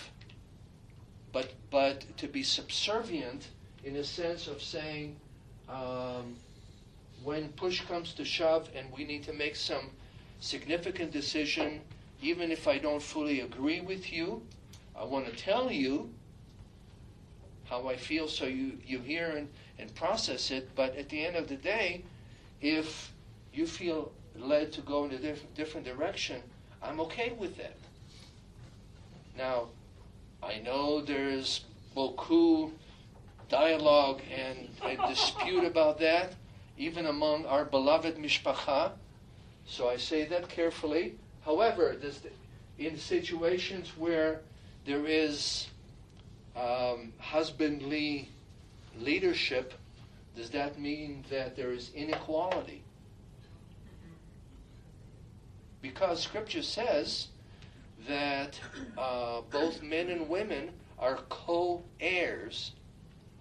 but 1.32 1.53
but 1.70 2.18
to 2.18 2.28
be 2.28 2.41
subservient 2.41 3.49
in 3.84 3.97
a 3.97 4.03
sense 4.03 4.47
of 4.47 4.64
saying, 4.64 5.16
um, 5.70 6.36
when 7.24 7.49
push 7.49 7.82
comes 7.82 8.16
to 8.16 8.26
shove 8.26 8.68
and 8.76 8.91
we 8.91 9.05
need 9.05 9.22
to 9.26 9.34
make 9.34 9.55
some 9.55 9.91
significant 10.39 11.11
decision, 11.11 11.82
even 12.20 12.51
if 12.51 12.68
I 12.68 12.80
don't 12.80 13.03
fully 13.03 13.41
agree 13.41 13.80
with 13.80 14.11
you, 14.11 14.41
I 14.96 15.04
want 15.06 15.26
to 15.26 15.32
tell 15.32 15.72
you 15.72 16.10
how 17.66 17.88
I 17.88 17.96
feel 17.96 18.28
so 18.28 18.46
you, 18.46 18.78
you 18.86 19.00
hear 19.00 19.32
and, 19.32 19.50
and 19.80 19.94
process 19.96 20.52
it. 20.52 20.70
But 20.76 20.96
at 20.96 21.10
the 21.10 21.26
end 21.26 21.36
of 21.36 21.48
the 21.48 21.56
day, 21.56 22.04
if 22.62 23.12
you 23.54 23.66
feel 23.66 24.12
led 24.38 24.72
to 24.74 24.82
go 24.82 25.06
in 25.06 25.12
a 25.12 25.18
diff- 25.18 25.54
different 25.56 25.86
direction, 25.86 26.41
I'm 26.82 27.00
okay 27.02 27.34
with 27.38 27.58
that. 27.58 27.78
Now, 29.38 29.70
I 30.41 30.60
know 30.60 31.02
there's 31.02 31.66
beaucoup 31.96 32.72
dialogue 33.50 34.22
and 34.32 34.70
a 34.84 35.08
dispute 35.08 35.64
about 35.64 36.00
that, 36.00 36.34
even 36.78 37.06
among 37.06 37.46
our 37.46 37.66
beloved 37.66 38.18
mishpacha. 38.18 38.91
So 39.66 39.88
I 39.89 39.98
say 39.98 40.26
that 40.26 40.50
carefully. 40.50 41.16
However, 41.46 41.96
in 42.78 42.98
situations 42.98 43.91
where 43.98 44.41
there 44.86 45.06
is 45.06 45.68
um, 46.56 47.14
husbandly 47.20 48.30
leadership, 49.00 49.74
does 50.36 50.50
that 50.52 50.80
mean 50.80 51.24
that 51.30 51.56
there 51.56 51.72
is 51.72 51.92
inequality? 51.96 52.84
Because 55.82 56.22
Scripture 56.22 56.62
says 56.62 57.28
that 58.08 58.60
uh, 58.98 59.42
both 59.52 59.82
men 59.82 60.10
and 60.10 60.30
women 60.30 60.72
are 61.00 61.20
co 61.30 61.84
heirs 62.00 62.72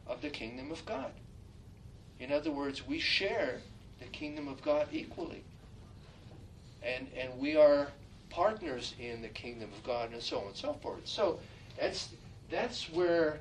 of 0.06 0.20
the 0.22 0.30
kingdom 0.30 0.70
of 0.70 0.84
God. 0.84 1.12
In 2.18 2.32
other 2.32 2.50
words, 2.50 2.86
we 2.86 2.98
share 2.98 3.58
the 3.98 4.06
kingdom 4.06 4.48
of 4.48 4.62
God 4.62 4.88
equally. 4.92 5.44
And, 6.82 7.06
and 7.16 7.38
we 7.38 7.56
are 7.56 7.88
partners 8.32 8.94
in 8.98 9.22
the 9.22 9.28
kingdom 9.28 9.70
of 9.72 9.84
God 9.84 10.12
and 10.12 10.22
so 10.22 10.40
on 10.40 10.46
and 10.48 10.56
so 10.56 10.72
forth. 10.74 11.02
So 11.04 11.38
that's, 11.78 12.10
that's 12.50 12.90
where 12.90 13.38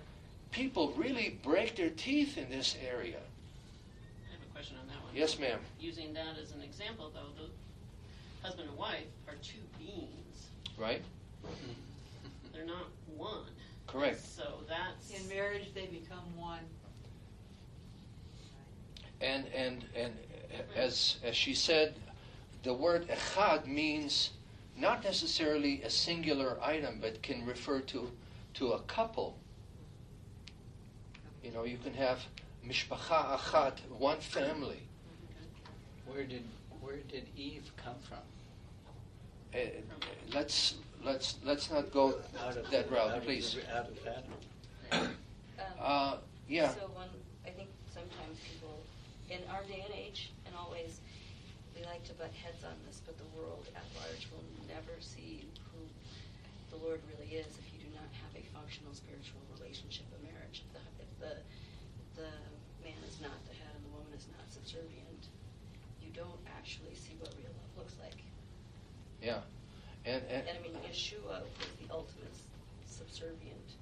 people 0.51 0.93
really 0.97 1.39
break 1.43 1.75
their 1.75 1.89
teeth 1.89 2.37
in 2.37 2.49
this 2.49 2.75
area. 2.85 3.17
I 3.17 4.31
have 4.33 4.41
a 4.49 4.53
question 4.53 4.77
on 4.81 4.87
that 4.87 5.01
one. 5.03 5.15
Yes, 5.15 5.39
ma'am. 5.39 5.59
Using 5.79 6.13
that 6.13 6.37
as 6.41 6.51
an 6.51 6.61
example, 6.61 7.11
though, 7.13 7.43
the 7.43 7.49
husband 8.45 8.69
and 8.69 8.77
wife 8.77 9.07
are 9.27 9.35
two 9.41 9.61
beings. 9.79 10.47
Right? 10.77 11.01
They're 12.53 12.65
not 12.65 12.87
one. 13.15 13.45
Correct. 13.87 14.23
So 14.25 14.59
that's 14.67 15.11
In 15.11 15.27
marriage, 15.27 15.73
they 15.73 15.85
become 15.87 16.23
one. 16.37 16.59
And 19.19 19.45
and 19.55 19.85
and 19.95 20.13
as 20.75 21.17
as 21.23 21.35
she 21.35 21.53
said, 21.53 21.93
the 22.63 22.73
word 22.73 23.07
echad 23.07 23.67
means 23.67 24.31
not 24.77 25.03
necessarily 25.03 25.81
a 25.83 25.89
singular 25.89 26.57
item, 26.63 26.99
but 27.01 27.21
can 27.21 27.45
refer 27.45 27.81
to 27.81 28.11
to 28.55 28.71
a 28.73 28.79
couple. 28.81 29.37
You 31.43 31.51
know, 31.51 31.63
you 31.63 31.77
can 31.77 31.93
have 31.93 32.19
mishpacha 32.67 33.37
achat, 33.37 33.79
one 33.97 34.19
family. 34.19 34.81
Where 36.05 36.23
did 36.23 36.43
where 36.81 36.97
did 37.09 37.25
Eve 37.37 37.71
come 37.77 37.95
from? 38.07 38.17
Uh, 39.53 39.65
let's 40.33 40.75
let's 41.03 41.37
let's 41.43 41.69
not 41.71 41.91
go 41.91 42.15
Out 42.39 42.57
of 42.57 42.69
that 42.71 42.89
route, 42.91 43.11
out 43.11 43.23
please. 43.23 43.55
Of, 43.55 43.69
out 43.69 43.89
of 43.89 43.97
Adam. 44.07 44.31
Um, 44.91 45.09
Uh, 45.79 46.17
yeah. 46.47 46.69
So 46.73 46.87
one, 46.93 47.09
I 47.45 47.49
think 47.49 47.69
sometimes 47.93 48.37
people, 48.51 48.77
in 49.29 49.39
our 49.49 49.63
day 49.63 49.83
and 49.85 49.93
age, 49.95 50.31
and 50.45 50.53
always, 50.55 50.99
we 51.81 51.89
like 51.89 52.05
to 52.05 52.13
butt 52.13 52.29
heads 52.37 52.61
on 52.61 52.77
this, 52.85 53.01
but 53.01 53.17
the 53.17 53.25
world 53.33 53.65
at 53.73 53.81
large 53.97 54.29
will 54.29 54.45
never 54.69 54.93
see 55.01 55.49
who 55.73 55.81
the 56.69 56.77
Lord 56.77 57.01
really 57.09 57.33
is 57.33 57.49
if 57.57 57.65
you 57.73 57.81
do 57.81 57.89
not 57.97 58.05
have 58.21 58.29
a 58.37 58.45
functional 58.53 58.93
spiritual 58.93 59.41
relationship 59.57 60.05
of 60.13 60.21
marriage. 60.21 60.61
If 60.61 60.69
the, 60.77 60.83
if 61.01 61.09
the, 61.17 61.33
the 62.21 62.29
man 62.85 63.01
is 63.09 63.17
not 63.17 63.33
the 63.49 63.57
head 63.57 63.73
and 63.73 63.81
the 63.89 63.93
woman 63.97 64.13
is 64.13 64.29
not 64.29 64.45
subservient, 64.53 65.25
you 66.05 66.13
don't 66.13 66.37
actually 66.53 66.93
see 66.93 67.17
what 67.17 67.33
real 67.41 67.49
love 67.49 67.73
looks 67.81 67.97
like. 67.97 68.21
Yeah. 69.17 69.41
And, 70.05 70.21
and, 70.29 70.45
And 70.45 70.53
I 70.53 70.61
mean, 70.61 70.77
Yeshua 70.85 71.41
was 71.41 71.71
the 71.81 71.89
ultimate 71.89 72.37
subservient 72.85 73.73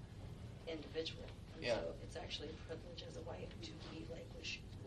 individual. 0.72 1.28
And 1.52 1.68
Yeah. 1.68 1.84
so 1.84 2.00
it's 2.00 2.16
actually 2.16 2.48
a 2.48 2.58
privilege 2.64 3.04
as 3.04 3.20
a 3.20 3.24
wife 3.28 3.52
to 3.68 3.72
be 3.92 4.08
like, 4.08 4.24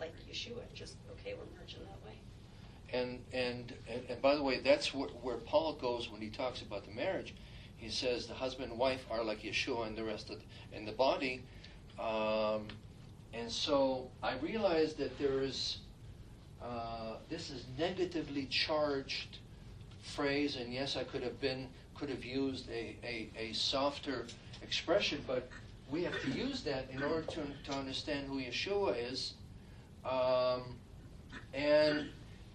like 0.00 0.16
Yeshua, 0.24 0.64
just, 0.72 0.96
okay, 1.20 1.36
we're 1.36 1.48
merging 1.60 1.84
that 1.84 2.00
way. 2.08 2.16
And, 2.93 3.20
and, 3.32 3.72
and, 3.88 4.03
and 4.09 4.22
by 4.22 4.34
the 4.34 4.43
way, 4.43 4.61
that's 4.61 4.93
where, 4.93 5.09
where 5.09 5.38
Paul 5.38 5.74
goes 5.74 6.11
when 6.11 6.20
he 6.20 6.28
talks 6.28 6.61
about 6.61 6.84
the 6.84 6.93
marriage. 6.93 7.34
He 7.76 7.88
says 7.88 8.26
the 8.26 8.34
husband 8.34 8.70
and 8.70 8.78
wife 8.78 9.05
are 9.11 9.24
like 9.24 9.43
Yeshua 9.43 9.86
and 9.86 9.97
the 9.97 10.05
rest 10.05 10.30
of 10.30 10.36
the, 10.38 10.76
and 10.76 10.86
the 10.86 10.93
body. 10.93 11.43
Um, 11.99 12.68
and 13.34 13.51
so 13.51 14.11
I 14.22 14.36
realize 14.36 14.95
that 14.95 15.18
there 15.18 15.40
is, 15.40 15.78
uh, 16.62 17.16
this 17.28 17.51
is 17.51 17.64
negatively 17.78 18.47
charged 18.47 19.38
phrase, 20.03 20.57
and 20.57 20.72
yes, 20.72 20.97
I 20.97 21.05
could 21.05 21.22
have 21.22 21.40
been, 21.40 21.68
could 21.95 22.11
have 22.11 22.24
used 22.24 22.68
a, 22.70 22.97
a, 23.05 23.30
a 23.38 23.53
softer 23.53 24.26
expression, 24.62 25.22
but 25.26 25.49
we 25.90 26.05
have 26.05 26.20
to 26.22 26.30
use 26.30 26.62
that 26.62 26.86
in 26.90 27.03
order 27.03 27.22
to, 27.22 27.40
to 27.64 27.72
understand 27.72 28.26
who 28.26 28.40
Yeshua 28.40 28.95
is. 29.11 29.34
Um, 30.05 30.76
and 31.55 32.09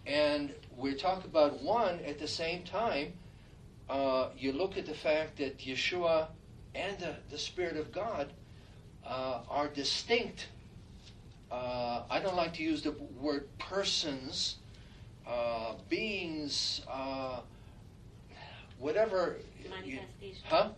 and 0.07 0.53
we 0.77 0.95
talk 0.95 1.25
about 1.25 1.61
one 1.61 1.99
at 2.05 2.17
the 2.17 2.27
same 2.27 2.63
time. 2.63 3.13
Uh, 3.89 4.29
you 4.37 4.51
look 4.53 4.77
at 4.77 4.85
the 4.85 4.93
fact 4.93 5.37
that 5.37 5.59
Yeshua 5.59 6.27
and 6.73 6.97
the, 6.99 7.15
the 7.29 7.37
Spirit 7.37 7.77
of 7.77 7.91
God 7.91 8.31
uh, 9.05 9.39
are 9.49 9.67
distinct. 9.67 10.47
Uh, 11.51 12.03
I 12.09 12.19
don't 12.19 12.35
like 12.35 12.53
to 12.55 12.63
use 12.63 12.81
the 12.81 12.91
word 13.19 13.47
persons, 13.59 14.57
uh, 15.27 15.73
beings, 15.89 16.81
uh, 16.89 17.39
whatever. 18.79 19.37
you- 19.63 19.69
Manifestation. 19.69 20.43
huh? 20.45 20.69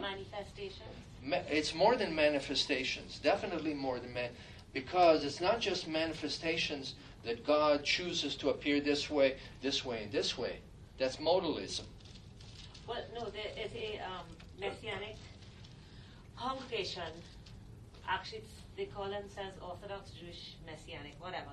Manifestations. 0.00 0.80
Ma- 1.22 1.36
it's 1.50 1.74
more 1.74 1.96
than 1.96 2.14
manifestations, 2.14 3.18
definitely 3.22 3.72
more 3.74 3.98
than 3.98 4.12
man, 4.12 4.30
because 4.74 5.24
it's 5.24 5.40
not 5.40 5.60
just 5.60 5.88
manifestations 5.88 6.94
that 7.24 7.44
God 7.44 7.84
chooses 7.84 8.36
to 8.36 8.50
appear 8.50 8.80
this 8.80 9.10
way, 9.10 9.36
this 9.62 9.84
way, 9.84 10.02
and 10.04 10.12
this 10.12 10.36
way. 10.36 10.58
That's 10.98 11.16
modalism. 11.16 11.84
Well, 12.86 13.02
no, 13.14 13.26
there 13.30 13.64
is 13.64 13.72
a 13.74 14.00
um, 14.04 14.26
messianic 14.60 15.16
congregation. 16.36 17.02
Actually, 18.06 18.42
they 18.76 18.84
call 18.86 19.04
themselves 19.04 19.56
Orthodox 19.62 20.10
Jewish 20.10 20.56
Messianic, 20.66 21.14
whatever. 21.18 21.50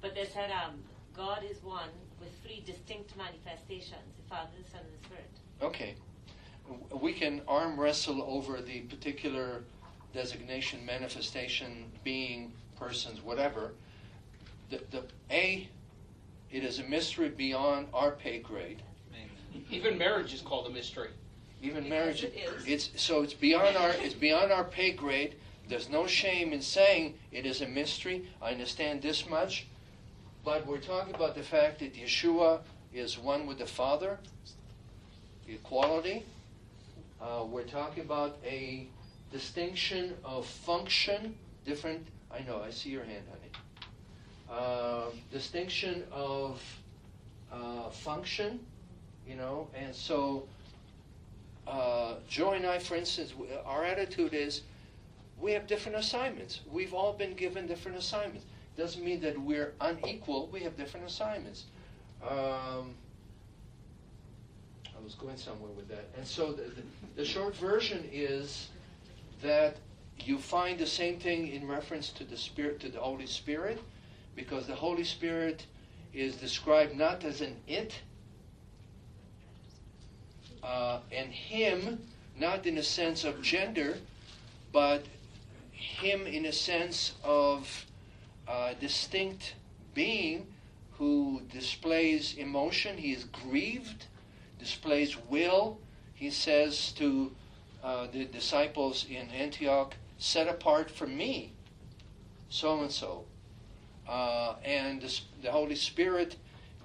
But 0.00 0.14
they 0.14 0.24
said 0.26 0.50
um, 0.50 0.74
God 1.16 1.42
is 1.48 1.62
one 1.62 1.90
with 2.20 2.30
three 2.44 2.62
distinct 2.66 3.16
manifestations: 3.16 4.14
the 4.16 4.28
Father, 4.28 4.50
the 4.62 4.70
Son, 4.70 4.80
and 4.80 5.00
the 5.00 5.06
Spirit. 5.06 5.30
Okay. 5.62 5.94
we 7.00 7.12
can 7.12 7.40
arm 7.48 7.78
wrestle 7.78 8.22
over 8.22 8.60
the 8.60 8.80
particular 8.80 9.62
designation, 10.12 10.84
manifestation, 10.84 11.84
being, 12.04 12.52
persons, 12.78 13.22
whatever. 13.22 13.72
The, 14.70 14.80
the 14.90 15.04
A, 15.30 15.68
it 16.50 16.64
is 16.64 16.78
a 16.78 16.84
mystery 16.84 17.28
beyond 17.28 17.88
our 17.94 18.12
pay 18.12 18.38
grade. 18.38 18.82
Even 19.70 19.98
marriage 19.98 20.32
is 20.34 20.40
called 20.40 20.66
a 20.66 20.70
mystery. 20.70 21.10
Even 21.62 21.84
Because 21.84 21.90
marriage, 21.90 22.24
it 22.24 22.34
is. 22.36 22.66
it's 22.66 23.02
so 23.02 23.22
it's 23.22 23.34
beyond 23.34 23.76
our 23.76 23.90
it's 23.90 24.14
beyond 24.14 24.52
our 24.52 24.64
pay 24.64 24.92
grade. 24.92 25.34
There's 25.68 25.88
no 25.90 26.06
shame 26.06 26.52
in 26.52 26.62
saying 26.62 27.14
it 27.32 27.44
is 27.44 27.60
a 27.60 27.66
mystery. 27.68 28.28
I 28.40 28.52
understand 28.52 29.02
this 29.02 29.28
much, 29.28 29.66
but 30.44 30.66
we're 30.66 30.78
talking 30.78 31.14
about 31.14 31.34
the 31.34 31.42
fact 31.42 31.80
that 31.80 31.94
Yeshua 31.94 32.60
is 32.94 33.18
one 33.18 33.46
with 33.46 33.58
the 33.58 33.66
Father, 33.66 34.18
equality. 35.48 36.24
Uh, 37.20 37.44
we're 37.44 37.64
talking 37.64 38.04
about 38.04 38.38
a 38.44 38.86
distinction 39.32 40.14
of 40.24 40.46
function, 40.46 41.34
different. 41.66 42.06
I 42.30 42.40
know. 42.40 42.62
I 42.62 42.70
see 42.70 42.90
your 42.90 43.04
hand, 43.04 43.24
honey. 43.28 43.47
Uh, 44.50 45.04
distinction 45.30 46.02
of 46.10 46.62
uh, 47.52 47.90
function, 47.90 48.58
you 49.26 49.36
know, 49.36 49.68
and 49.74 49.94
so 49.94 50.44
uh, 51.66 52.14
Joe 52.28 52.52
and 52.52 52.66
I, 52.66 52.78
for 52.78 52.96
instance, 52.96 53.34
our 53.66 53.84
attitude 53.84 54.32
is 54.32 54.62
we 55.38 55.52
have 55.52 55.66
different 55.66 55.98
assignments. 55.98 56.60
We've 56.70 56.94
all 56.94 57.12
been 57.12 57.34
given 57.34 57.66
different 57.66 57.98
assignments. 57.98 58.46
Doesn't 58.76 59.04
mean 59.04 59.20
that 59.20 59.38
we're 59.38 59.74
unequal. 59.80 60.48
We 60.50 60.60
have 60.60 60.76
different 60.76 61.06
assignments. 61.06 61.64
Um, 62.22 62.94
I 64.96 65.04
was 65.04 65.14
going 65.14 65.36
somewhere 65.36 65.70
with 65.72 65.88
that. 65.88 66.08
And 66.16 66.26
so 66.26 66.52
the, 66.52 66.62
the, 66.62 66.82
the 67.16 67.24
short 67.24 67.54
version 67.54 68.08
is 68.10 68.68
that 69.42 69.76
you 70.18 70.38
find 70.38 70.78
the 70.78 70.86
same 70.86 71.18
thing 71.20 71.48
in 71.48 71.68
reference 71.68 72.10
to 72.12 72.24
the 72.24 72.36
Spirit, 72.36 72.80
to 72.80 72.88
the 72.88 72.98
Holy 72.98 73.26
Spirit, 73.26 73.78
because 74.38 74.66
the 74.68 74.74
Holy 74.74 75.04
Spirit 75.04 75.66
is 76.14 76.36
described 76.36 76.96
not 76.96 77.24
as 77.24 77.40
an 77.40 77.56
it, 77.66 78.00
uh, 80.62 81.00
and 81.12 81.30
him, 81.30 81.98
not 82.38 82.64
in 82.64 82.78
a 82.78 82.82
sense 82.82 83.24
of 83.24 83.42
gender, 83.42 83.98
but 84.72 85.04
him 85.72 86.26
in 86.26 86.46
a 86.46 86.52
sense 86.52 87.14
of 87.24 87.84
uh, 88.46 88.74
distinct 88.80 89.54
being 89.92 90.46
who 90.92 91.42
displays 91.52 92.34
emotion. 92.34 92.96
He 92.96 93.12
is 93.12 93.24
grieved, 93.24 94.06
displays 94.58 95.16
will. 95.28 95.78
He 96.14 96.30
says 96.30 96.92
to 96.92 97.32
uh, 97.82 98.06
the 98.12 98.24
disciples 98.24 99.04
in 99.10 99.28
Antioch, 99.30 99.94
set 100.18 100.48
apart 100.48 100.90
for 100.90 101.06
me, 101.06 101.52
so 102.48 102.80
and 102.80 102.90
so. 102.90 103.24
Uh, 104.08 104.54
and 104.64 105.02
the, 105.02 105.20
the 105.42 105.50
Holy 105.50 105.74
Spirit 105.74 106.36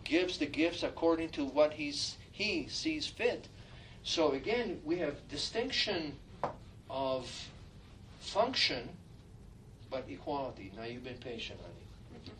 gives 0.03 0.37
the 0.37 0.45
gifts 0.45 0.83
according 0.83 1.29
to 1.29 1.45
what 1.45 1.73
he's, 1.73 2.17
he 2.31 2.67
sees 2.69 3.07
fit. 3.07 3.47
So 4.03 4.31
again, 4.31 4.81
we 4.83 4.97
have 4.97 5.15
distinction 5.29 6.17
of 6.89 7.31
function, 8.19 8.89
but 9.89 10.03
equality. 10.09 10.71
Now 10.75 10.83
you've 10.83 11.05
been 11.05 11.17
patient, 11.17 11.59
honey. 11.61 12.23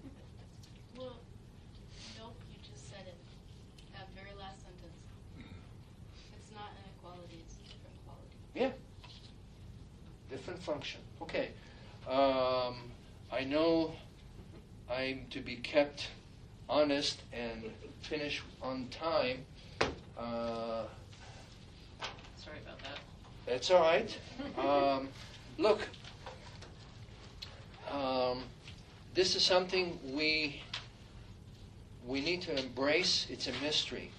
Well, 0.96 1.16
nope, 2.20 2.36
you 2.52 2.58
just 2.72 2.88
said 2.88 3.02
it. 3.08 3.16
That 3.94 4.08
very 4.14 4.38
last 4.38 4.62
sentence. 4.62 4.94
It's 6.38 6.52
not 6.54 6.70
inequality, 6.86 7.40
it's 7.44 7.56
different 7.56 7.96
quality. 8.06 8.36
Yeah. 8.54 8.70
Different 10.30 10.62
function. 10.62 11.00
Okay. 11.22 11.50
Um, 12.08 12.92
I 13.32 13.44
know 13.48 13.94
I'm 14.90 15.26
to 15.32 15.40
be 15.40 15.56
kept 15.58 16.08
honest 16.70 17.22
and 17.32 17.72
finish 18.02 18.42
on 18.62 18.88
time. 18.90 19.46
Uh, 20.18 20.84
Sorry 22.38 22.58
about 22.66 22.80
that. 22.80 23.00
That's 23.46 23.72
all 23.72 23.82
right. 23.82 24.18
Um, 24.58 25.10
look, 25.58 25.82
um, 27.92 28.44
this 29.14 29.36
is 29.36 29.44
something 29.44 30.00
we 30.14 30.62
we 32.06 32.22
need 32.22 32.42
to 32.42 32.60
embrace. 32.60 33.28
It's 33.30 33.48
a 33.48 33.54
mystery 33.62 34.12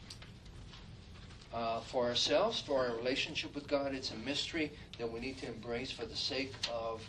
uh, 1.52 1.80
for 1.80 2.06
ourselves, 2.06 2.60
for 2.60 2.86
our 2.86 2.96
relationship 2.96 3.54
with 3.54 3.68
God. 3.68 3.94
It's 3.94 4.10
a 4.10 4.16
mystery 4.16 4.72
that 4.98 5.10
we 5.10 5.20
need 5.20 5.38
to 5.38 5.46
embrace 5.46 5.90
for 5.90 6.06
the 6.06 6.16
sake 6.16 6.52
of 6.72 7.02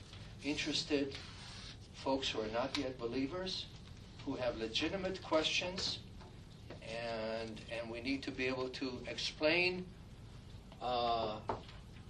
interested 0.44 1.16
folks 2.06 2.30
who 2.30 2.40
are 2.40 2.54
not 2.54 2.78
yet 2.78 2.98
believers, 3.00 3.66
who 4.26 4.36
have 4.36 4.56
legitimate 4.58 5.20
questions, 5.24 6.00
and 6.88 7.60
and 7.76 7.90
we 7.90 8.00
need 8.02 8.22
to 8.22 8.32
be 8.32 8.46
able 8.46 8.70
to 8.70 9.00
explain. 9.08 9.84
Uh, 10.82 11.38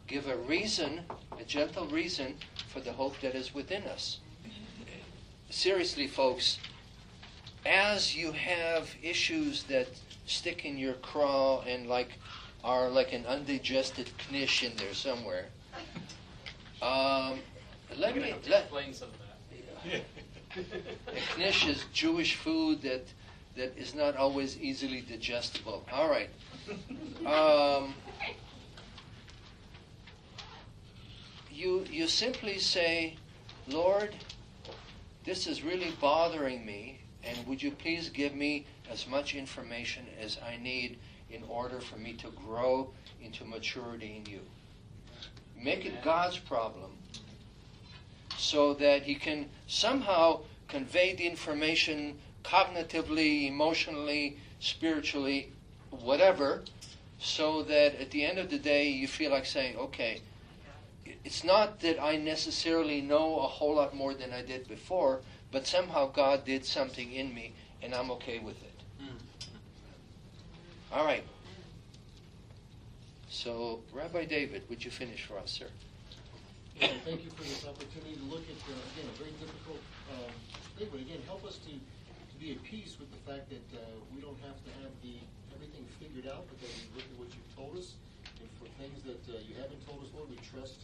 give 0.08 0.28
a 0.28 0.36
reason, 0.36 1.02
a 1.40 1.44
gentle 1.46 1.88
reason 1.88 2.36
for 2.68 2.82
the 2.82 2.92
hope 2.92 3.20
that 3.22 3.36
is 3.36 3.54
within 3.56 3.84
us. 3.84 4.20
Seriously, 5.50 6.08
folks, 6.08 6.60
as 7.66 8.16
you 8.16 8.34
have 8.34 8.90
issues 9.02 9.64
that 9.64 9.88
stick 10.26 10.66
in 10.66 10.78
your 10.78 10.96
craw 10.96 11.62
and 11.62 11.88
like 11.88 12.20
are 12.64 12.90
like 12.90 13.14
an 13.14 13.26
undigested 13.26 14.10
knish 14.30 14.62
in 14.64 14.76
there 14.76 14.94
somewhere, 14.94 15.46
um, 16.82 17.40
let 17.98 18.14
me 18.14 18.36
let. 18.50 18.64
explain 18.64 18.94
some 18.94 19.08
of 19.08 19.14
that. 19.14 19.25
A 19.25 19.25
knish 21.38 21.68
is 21.68 21.86
Jewish 21.94 22.36
food 22.36 22.82
that 22.82 23.06
that 23.56 23.78
is 23.78 23.96
not 23.96 24.18
always 24.18 24.58
easily 24.60 25.02
digestible. 25.02 25.86
All 25.92 26.10
right. 26.10 26.30
Um, 27.26 27.94
you 31.52 31.86
you 31.90 32.08
simply 32.08 32.60
say, 32.60 33.16
Lord, 33.68 34.14
this 35.24 35.48
is 35.48 35.64
really 35.64 35.94
bothering 36.02 36.66
me, 36.66 37.00
and 37.24 37.48
would 37.48 37.64
you 37.64 37.72
please 37.72 38.10
give 38.10 38.36
me 38.36 38.66
as 38.92 39.08
much 39.08 39.36
information 39.36 40.06
as 40.20 40.38
I 40.46 40.58
need 40.58 41.00
in 41.30 41.44
order 41.50 41.80
for 41.80 41.98
me 41.98 42.14
to 42.14 42.28
grow 42.46 42.90
into 43.22 43.46
maturity 43.46 44.18
in 44.18 44.32
you? 44.32 44.42
Make 45.58 45.86
it 45.86 46.04
God's 46.04 46.38
problem 46.38 46.95
so 48.46 48.76
that 48.76 49.04
He 49.04 49.16
can 49.16 49.50
somehow 49.68 50.42
convey 50.68 51.16
the 51.16 51.26
information 51.26 52.20
cognitively, 52.44 53.48
emotionally, 53.48 54.38
spiritually, 54.60 55.50
whatever, 55.90 56.62
so 57.20 57.64
that 57.64 58.00
at 58.00 58.12
the 58.12 58.24
end 58.24 58.38
of 58.38 58.50
the 58.50 58.60
day 58.60 58.88
you 58.88 59.08
feel 59.08 59.32
like 59.32 59.46
saying, 59.46 59.76
okay, 59.78 60.22
it's 61.24 61.44
not 61.44 61.80
that 61.80 62.02
I 62.02 62.18
necessarily 62.18 63.02
know 63.02 63.40
a 63.40 63.48
whole 63.48 63.76
lot 63.76 63.96
more 63.96 64.14
than 64.14 64.32
I 64.32 64.44
did 64.44 64.68
before, 64.68 65.22
but 65.52 65.66
somehow 65.66 66.12
God 66.12 66.46
did 66.46 66.66
something 66.66 67.12
in 67.14 67.34
me 67.34 67.54
and 67.82 67.96
I'm 67.96 68.12
okay 68.12 68.40
with 68.40 68.62
it. 68.62 68.80
Hmm. 69.00 69.18
All 70.94 71.06
right. 71.06 71.24
So, 73.30 73.82
Rabbi 73.92 74.26
David, 74.26 74.64
would 74.70 74.86
you 74.86 74.92
finish 74.92 75.24
for 75.24 75.38
us, 75.40 75.52
sir? 75.52 75.68
Thank 76.76 77.24
you 77.24 77.32
for 77.32 77.48
this 77.48 77.64
opportunity 77.64 78.20
to 78.20 78.26
look 78.28 78.44
at, 78.52 78.60
uh, 78.68 78.76
again, 78.76 79.08
a 79.08 79.16
very 79.16 79.32
difficult 79.40 79.80
um, 80.12 80.28
thing, 80.76 80.92
but 80.92 81.00
again, 81.00 81.24
help 81.24 81.48
us 81.48 81.56
to, 81.64 81.72
to 81.72 82.36
be 82.36 82.52
at 82.52 82.60
peace 82.68 83.00
with 83.00 83.08
the 83.16 83.22
fact 83.24 83.48
that 83.48 83.64
uh, 83.72 83.80
we 84.12 84.20
don't 84.20 84.36
have 84.44 84.60
to 84.60 84.72
have 84.84 84.92
the 85.00 85.16
everything 85.56 85.88
figured 86.04 86.28
out, 86.28 86.44
but 86.52 86.60
that 86.60 86.68
we 86.76 86.84
look 87.00 87.08
at 87.08 87.16
what 87.16 87.32
you've 87.32 87.54
told 87.56 87.80
us, 87.80 87.96
and 88.44 88.52
for 88.60 88.68
things 88.76 89.00
that 89.08 89.24
uh, 89.32 89.40
you 89.48 89.56
haven't 89.56 89.80
told 89.88 90.04
us, 90.04 90.12
Lord, 90.12 90.28
we 90.28 90.36
trust 90.44 90.84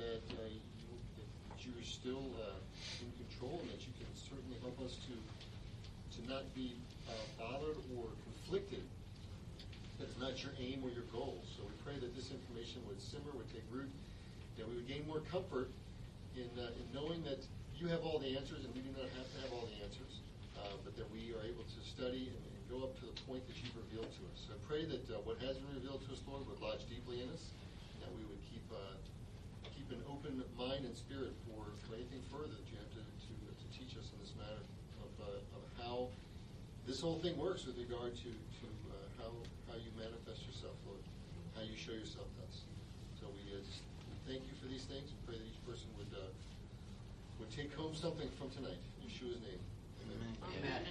that, 0.00 0.24
uh, 0.40 0.48
you, 0.48 0.88
that 1.20 1.28
you're 1.60 1.84
still 1.84 2.32
uh, 2.40 2.56
in 3.04 3.12
control, 3.20 3.60
and 3.60 3.68
that 3.76 3.84
you 3.84 3.92
can 4.00 4.08
certainly 4.16 4.56
help 4.64 4.80
us 4.80 4.96
to 5.04 5.14
to 6.16 6.20
not 6.32 6.48
be 6.56 6.72
uh, 7.12 7.12
bothered 7.36 7.76
or 7.92 8.08
conflicted. 8.24 8.80
That's 10.00 10.16
not 10.16 10.40
your 10.40 10.56
aim 10.56 10.80
or 10.80 10.88
your 10.88 11.04
goal. 11.12 11.44
So 11.44 11.60
we 11.68 11.76
pray 11.84 12.00
that 12.00 12.16
this 12.16 12.32
information 12.32 12.80
would 12.88 12.96
simmer, 13.04 13.36
would 13.36 13.52
take 13.52 13.68
root, 13.68 13.92
that 14.56 14.68
we 14.68 14.76
would 14.76 14.88
gain 14.88 15.06
more 15.06 15.20
comfort 15.32 15.70
in, 16.36 16.48
uh, 16.56 16.72
in 16.76 16.84
knowing 16.92 17.22
that 17.24 17.40
you 17.76 17.88
have 17.88 18.00
all 18.04 18.18
the 18.18 18.36
answers 18.36 18.64
and 18.64 18.72
we 18.72 18.80
do 18.80 18.92
not 18.96 19.08
have 19.12 19.28
to 19.36 19.38
have 19.44 19.52
all 19.52 19.68
the 19.68 19.78
answers, 19.84 20.24
uh, 20.56 20.76
but 20.84 20.96
that 20.96 21.08
we 21.12 21.36
are 21.36 21.44
able 21.44 21.64
to 21.64 21.80
study 21.84 22.32
and, 22.32 22.40
and 22.40 22.62
go 22.72 22.84
up 22.84 22.96
to 23.00 23.04
the 23.04 23.16
point 23.28 23.44
that 23.48 23.56
you've 23.60 23.76
revealed 23.76 24.08
to 24.16 24.22
us. 24.32 24.48
So 24.48 24.56
I 24.56 24.60
pray 24.64 24.88
that 24.88 25.04
uh, 25.12 25.20
what 25.28 25.36
has 25.44 25.60
been 25.60 25.72
revealed 25.76 26.04
to 26.08 26.10
us, 26.16 26.20
Lord, 26.24 26.48
would 26.48 26.60
lodge 26.60 26.88
deeply 26.88 27.20
in 27.20 27.28
us, 27.28 27.52
and 27.96 27.98
that 28.04 28.12
we 28.16 28.24
would 28.24 28.40
keep 28.48 28.64
uh, 28.72 28.96
keep 29.76 29.92
an 29.92 30.02
open 30.10 30.40
mind 30.58 30.82
and 30.88 30.96
spirit 30.96 31.36
for, 31.46 31.68
for 31.86 31.94
anything 31.94 32.24
further 32.32 32.50
that 32.50 32.66
you 32.72 32.80
have 32.80 32.90
to, 32.96 33.02
to, 33.04 33.32
to 33.36 33.66
teach 33.70 33.94
us 33.94 34.10
in 34.10 34.18
this 34.18 34.34
matter 34.34 34.64
of, 35.04 35.12
uh, 35.22 35.56
of 35.56 35.62
how 35.78 36.08
this 36.88 36.98
whole 36.98 37.22
thing 37.22 37.38
works 37.38 37.68
with 37.68 37.78
regard 37.78 38.16
to, 38.18 38.30
to 38.34 38.66
uh, 38.90 38.94
how, 39.22 39.30
how 39.70 39.76
you 39.78 39.92
manifest 39.94 40.42
yourself, 40.48 40.74
Lord, 40.88 41.02
how 41.54 41.62
you 41.62 41.78
show 41.78 41.94
yourself 41.94 42.26
to 42.34 42.40
us. 42.50 42.66
So 43.20 43.30
we 43.30 43.46
just 43.46 43.85
thank 44.26 44.42
you 44.46 44.54
for 44.60 44.66
these 44.66 44.84
things 44.84 45.06
and 45.10 45.18
pray 45.26 45.38
that 45.38 45.46
each 45.46 45.62
person 45.62 45.86
would 45.98 46.10
uh, 46.10 46.30
would 47.38 47.50
take 47.54 47.72
home 47.74 47.94
something 47.94 48.28
from 48.38 48.50
tonight. 48.50 48.78
In 49.02 49.08
Yeshua's 49.08 49.40
name. 49.42 49.62
Amen. 50.02 50.34
Amen. 50.58 50.86